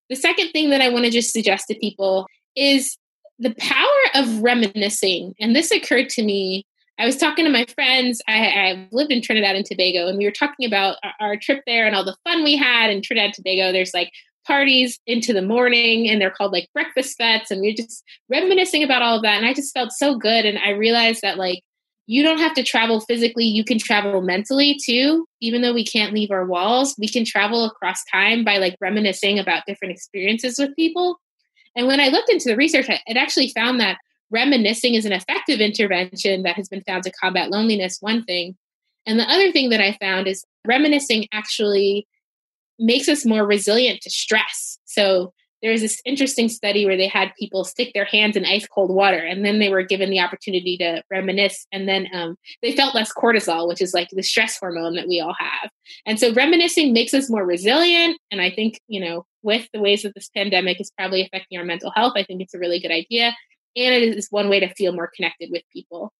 The 0.09 0.15
second 0.15 0.49
thing 0.49 0.71
that 0.71 0.81
I 0.81 0.89
want 0.89 1.05
to 1.05 1.11
just 1.11 1.31
suggest 1.31 1.67
to 1.67 1.75
people 1.75 2.25
is 2.55 2.97
the 3.37 3.53
power 3.59 4.01
of 4.15 4.39
reminiscing. 4.41 5.35
And 5.39 5.55
this 5.55 5.69
occurred 5.71 6.09
to 6.09 6.23
me. 6.23 6.63
I 6.99 7.05
was 7.05 7.17
talking 7.17 7.45
to 7.45 7.51
my 7.51 7.67
friends. 7.75 8.19
I, 8.27 8.47
I 8.47 8.87
lived 8.91 9.11
in 9.11 9.21
Trinidad 9.21 9.55
and 9.55 9.63
Tobago, 9.63 10.07
and 10.07 10.17
we 10.17 10.25
were 10.25 10.31
talking 10.31 10.65
about 10.65 10.97
our, 11.03 11.13
our 11.19 11.37
trip 11.37 11.61
there 11.67 11.85
and 11.85 11.95
all 11.95 12.03
the 12.03 12.17
fun 12.27 12.43
we 12.43 12.57
had 12.57 12.89
in 12.89 13.03
Trinidad 13.03 13.25
and 13.27 13.33
Tobago. 13.35 13.71
There's 13.71 13.93
like 13.93 14.09
parties 14.47 14.97
into 15.05 15.31
the 15.33 15.43
morning, 15.43 16.09
and 16.09 16.19
they're 16.19 16.31
called 16.31 16.51
like 16.53 16.67
breakfast 16.73 17.15
fetes. 17.15 17.51
and 17.51 17.61
we 17.61 17.69
are 17.73 17.77
just 17.77 18.03
reminiscing 18.29 18.81
about 18.81 19.03
all 19.03 19.17
of 19.17 19.21
that. 19.21 19.37
And 19.37 19.45
I 19.45 19.53
just 19.53 19.71
felt 19.75 19.91
so 19.91 20.17
good, 20.17 20.45
and 20.47 20.57
I 20.57 20.69
realized 20.71 21.21
that 21.21 21.37
like 21.37 21.61
you 22.09 22.23
don't 22.23 22.37
have 22.39 22.53
to 22.53 22.63
travel 22.63 23.01
physically, 23.01 23.43
you 23.43 23.65
can 23.65 23.77
travel 23.77 24.21
mentally 24.21 24.79
too. 24.83 25.27
Even 25.41 25.61
though 25.61 25.73
we 25.73 25.85
can't 25.85 26.13
leave 26.13 26.31
our 26.31 26.45
walls, 26.45 26.95
we 26.97 27.07
can 27.09 27.25
travel 27.25 27.65
across 27.65 28.01
time 28.05 28.45
by 28.45 28.57
like 28.57 28.77
reminiscing 28.79 29.37
about 29.37 29.63
different 29.67 29.93
experiences 29.93 30.57
with 30.57 30.73
people. 30.77 31.19
And 31.75 31.85
when 31.85 31.99
I 31.99 32.07
looked 32.07 32.29
into 32.29 32.47
the 32.47 32.55
research, 32.55 32.87
it 32.89 33.17
actually 33.17 33.49
found 33.49 33.79
that 33.81 33.99
reminiscing 34.31 34.95
is 34.95 35.05
an 35.05 35.11
effective 35.11 35.59
intervention 35.59 36.43
that 36.43 36.55
has 36.55 36.69
been 36.69 36.81
found 36.87 37.03
to 37.03 37.11
combat 37.11 37.51
loneliness, 37.51 37.97
one 37.99 38.23
thing. 38.23 38.55
And 39.05 39.19
the 39.19 39.29
other 39.29 39.51
thing 39.51 39.69
that 39.69 39.81
I 39.81 39.97
found 39.99 40.27
is 40.27 40.45
reminiscing 40.65 41.27
actually 41.33 42.07
makes 42.79 43.09
us 43.09 43.25
more 43.25 43.45
resilient 43.45 43.99
to 44.01 44.09
stress. 44.09 44.79
So 44.85 45.33
there's 45.63 45.81
this 45.81 46.01
interesting 46.05 46.49
study 46.49 46.85
where 46.85 46.97
they 46.97 47.07
had 47.07 47.31
people 47.39 47.63
stick 47.63 47.91
their 47.93 48.05
hands 48.05 48.35
in 48.37 48.45
ice 48.45 48.67
cold 48.67 48.91
water 48.91 49.17
and 49.17 49.43
then 49.43 49.59
they 49.59 49.69
were 49.69 49.83
given 49.83 50.09
the 50.09 50.19
opportunity 50.19 50.77
to 50.77 51.01
reminisce 51.09 51.65
and 51.71 51.87
then 51.87 52.07
um, 52.13 52.35
they 52.61 52.75
felt 52.75 52.95
less 52.95 53.11
cortisol 53.13 53.67
which 53.67 53.81
is 53.81 53.93
like 53.93 54.09
the 54.11 54.21
stress 54.23 54.57
hormone 54.59 54.95
that 54.95 55.07
we 55.07 55.19
all 55.19 55.35
have 55.37 55.69
and 56.05 56.19
so 56.19 56.33
reminiscing 56.33 56.93
makes 56.93 57.13
us 57.13 57.29
more 57.29 57.45
resilient 57.45 58.17
and 58.31 58.41
i 58.41 58.49
think 58.51 58.79
you 58.87 58.99
know 58.99 59.25
with 59.43 59.67
the 59.73 59.79
ways 59.79 60.03
that 60.03 60.13
this 60.15 60.29
pandemic 60.35 60.79
is 60.79 60.91
probably 60.97 61.21
affecting 61.21 61.57
our 61.57 61.65
mental 61.65 61.91
health 61.95 62.13
i 62.15 62.23
think 62.23 62.41
it's 62.41 62.53
a 62.53 62.59
really 62.59 62.79
good 62.79 62.91
idea 62.91 63.35
and 63.75 63.93
it 63.93 64.03
is 64.15 64.27
one 64.31 64.49
way 64.49 64.59
to 64.59 64.73
feel 64.75 64.91
more 64.91 65.09
connected 65.15 65.49
with 65.51 65.63
people 65.73 66.11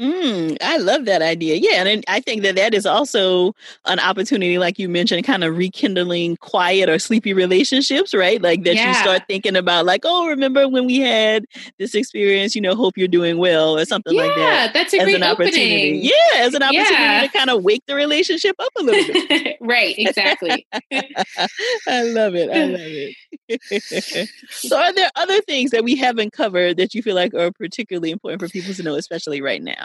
Mm, 0.00 0.56
I 0.60 0.78
love 0.78 1.04
that 1.04 1.22
idea. 1.22 1.54
Yeah, 1.54 1.84
and 1.84 2.02
I 2.08 2.18
think 2.20 2.42
that 2.42 2.56
that 2.56 2.74
is 2.74 2.84
also 2.84 3.54
an 3.86 4.00
opportunity, 4.00 4.58
like 4.58 4.76
you 4.76 4.88
mentioned, 4.88 5.24
kind 5.24 5.44
of 5.44 5.56
rekindling 5.56 6.36
quiet 6.38 6.88
or 6.90 6.98
sleepy 6.98 7.32
relationships, 7.32 8.12
right? 8.12 8.42
Like 8.42 8.64
that 8.64 8.74
yeah. 8.74 8.88
you 8.88 8.94
start 8.94 9.22
thinking 9.28 9.54
about, 9.54 9.86
like, 9.86 10.00
oh, 10.04 10.26
remember 10.28 10.68
when 10.68 10.86
we 10.86 10.98
had 10.98 11.44
this 11.78 11.94
experience? 11.94 12.56
You 12.56 12.62
know, 12.62 12.74
hope 12.74 12.98
you're 12.98 13.06
doing 13.06 13.38
well 13.38 13.78
or 13.78 13.84
something 13.84 14.14
yeah, 14.16 14.22
like 14.24 14.34
that. 14.34 14.40
Yeah, 14.66 14.72
that's 14.72 14.92
a 14.94 14.98
as 14.98 15.04
great 15.04 15.16
an 15.16 15.22
opportunity. 15.22 15.86
Opening. 15.98 16.04
Yeah, 16.04 16.38
as 16.42 16.54
an 16.54 16.62
opportunity 16.64 16.92
yeah. 16.94 17.20
to 17.20 17.28
kind 17.28 17.50
of 17.50 17.62
wake 17.62 17.82
the 17.86 17.94
relationship 17.94 18.56
up 18.58 18.72
a 18.76 18.82
little 18.82 19.28
bit. 19.28 19.56
right, 19.60 19.94
exactly. 19.96 20.66
I 20.74 22.02
love 22.02 22.34
it. 22.34 22.50
I 22.50 22.64
love 22.64 23.14
it. 23.46 24.28
so, 24.50 24.76
are 24.76 24.92
there 24.92 25.10
other 25.14 25.40
things 25.42 25.70
that 25.70 25.84
we 25.84 25.94
haven't 25.94 26.32
covered 26.32 26.78
that 26.78 26.94
you 26.96 27.02
feel 27.02 27.14
like 27.14 27.32
are 27.32 27.52
particularly 27.52 28.10
important 28.10 28.42
for 28.42 28.48
people 28.48 28.74
to 28.74 28.82
know, 28.82 28.96
especially 28.96 29.40
right 29.40 29.62
now? 29.62 29.83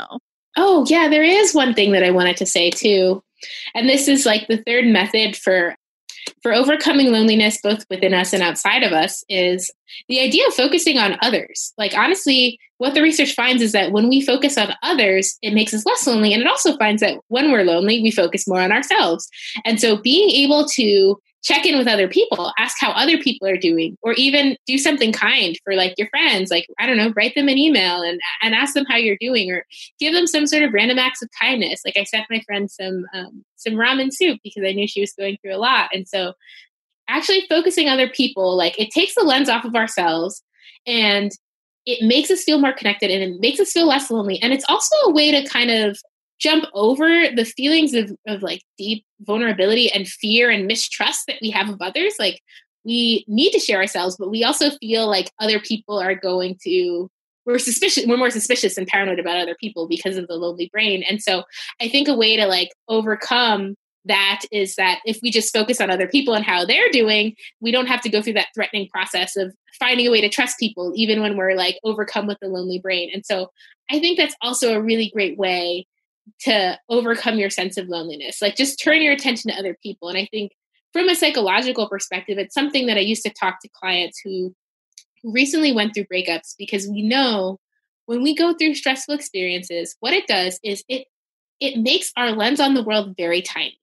Oh, 0.57 0.85
yeah, 0.89 1.07
there 1.07 1.23
is 1.23 1.53
one 1.53 1.73
thing 1.73 1.91
that 1.91 2.03
I 2.03 2.11
wanted 2.11 2.37
to 2.37 2.45
say 2.45 2.69
too. 2.69 3.23
And 3.73 3.87
this 3.87 4.07
is 4.07 4.25
like 4.25 4.47
the 4.47 4.61
third 4.65 4.85
method 4.85 5.35
for 5.35 5.75
for 6.43 6.53
overcoming 6.53 7.11
loneliness 7.11 7.57
both 7.63 7.85
within 7.89 8.13
us 8.13 8.33
and 8.33 8.43
outside 8.43 8.83
of 8.83 8.91
us 8.91 9.23
is 9.29 9.71
the 10.09 10.19
idea 10.19 10.45
of 10.47 10.53
focusing 10.53 10.97
on 10.97 11.17
others. 11.21 11.73
Like 11.77 11.95
honestly, 11.95 12.59
what 12.77 12.93
the 12.93 13.01
research 13.01 13.33
finds 13.33 13.61
is 13.63 13.71
that 13.71 13.91
when 13.91 14.09
we 14.09 14.21
focus 14.23 14.57
on 14.57 14.73
others, 14.83 15.37
it 15.41 15.53
makes 15.53 15.73
us 15.73 15.85
less 15.85 16.05
lonely 16.05 16.33
and 16.33 16.41
it 16.41 16.47
also 16.47 16.77
finds 16.77 17.01
that 17.01 17.19
when 17.29 17.51
we're 17.51 17.63
lonely, 17.63 18.01
we 18.01 18.11
focus 18.11 18.47
more 18.47 18.61
on 18.61 18.71
ourselves. 18.71 19.27
And 19.65 19.79
so 19.81 19.97
being 20.01 20.29
able 20.29 20.65
to 20.67 21.17
check 21.43 21.65
in 21.65 21.77
with 21.77 21.87
other 21.87 22.07
people 22.07 22.51
ask 22.57 22.77
how 22.79 22.91
other 22.91 23.17
people 23.17 23.47
are 23.47 23.57
doing 23.57 23.97
or 24.01 24.13
even 24.13 24.57
do 24.67 24.77
something 24.77 25.11
kind 25.13 25.55
for 25.63 25.73
like 25.73 25.93
your 25.97 26.07
friends 26.09 26.51
like 26.51 26.65
i 26.79 26.85
don't 26.85 26.97
know 26.97 27.13
write 27.15 27.33
them 27.35 27.47
an 27.47 27.57
email 27.57 28.01
and, 28.01 28.19
and 28.41 28.53
ask 28.53 28.73
them 28.73 28.85
how 28.89 28.97
you're 28.97 29.17
doing 29.19 29.49
or 29.51 29.63
give 29.99 30.13
them 30.13 30.27
some 30.27 30.45
sort 30.45 30.63
of 30.63 30.73
random 30.73 30.99
acts 30.99 31.21
of 31.21 31.29
kindness 31.39 31.81
like 31.85 31.97
i 31.97 32.03
sent 32.03 32.25
my 32.29 32.41
friend 32.45 32.69
some 32.69 33.05
um, 33.13 33.43
some 33.55 33.73
ramen 33.73 34.11
soup 34.13 34.39
because 34.43 34.63
i 34.65 34.71
knew 34.73 34.87
she 34.87 35.01
was 35.01 35.13
going 35.13 35.37
through 35.41 35.55
a 35.55 35.57
lot 35.59 35.89
and 35.93 36.07
so 36.07 36.33
actually 37.07 37.45
focusing 37.49 37.87
other 37.87 38.09
people 38.09 38.55
like 38.55 38.77
it 38.79 38.91
takes 38.91 39.15
the 39.15 39.23
lens 39.23 39.49
off 39.49 39.65
of 39.65 39.75
ourselves 39.75 40.43
and 40.85 41.31
it 41.85 42.05
makes 42.05 42.29
us 42.29 42.43
feel 42.43 42.59
more 42.59 42.73
connected 42.73 43.09
and 43.09 43.23
it 43.23 43.39
makes 43.39 43.59
us 43.59 43.71
feel 43.71 43.87
less 43.87 44.11
lonely 44.11 44.39
and 44.41 44.51
it's 44.51 44.65
also 44.67 44.95
a 45.05 45.11
way 45.13 45.31
to 45.31 45.47
kind 45.49 45.71
of 45.71 45.97
jump 46.39 46.63
over 46.73 47.05
the 47.35 47.43
feelings 47.43 47.93
of, 47.93 48.09
of 48.27 48.41
like 48.41 48.61
deep 48.77 49.03
vulnerability 49.21 49.91
and 49.91 50.07
fear 50.07 50.49
and 50.49 50.65
mistrust 50.67 51.25
that 51.27 51.37
we 51.41 51.49
have 51.51 51.69
of 51.69 51.81
others 51.81 52.13
like 52.19 52.41
we 52.85 53.25
need 53.27 53.51
to 53.51 53.59
share 53.59 53.79
ourselves 53.79 54.15
but 54.17 54.29
we 54.29 54.43
also 54.43 54.69
feel 54.79 55.07
like 55.07 55.31
other 55.39 55.59
people 55.59 55.99
are 55.99 56.15
going 56.15 56.57
to 56.63 57.09
we're 57.45 57.59
suspicious 57.59 58.05
we're 58.07 58.17
more 58.17 58.29
suspicious 58.29 58.77
and 58.77 58.87
paranoid 58.87 59.19
about 59.19 59.37
other 59.37 59.55
people 59.59 59.87
because 59.87 60.15
of 60.17 60.27
the 60.27 60.35
lonely 60.35 60.69
brain 60.71 61.03
and 61.09 61.21
so 61.21 61.43
i 61.81 61.87
think 61.89 62.07
a 62.07 62.15
way 62.15 62.37
to 62.37 62.47
like 62.47 62.69
overcome 62.87 63.75
that 64.05 64.43
is 64.53 64.75
that 64.75 64.99
if 65.05 65.19
we 65.21 65.29
just 65.29 65.51
focus 65.53 65.81
on 65.81 65.91
other 65.91 66.07
people 66.07 66.33
and 66.33 66.45
how 66.45 66.63
they're 66.63 66.89
doing 66.89 67.35
we 67.59 67.71
don't 67.71 67.87
have 67.87 68.01
to 68.01 68.09
go 68.09 68.21
through 68.21 68.31
that 68.33 68.47
threatening 68.55 68.87
process 68.87 69.35
of 69.35 69.53
finding 69.77 70.07
a 70.07 70.11
way 70.11 70.21
to 70.21 70.29
trust 70.29 70.57
people 70.57 70.93
even 70.95 71.21
when 71.21 71.35
we're 71.35 71.55
like 71.55 71.77
overcome 71.83 72.25
with 72.25 72.37
the 72.41 72.47
lonely 72.47 72.79
brain 72.79 73.09
and 73.13 73.25
so 73.25 73.51
i 73.91 73.99
think 73.99 74.17
that's 74.17 74.35
also 74.41 74.73
a 74.73 74.81
really 74.81 75.11
great 75.13 75.37
way 75.37 75.85
to 76.41 76.77
overcome 76.89 77.37
your 77.39 77.49
sense 77.49 77.77
of 77.77 77.87
loneliness. 77.87 78.41
Like 78.41 78.55
just 78.55 78.81
turn 78.81 79.01
your 79.01 79.13
attention 79.13 79.51
to 79.51 79.57
other 79.57 79.75
people. 79.81 80.09
And 80.09 80.17
I 80.17 80.27
think 80.31 80.53
from 80.93 81.09
a 81.09 81.15
psychological 81.15 81.87
perspective, 81.89 82.37
it's 82.37 82.53
something 82.53 82.87
that 82.87 82.97
I 82.97 83.01
used 83.01 83.23
to 83.23 83.33
talk 83.33 83.61
to 83.61 83.69
clients 83.69 84.19
who 84.23 84.53
recently 85.23 85.71
went 85.71 85.93
through 85.93 86.05
breakups 86.11 86.55
because 86.57 86.87
we 86.87 87.01
know 87.01 87.57
when 88.05 88.23
we 88.23 88.33
go 88.33 88.53
through 88.53 88.73
stressful 88.75 89.13
experiences, 89.13 89.95
what 89.99 90.13
it 90.13 90.27
does 90.27 90.59
is 90.63 90.83
it 90.87 91.05
it 91.59 91.77
makes 91.77 92.11
our 92.15 92.31
lens 92.31 92.61
on 92.61 92.73
the 92.73 92.83
world 92.83 93.15
very 93.17 93.41
tiny. 93.41 93.77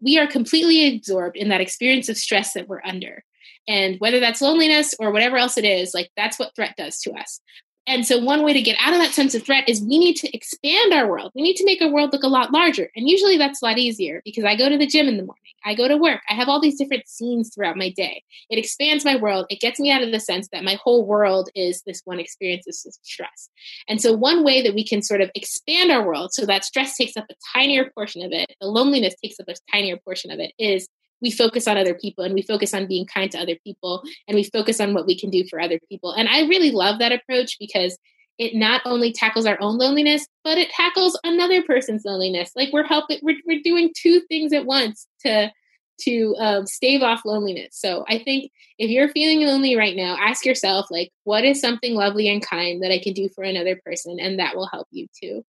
We 0.00 0.18
are 0.18 0.26
completely 0.26 0.96
absorbed 0.96 1.36
in 1.36 1.50
that 1.50 1.60
experience 1.60 2.08
of 2.08 2.16
stress 2.16 2.52
that 2.54 2.66
we're 2.66 2.82
under. 2.84 3.22
And 3.68 3.96
whether 4.00 4.18
that's 4.18 4.40
loneliness 4.42 4.92
or 4.98 5.12
whatever 5.12 5.36
else 5.36 5.56
it 5.56 5.64
is, 5.64 5.94
like 5.94 6.10
that's 6.16 6.38
what 6.38 6.54
threat 6.56 6.74
does 6.76 6.98
to 7.02 7.12
us. 7.12 7.40
And 7.88 8.04
so, 8.04 8.18
one 8.18 8.42
way 8.42 8.52
to 8.52 8.60
get 8.60 8.76
out 8.80 8.92
of 8.94 8.98
that 8.98 9.12
sense 9.12 9.34
of 9.36 9.44
threat 9.44 9.68
is 9.68 9.80
we 9.80 9.98
need 9.98 10.16
to 10.16 10.36
expand 10.36 10.92
our 10.92 11.08
world. 11.08 11.30
We 11.36 11.42
need 11.42 11.54
to 11.56 11.64
make 11.64 11.80
our 11.80 11.88
world 11.90 12.12
look 12.12 12.24
a 12.24 12.28
lot 12.28 12.52
larger. 12.52 12.90
And 12.96 13.08
usually 13.08 13.36
that's 13.36 13.62
a 13.62 13.64
lot 13.64 13.78
easier 13.78 14.22
because 14.24 14.42
I 14.44 14.56
go 14.56 14.68
to 14.68 14.76
the 14.76 14.86
gym 14.88 15.06
in 15.06 15.16
the 15.16 15.22
morning, 15.22 15.42
I 15.64 15.74
go 15.76 15.86
to 15.86 15.96
work, 15.96 16.20
I 16.28 16.34
have 16.34 16.48
all 16.48 16.60
these 16.60 16.76
different 16.76 17.06
scenes 17.06 17.54
throughout 17.54 17.76
my 17.76 17.90
day. 17.90 18.22
It 18.50 18.58
expands 18.58 19.04
my 19.04 19.14
world. 19.14 19.46
It 19.50 19.60
gets 19.60 19.78
me 19.78 19.92
out 19.92 20.02
of 20.02 20.10
the 20.10 20.18
sense 20.18 20.48
that 20.52 20.64
my 20.64 20.74
whole 20.74 21.06
world 21.06 21.48
is 21.54 21.82
this 21.86 22.02
one 22.04 22.18
experience, 22.18 22.64
this 22.66 22.84
is 22.84 22.98
stress. 23.02 23.50
And 23.88 24.00
so, 24.02 24.12
one 24.14 24.42
way 24.42 24.62
that 24.62 24.74
we 24.74 24.84
can 24.84 25.00
sort 25.00 25.20
of 25.20 25.30
expand 25.36 25.92
our 25.92 26.04
world 26.04 26.30
so 26.32 26.44
that 26.44 26.64
stress 26.64 26.96
takes 26.96 27.16
up 27.16 27.26
a 27.30 27.34
tinier 27.56 27.88
portion 27.94 28.20
of 28.24 28.32
it, 28.32 28.52
the 28.60 28.66
loneliness 28.66 29.14
takes 29.22 29.38
up 29.38 29.48
a 29.48 29.54
tinier 29.72 29.96
portion 29.96 30.32
of 30.32 30.40
it, 30.40 30.52
is 30.58 30.88
we 31.22 31.30
focus 31.30 31.66
on 31.66 31.76
other 31.76 31.94
people 31.94 32.24
and 32.24 32.34
we 32.34 32.42
focus 32.42 32.74
on 32.74 32.86
being 32.86 33.06
kind 33.06 33.30
to 33.32 33.38
other 33.38 33.56
people 33.64 34.02
and 34.28 34.34
we 34.34 34.44
focus 34.44 34.80
on 34.80 34.94
what 34.94 35.06
we 35.06 35.18
can 35.18 35.30
do 35.30 35.44
for 35.48 35.60
other 35.60 35.78
people. 35.88 36.12
And 36.12 36.28
I 36.28 36.42
really 36.46 36.70
love 36.70 36.98
that 36.98 37.12
approach 37.12 37.56
because 37.58 37.98
it 38.38 38.54
not 38.54 38.82
only 38.84 39.12
tackles 39.12 39.46
our 39.46 39.56
own 39.60 39.78
loneliness, 39.78 40.26
but 40.44 40.58
it 40.58 40.68
tackles 40.70 41.18
another 41.24 41.62
person's 41.62 42.04
loneliness. 42.04 42.50
Like 42.54 42.70
we're 42.72 42.84
helping, 42.84 43.18
we're, 43.22 43.40
we're 43.46 43.62
doing 43.62 43.92
two 43.96 44.20
things 44.28 44.52
at 44.52 44.66
once 44.66 45.06
to 45.24 45.50
to 45.98 46.36
um, 46.38 46.66
stave 46.66 47.00
off 47.00 47.22
loneliness. 47.24 47.70
So 47.72 48.04
I 48.06 48.18
think 48.18 48.50
if 48.78 48.90
you're 48.90 49.08
feeling 49.08 49.40
lonely 49.46 49.78
right 49.78 49.96
now, 49.96 50.14
ask 50.20 50.44
yourself 50.44 50.84
like, 50.90 51.10
what 51.24 51.42
is 51.42 51.58
something 51.58 51.94
lovely 51.94 52.28
and 52.28 52.46
kind 52.46 52.82
that 52.82 52.92
I 52.92 52.98
can 52.98 53.14
do 53.14 53.30
for 53.34 53.42
another 53.42 53.80
person, 53.82 54.20
and 54.20 54.38
that 54.38 54.54
will 54.56 54.66
help 54.66 54.86
you 54.90 55.06
too. 55.18 55.42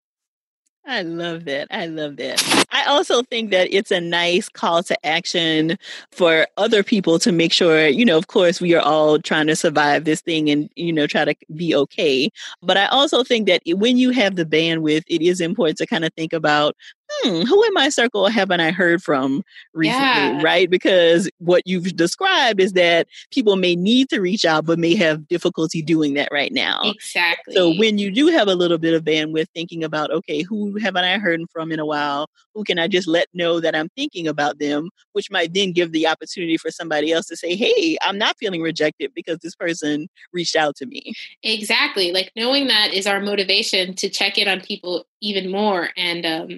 I 0.89 1.03
love 1.03 1.45
that. 1.47 1.67
I 1.73 1.87
love 1.87 2.17
that. 2.19 2.43
I 2.71 2.85
also 2.85 3.23
think 3.25 3.51
that 3.51 3.69
it's 3.75 3.91
a 3.91 4.01
nice 4.01 4.49
call 4.49 4.85
to 4.85 5.07
action 5.07 5.77
for 6.13 6.47
other 6.59 6.85
people 6.85 7.19
to 7.21 7.33
make 7.33 7.53
sure, 7.53 7.89
you 7.89 8.05
know, 8.05 8.17
of 8.17 8.29
course, 8.29 8.61
we 8.61 8.73
are 8.75 8.83
all 8.83 9.19
trying 9.19 9.49
to 9.49 9.57
survive 9.57 10.05
this 10.05 10.21
thing 10.21 10.49
and, 10.49 10.71
you 10.77 10.93
know, 10.93 11.09
try 11.09 11.25
to 11.25 11.35
be 11.57 11.75
okay. 11.75 12.31
But 12.63 12.77
I 12.77 12.87
also 12.87 13.25
think 13.25 13.49
that 13.49 13.63
when 13.67 13.97
you 13.97 14.11
have 14.11 14.37
the 14.37 14.45
bandwidth, 14.45 15.03
it 15.09 15.23
is 15.23 15.41
important 15.41 15.79
to 15.79 15.87
kind 15.87 16.05
of 16.05 16.13
think 16.15 16.33
about 16.33 16.75
hmm, 17.11 17.43
who 17.43 17.65
in 17.65 17.73
my 17.75 17.89
circle 17.89 18.29
haven't 18.29 18.61
I 18.61 18.71
heard 18.71 19.03
from 19.03 19.43
recently, 19.75 20.05
yeah. 20.09 20.43
right? 20.43 20.69
Because 20.69 21.29
what 21.39 21.63
you've 21.67 21.95
described 21.97 22.61
is 22.61 22.73
that 22.73 23.07
people 23.31 23.57
may 23.57 23.77
need 23.77 24.09
to 24.11 24.21
reach 24.21 24.45
out, 24.45 24.67
but 24.67 24.79
may 24.79 24.95
have 24.97 25.29
difficulty 25.29 25.83
doing 25.83 26.15
that 26.15 26.29
right 26.33 26.53
now. 26.53 26.81
Exactly. 26.85 27.55
So 27.55 27.75
when 27.77 27.99
you 27.99 28.11
do 28.11 28.27
have 28.29 28.49
a 28.49 28.55
little 28.55 28.79
bit 28.79 28.95
of 28.95 29.05
bandwidth, 29.05 29.47
thinking 29.55 29.85
about, 29.85 30.11
okay, 30.11 30.43
who 30.43 30.77
haven't 30.79 31.05
I 31.05 31.19
heard 31.19 31.41
from 31.53 31.71
in 31.73 31.79
a 31.79 31.87
while? 31.87 32.27
Who 32.55 32.65
can 32.65 32.79
I 32.79 32.89
just 32.89 33.07
let 33.09 33.29
know 33.35 33.61
that 33.61 33.77
I'm 33.77 33.89
thinking 33.97 34.27
about 34.27 34.59
them, 34.59 34.89
which 35.13 35.31
might 35.31 35.55
then 35.55 35.73
give 35.73 35.93
the 35.93 36.07
opportunity 36.07 36.57
for 36.57 36.71
somebody 36.71 37.13
else 37.13 37.27
to 37.27 37.37
say, 37.37 37.55
hey, 37.55 37.97
I'm 38.03 38.19
not 38.19 38.37
feeling 38.39 38.63
rejected 38.63 39.13
because 39.15 39.39
this 39.43 39.55
person 39.55 40.09
reached 40.33 40.57
out 40.57 40.75
to 40.77 40.87
me. 40.87 41.13
Exactly. 41.43 42.13
Like 42.13 42.33
knowing 42.35 42.67
that 42.69 42.93
is 42.95 43.07
our 43.07 43.21
motivation 43.21 43.95
to 43.97 44.09
check 44.09 44.39
in 44.39 44.49
on 44.49 44.61
people 44.61 45.05
even 45.21 45.51
more 45.51 45.89
and 45.97 46.25
um, 46.27 46.49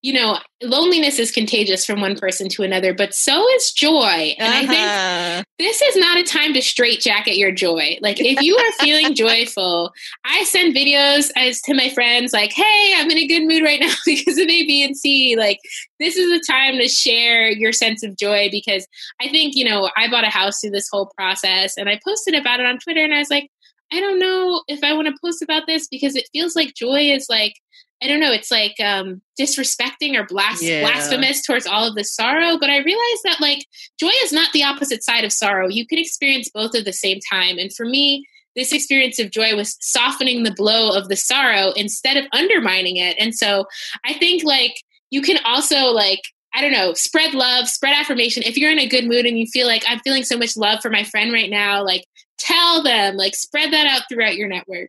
you 0.00 0.12
know, 0.12 0.38
loneliness 0.62 1.18
is 1.18 1.32
contagious 1.32 1.84
from 1.84 2.00
one 2.00 2.16
person 2.16 2.48
to 2.48 2.62
another, 2.62 2.94
but 2.94 3.12
so 3.14 3.48
is 3.54 3.72
joy. 3.72 4.32
And 4.38 4.42
uh-huh. 4.46 4.58
I 4.58 4.60
think 4.60 4.78
uh-huh. 4.78 5.42
this 5.58 5.82
is 5.82 5.96
not 5.96 6.18
a 6.18 6.22
time 6.22 6.52
to 6.54 6.62
straitjacket 6.62 7.36
your 7.36 7.50
joy. 7.50 7.98
Like, 8.00 8.20
if 8.20 8.40
you 8.40 8.56
are 8.56 8.72
feeling 8.84 9.14
joyful, 9.16 9.92
I 10.24 10.44
send 10.44 10.76
videos 10.76 11.32
as 11.36 11.60
to 11.62 11.74
my 11.74 11.88
friends, 11.90 12.32
like, 12.32 12.52
hey, 12.52 12.94
I'm 12.96 13.10
in 13.10 13.18
a 13.18 13.26
good 13.26 13.44
mood 13.48 13.64
right 13.64 13.80
now 13.80 13.92
because 14.06 14.38
of 14.38 14.44
A, 14.46 14.64
B, 14.66 14.84
and 14.84 14.96
C. 14.96 15.34
Like, 15.36 15.58
this 15.98 16.16
is 16.16 16.30
a 16.30 16.52
time 16.52 16.78
to 16.78 16.86
share 16.86 17.50
your 17.50 17.72
sense 17.72 18.04
of 18.04 18.16
joy 18.16 18.48
because 18.52 18.86
I 19.20 19.28
think, 19.28 19.56
you 19.56 19.64
know, 19.68 19.90
I 19.96 20.08
bought 20.08 20.22
a 20.24 20.28
house 20.28 20.60
through 20.60 20.70
this 20.70 20.88
whole 20.92 21.10
process 21.18 21.76
and 21.76 21.88
I 21.88 21.98
posted 22.06 22.34
about 22.36 22.60
it 22.60 22.66
on 22.66 22.78
Twitter 22.78 23.02
and 23.02 23.12
I 23.12 23.18
was 23.18 23.30
like, 23.30 23.48
I 23.92 23.98
don't 23.98 24.20
know 24.20 24.62
if 24.68 24.84
I 24.84 24.92
want 24.92 25.08
to 25.08 25.14
post 25.24 25.42
about 25.42 25.66
this 25.66 25.88
because 25.88 26.14
it 26.14 26.28
feels 26.32 26.54
like 26.54 26.74
joy 26.74 27.10
is 27.14 27.26
like 27.28 27.54
I 28.02 28.06
don't 28.06 28.20
know, 28.20 28.32
it's 28.32 28.50
like 28.50 28.76
um, 28.78 29.22
disrespecting 29.40 30.14
or 30.16 30.24
blas- 30.24 30.62
yeah. 30.62 30.82
blasphemous 30.82 31.42
towards 31.44 31.66
all 31.66 31.86
of 31.88 31.96
this 31.96 32.12
sorrow. 32.14 32.56
But 32.58 32.70
I 32.70 32.78
realized 32.78 33.20
that 33.24 33.40
like 33.40 33.66
joy 33.98 34.10
is 34.22 34.32
not 34.32 34.52
the 34.52 34.62
opposite 34.62 35.02
side 35.02 35.24
of 35.24 35.32
sorrow. 35.32 35.68
You 35.68 35.86
can 35.86 35.98
experience 35.98 36.48
both 36.52 36.74
at 36.76 36.84
the 36.84 36.92
same 36.92 37.18
time. 37.30 37.58
And 37.58 37.72
for 37.72 37.84
me, 37.84 38.24
this 38.54 38.72
experience 38.72 39.18
of 39.18 39.30
joy 39.30 39.56
was 39.56 39.76
softening 39.80 40.42
the 40.42 40.52
blow 40.54 40.90
of 40.90 41.08
the 41.08 41.16
sorrow 41.16 41.72
instead 41.72 42.16
of 42.16 42.24
undermining 42.32 42.96
it. 42.96 43.16
And 43.18 43.34
so 43.34 43.66
I 44.04 44.14
think 44.14 44.44
like 44.44 44.74
you 45.10 45.20
can 45.20 45.38
also 45.44 45.86
like 45.86 46.20
I 46.54 46.62
don't 46.62 46.72
know, 46.72 46.94
spread 46.94 47.34
love, 47.34 47.68
spread 47.68 47.92
affirmation. 47.94 48.42
If 48.46 48.56
you're 48.56 48.72
in 48.72 48.78
a 48.78 48.88
good 48.88 49.04
mood 49.04 49.26
and 49.26 49.38
you 49.38 49.46
feel 49.46 49.66
like 49.66 49.84
I'm 49.86 50.00
feeling 50.00 50.22
so 50.24 50.38
much 50.38 50.56
love 50.56 50.80
for 50.80 50.88
my 50.88 51.04
friend 51.04 51.30
right 51.32 51.50
now, 51.50 51.84
like 51.84 52.04
tell 52.38 52.82
them, 52.82 53.16
like 53.16 53.34
spread 53.34 53.72
that 53.72 53.86
out 53.86 54.02
throughout 54.08 54.36
your 54.36 54.48
network. 54.48 54.88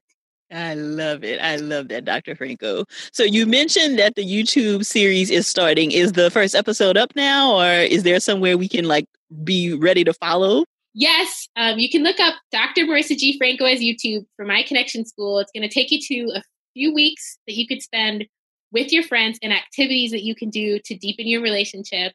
I 0.51 0.73
love 0.73 1.23
it. 1.23 1.39
I 1.39 1.57
love 1.57 1.89
that, 1.89 2.05
Dr. 2.05 2.35
Franco. 2.35 2.85
So 3.11 3.21
you 3.23 3.45
mentioned 3.45 3.99
that 3.99 4.15
the 4.15 4.25
YouTube 4.25 4.83
series 4.85 5.29
is 5.29 5.45
starting. 5.47 5.91
Is 5.91 6.13
the 6.13 6.31
first 6.31 6.55
episode 6.55 6.97
up 6.97 7.15
now, 7.15 7.53
or 7.59 7.69
is 7.69 8.01
there 8.03 8.19
somewhere 8.19 8.57
we 8.57 8.67
can 8.67 8.85
like 8.85 9.05
be 9.43 9.73
ready 9.73 10.03
to 10.03 10.11
follow? 10.13 10.63
Yes, 10.95 11.47
um, 11.55 11.77
you 11.77 11.87
can 11.89 12.01
look 12.03 12.19
up 12.19 12.33
Dr. 12.51 12.85
Marissa 12.85 13.15
G. 13.15 13.37
Franco 13.37 13.65
as 13.65 13.79
YouTube 13.79 14.25
for 14.35 14.43
My 14.43 14.63
Connection 14.63 15.05
School. 15.05 15.37
It's 15.37 15.51
going 15.55 15.67
to 15.67 15.73
take 15.73 15.91
you 15.91 15.99
to 16.07 16.31
a 16.39 16.41
few 16.73 16.93
weeks 16.95 17.37
that 17.45 17.55
you 17.55 17.67
could 17.67 17.83
spend 17.83 18.25
with 18.71 18.91
your 18.91 19.03
friends 19.03 19.37
and 19.43 19.53
activities 19.53 20.09
that 20.11 20.23
you 20.23 20.33
can 20.35 20.49
do 20.49 20.79
to 20.85 20.95
deepen 20.97 21.27
your 21.27 21.41
relationship. 21.41 22.13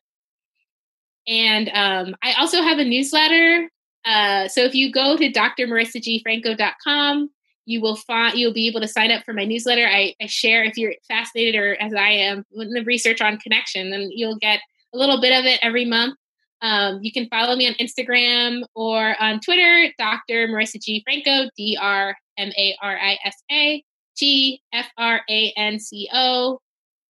And 1.29 1.71
um, 1.73 2.17
I 2.23 2.33
also 2.35 2.63
have 2.63 2.79
a 2.79 2.85
newsletter. 2.85 3.69
Uh, 4.05 4.49
so 4.49 4.63
if 4.65 4.75
you 4.75 4.91
go 4.93 5.17
to 5.17 5.31
drmarissagfranco.com 5.33 7.31
you 7.67 7.81
will 7.81 7.97
find 7.97 8.37
you'll 8.37 8.53
be 8.53 8.69
able 8.69 8.81
to 8.81 8.89
sign 8.89 9.11
up 9.11 9.25
for 9.25 9.33
my 9.33 9.45
newsletter. 9.45 9.87
I, 9.87 10.15
I 10.21 10.27
share 10.27 10.65
if 10.65 10.77
you're 10.77 10.95
fascinated 11.09 11.57
or 11.61 11.75
as 11.81 11.95
I 11.95 12.11
am 12.11 12.45
with 12.53 12.73
the 12.73 12.83
research 12.85 13.21
on 13.21 13.39
connection, 13.39 13.93
and 13.93 14.11
you'll 14.15 14.37
get 14.37 14.61
a 14.95 14.99
little 14.99 15.21
bit 15.21 15.39
of 15.39 15.45
it 15.45 15.61
every 15.63 15.85
month. 15.85 16.15
Um, 16.63 17.01
you 17.03 17.13
can 17.13 17.29
follow 17.29 17.57
me 17.57 17.67
on 17.67 17.75
Instagram 17.75 18.63
or 18.75 19.17
on 19.21 19.41
Twitter, 19.41 19.93
Dr. 19.99 20.49
Marissa 20.49 20.81
G. 20.83 21.03
Franco, 21.07 21.51
D 21.57 21.79
R 21.81 22.17
M 22.39 22.51
A 22.57 22.77
R 22.83 22.97
I 22.99 23.19
S 23.25 23.43
A 23.51 23.83
G 24.17 24.61
F 24.73 24.87
R 24.97 25.21
A 25.29 25.53
N 25.57 25.79
C 25.79 26.09
O. 26.13 26.61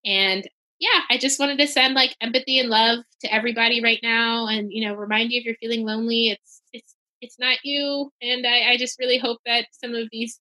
And 0.05 0.49
yeah, 0.81 1.01
I 1.11 1.19
just 1.19 1.39
wanted 1.39 1.59
to 1.59 1.67
send 1.67 1.95
like 1.95 2.17
empathy 2.21 2.59
and 2.59 2.69
love 2.69 3.01
to 3.25 3.33
everybody 3.33 3.81
right 3.83 4.01
now 4.03 4.47
and, 4.49 4.73
you 4.73 4.87
know, 4.87 4.95
remind 4.95 5.31
you 5.31 5.39
if 5.41 5.47
you're 5.47 5.55
feeling 5.55 5.87
lonely, 5.87 6.31
it's, 6.31 6.61
it's, 6.73 6.95
it's 7.23 7.39
not 7.39 7.59
you. 7.63 8.11
And 8.21 8.47
I, 8.47 8.73
I 8.73 8.77
just 8.77 8.99
really 8.99 9.17
hope 9.17 9.39
that 9.47 9.67
some 9.73 9.95
of 9.95 10.09
these 10.13 10.39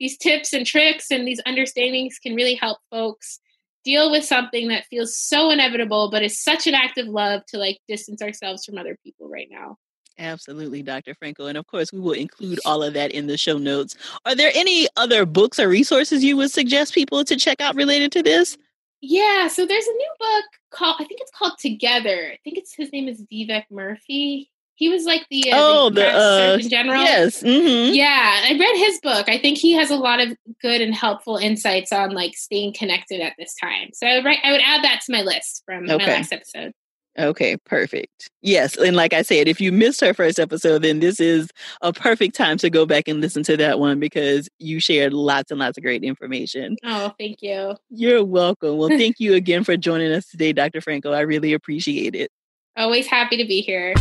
these 0.00 0.16
tips 0.16 0.52
and 0.52 0.66
tricks 0.66 1.06
and 1.10 1.28
these 1.28 1.40
understandings 1.46 2.18
can 2.20 2.34
really 2.34 2.54
help 2.54 2.78
folks 2.90 3.38
deal 3.84 4.10
with 4.10 4.24
something 4.24 4.68
that 4.68 4.86
feels 4.90 5.16
so 5.16 5.50
inevitable 5.50 6.10
but 6.10 6.22
is 6.22 6.42
such 6.42 6.66
an 6.66 6.74
act 6.74 6.98
of 6.98 7.06
love 7.06 7.42
to 7.46 7.58
like 7.58 7.78
distance 7.86 8.20
ourselves 8.20 8.64
from 8.64 8.76
other 8.78 8.96
people 9.04 9.28
right 9.28 9.48
now 9.48 9.76
Absolutely, 10.18 10.82
Dr. 10.82 11.14
Franco. 11.14 11.46
And 11.46 11.56
of 11.56 11.66
course, 11.66 11.94
we 11.94 11.98
will 11.98 12.12
include 12.12 12.60
all 12.66 12.82
of 12.82 12.92
that 12.92 13.10
in 13.10 13.26
the 13.26 13.38
show 13.38 13.56
notes. 13.56 13.96
Are 14.26 14.34
there 14.34 14.50
any 14.54 14.86
other 14.98 15.24
books 15.24 15.58
or 15.58 15.66
resources 15.66 16.22
you 16.22 16.36
would 16.36 16.50
suggest 16.50 16.92
people 16.92 17.24
to 17.24 17.36
check 17.36 17.62
out 17.62 17.74
related 17.74 18.12
to 18.12 18.22
this? 18.22 18.58
Yeah, 19.00 19.46
so 19.48 19.64
there's 19.64 19.86
a 19.86 19.92
new 19.92 20.10
book 20.18 20.44
called, 20.72 20.96
I 20.98 21.04
think 21.04 21.22
it's 21.22 21.30
called 21.30 21.54
Together. 21.58 22.32
I 22.34 22.38
think 22.44 22.58
it's 22.58 22.74
his 22.74 22.92
name 22.92 23.08
is 23.08 23.24
Vivek 23.32 23.64
Murthy. 23.72 24.48
He 24.80 24.88
was 24.88 25.04
like 25.04 25.26
the 25.30 25.52
uh, 25.52 25.56
oh 25.56 25.90
the, 25.90 26.00
the 26.00 26.08
uh, 26.08 26.36
Surgeon 26.54 26.70
General. 26.70 27.02
Yes, 27.02 27.42
mm-hmm. 27.42 27.92
yeah. 27.92 28.40
I 28.46 28.50
read 28.58 28.76
his 28.78 28.98
book. 29.02 29.28
I 29.28 29.38
think 29.38 29.58
he 29.58 29.72
has 29.72 29.90
a 29.90 29.96
lot 29.96 30.20
of 30.20 30.34
good 30.62 30.80
and 30.80 30.94
helpful 30.94 31.36
insights 31.36 31.92
on 31.92 32.12
like 32.12 32.34
staying 32.34 32.72
connected 32.72 33.20
at 33.20 33.34
this 33.38 33.54
time. 33.62 33.90
So 33.92 34.06
I 34.06 34.16
would, 34.20 34.26
I 34.42 34.52
would 34.52 34.62
add 34.64 34.82
that 34.82 35.02
to 35.04 35.12
my 35.12 35.20
list 35.20 35.64
from 35.66 35.84
okay. 35.84 35.96
my 35.98 36.06
last 36.14 36.32
episode. 36.32 36.72
Okay, 37.18 37.58
perfect. 37.66 38.30
Yes, 38.40 38.78
and 38.78 38.96
like 38.96 39.12
I 39.12 39.20
said, 39.20 39.48
if 39.48 39.60
you 39.60 39.70
missed 39.70 40.00
her 40.00 40.14
first 40.14 40.40
episode, 40.40 40.80
then 40.80 41.00
this 41.00 41.20
is 41.20 41.50
a 41.82 41.92
perfect 41.92 42.34
time 42.34 42.56
to 42.58 42.70
go 42.70 42.86
back 42.86 43.06
and 43.06 43.20
listen 43.20 43.42
to 43.44 43.58
that 43.58 43.78
one 43.80 44.00
because 44.00 44.48
you 44.58 44.80
shared 44.80 45.12
lots 45.12 45.50
and 45.50 45.60
lots 45.60 45.76
of 45.76 45.84
great 45.84 46.04
information. 46.04 46.76
Oh, 46.84 47.12
thank 47.18 47.42
you. 47.42 47.74
You're 47.90 48.24
welcome. 48.24 48.78
Well, 48.78 48.88
thank 48.88 49.16
you 49.18 49.34
again 49.34 49.62
for 49.62 49.76
joining 49.76 50.10
us 50.10 50.24
today, 50.28 50.54
Dr. 50.54 50.80
Franco. 50.80 51.12
I 51.12 51.20
really 51.20 51.52
appreciate 51.52 52.14
it. 52.14 52.30
Always 52.78 53.06
happy 53.08 53.36
to 53.36 53.44
be 53.44 53.60
here. 53.60 53.92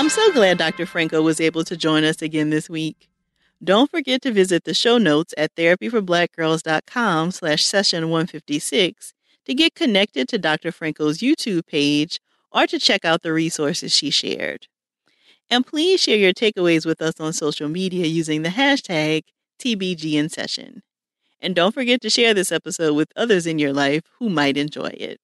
I'm 0.00 0.08
so 0.08 0.32
glad 0.32 0.56
Dr. 0.56 0.86
Franco 0.86 1.20
was 1.20 1.42
able 1.42 1.62
to 1.62 1.76
join 1.76 2.04
us 2.04 2.22
again 2.22 2.48
this 2.48 2.70
week. 2.70 3.10
Don't 3.62 3.90
forget 3.90 4.22
to 4.22 4.32
visit 4.32 4.64
the 4.64 4.72
show 4.72 4.96
notes 4.96 5.34
at 5.36 5.54
therapyforblackgirls.com 5.56 7.32
slash 7.32 7.66
session 7.66 8.04
156 8.08 9.12
to 9.44 9.52
get 9.52 9.74
connected 9.74 10.26
to 10.28 10.38
Dr. 10.38 10.72
Franco's 10.72 11.18
YouTube 11.18 11.66
page 11.66 12.18
or 12.50 12.66
to 12.66 12.78
check 12.78 13.04
out 13.04 13.20
the 13.20 13.30
resources 13.34 13.92
she 13.94 14.08
shared. 14.08 14.68
And 15.50 15.66
please 15.66 16.00
share 16.00 16.16
your 16.16 16.32
takeaways 16.32 16.86
with 16.86 17.02
us 17.02 17.20
on 17.20 17.34
social 17.34 17.68
media 17.68 18.06
using 18.06 18.40
the 18.40 18.48
hashtag 18.48 19.24
TBGInSession. 19.58 20.80
And 21.42 21.54
don't 21.54 21.74
forget 21.74 22.00
to 22.00 22.08
share 22.08 22.32
this 22.32 22.50
episode 22.50 22.94
with 22.94 23.12
others 23.16 23.46
in 23.46 23.58
your 23.58 23.74
life 23.74 24.04
who 24.18 24.30
might 24.30 24.56
enjoy 24.56 24.94
it. 24.98 25.20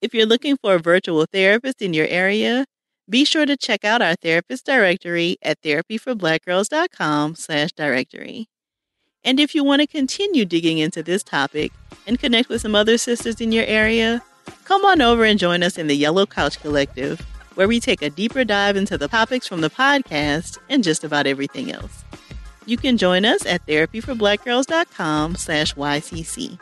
If 0.00 0.14
you're 0.14 0.24
looking 0.24 0.56
for 0.56 0.76
a 0.76 0.78
virtual 0.78 1.26
therapist 1.30 1.82
in 1.82 1.92
your 1.92 2.06
area, 2.06 2.64
be 3.08 3.24
sure 3.24 3.46
to 3.46 3.56
check 3.56 3.84
out 3.84 4.02
our 4.02 4.14
therapist 4.16 4.66
directory 4.66 5.36
at 5.40 5.62
therapyforblackgirls.com 5.62 7.36
slash 7.36 7.72
directory. 7.72 8.48
And 9.22 9.38
if 9.38 9.54
you 9.54 9.62
want 9.62 9.80
to 9.80 9.86
continue 9.86 10.44
digging 10.44 10.78
into 10.78 11.02
this 11.04 11.22
topic 11.22 11.72
and 12.08 12.18
connect 12.18 12.48
with 12.48 12.62
some 12.62 12.74
other 12.74 12.98
sisters 12.98 13.40
in 13.40 13.52
your 13.52 13.64
area, 13.66 14.22
come 14.64 14.84
on 14.84 15.00
over 15.00 15.24
and 15.24 15.38
join 15.38 15.62
us 15.62 15.78
in 15.78 15.86
the 15.86 15.96
Yellow 15.96 16.26
Couch 16.26 16.58
Collective, 16.60 17.20
where 17.54 17.68
we 17.68 17.78
take 17.78 18.02
a 18.02 18.10
deeper 18.10 18.42
dive 18.44 18.76
into 18.76 18.98
the 18.98 19.08
topics 19.08 19.46
from 19.46 19.60
the 19.60 19.70
podcast 19.70 20.58
and 20.68 20.82
just 20.82 21.04
about 21.04 21.26
everything 21.28 21.70
else. 21.72 22.04
You 22.66 22.76
can 22.76 22.98
join 22.98 23.24
us 23.24 23.46
at 23.46 23.64
therapyforblackgirls.com 23.66 25.36
slash 25.36 25.74
YCC. 25.74 26.58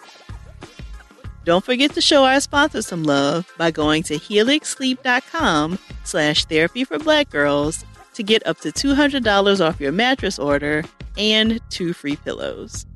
Don't 1.44 1.64
forget 1.64 1.92
to 1.92 2.00
show 2.00 2.24
our 2.24 2.40
sponsor 2.40 2.80
some 2.80 3.04
love 3.04 3.46
by 3.58 3.70
going 3.70 4.02
to 4.04 4.14
helixsleep.com 4.14 5.78
slash 6.04 6.44
therapy 6.46 6.84
for 6.84 6.98
black 6.98 7.28
girls 7.30 7.84
to 8.14 8.22
get 8.22 8.46
up 8.46 8.58
to 8.60 8.72
$200 8.72 9.60
off 9.66 9.78
your 9.80 9.92
mattress 9.92 10.38
order 10.38 10.82
and 11.18 11.60
two 11.70 11.92
free 11.92 12.16
pillows. 12.16 12.86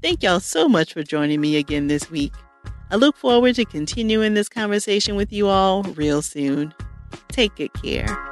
Thank 0.00 0.22
y'all 0.22 0.40
so 0.40 0.68
much 0.68 0.94
for 0.94 1.02
joining 1.02 1.40
me 1.40 1.56
again 1.56 1.88
this 1.88 2.10
week. 2.10 2.32
I 2.90 2.96
look 2.96 3.16
forward 3.16 3.54
to 3.56 3.64
continuing 3.64 4.34
this 4.34 4.48
conversation 4.48 5.14
with 5.14 5.32
you 5.32 5.46
all 5.48 5.82
real 5.82 6.22
soon. 6.22 6.72
Take 7.30 7.56
good 7.56 7.72
care. 7.82 8.31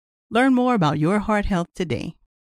Learn 0.33 0.55
more 0.55 0.75
about 0.75 0.97
your 0.97 1.19
heart 1.19 1.45
health 1.47 1.67
today 1.75 2.15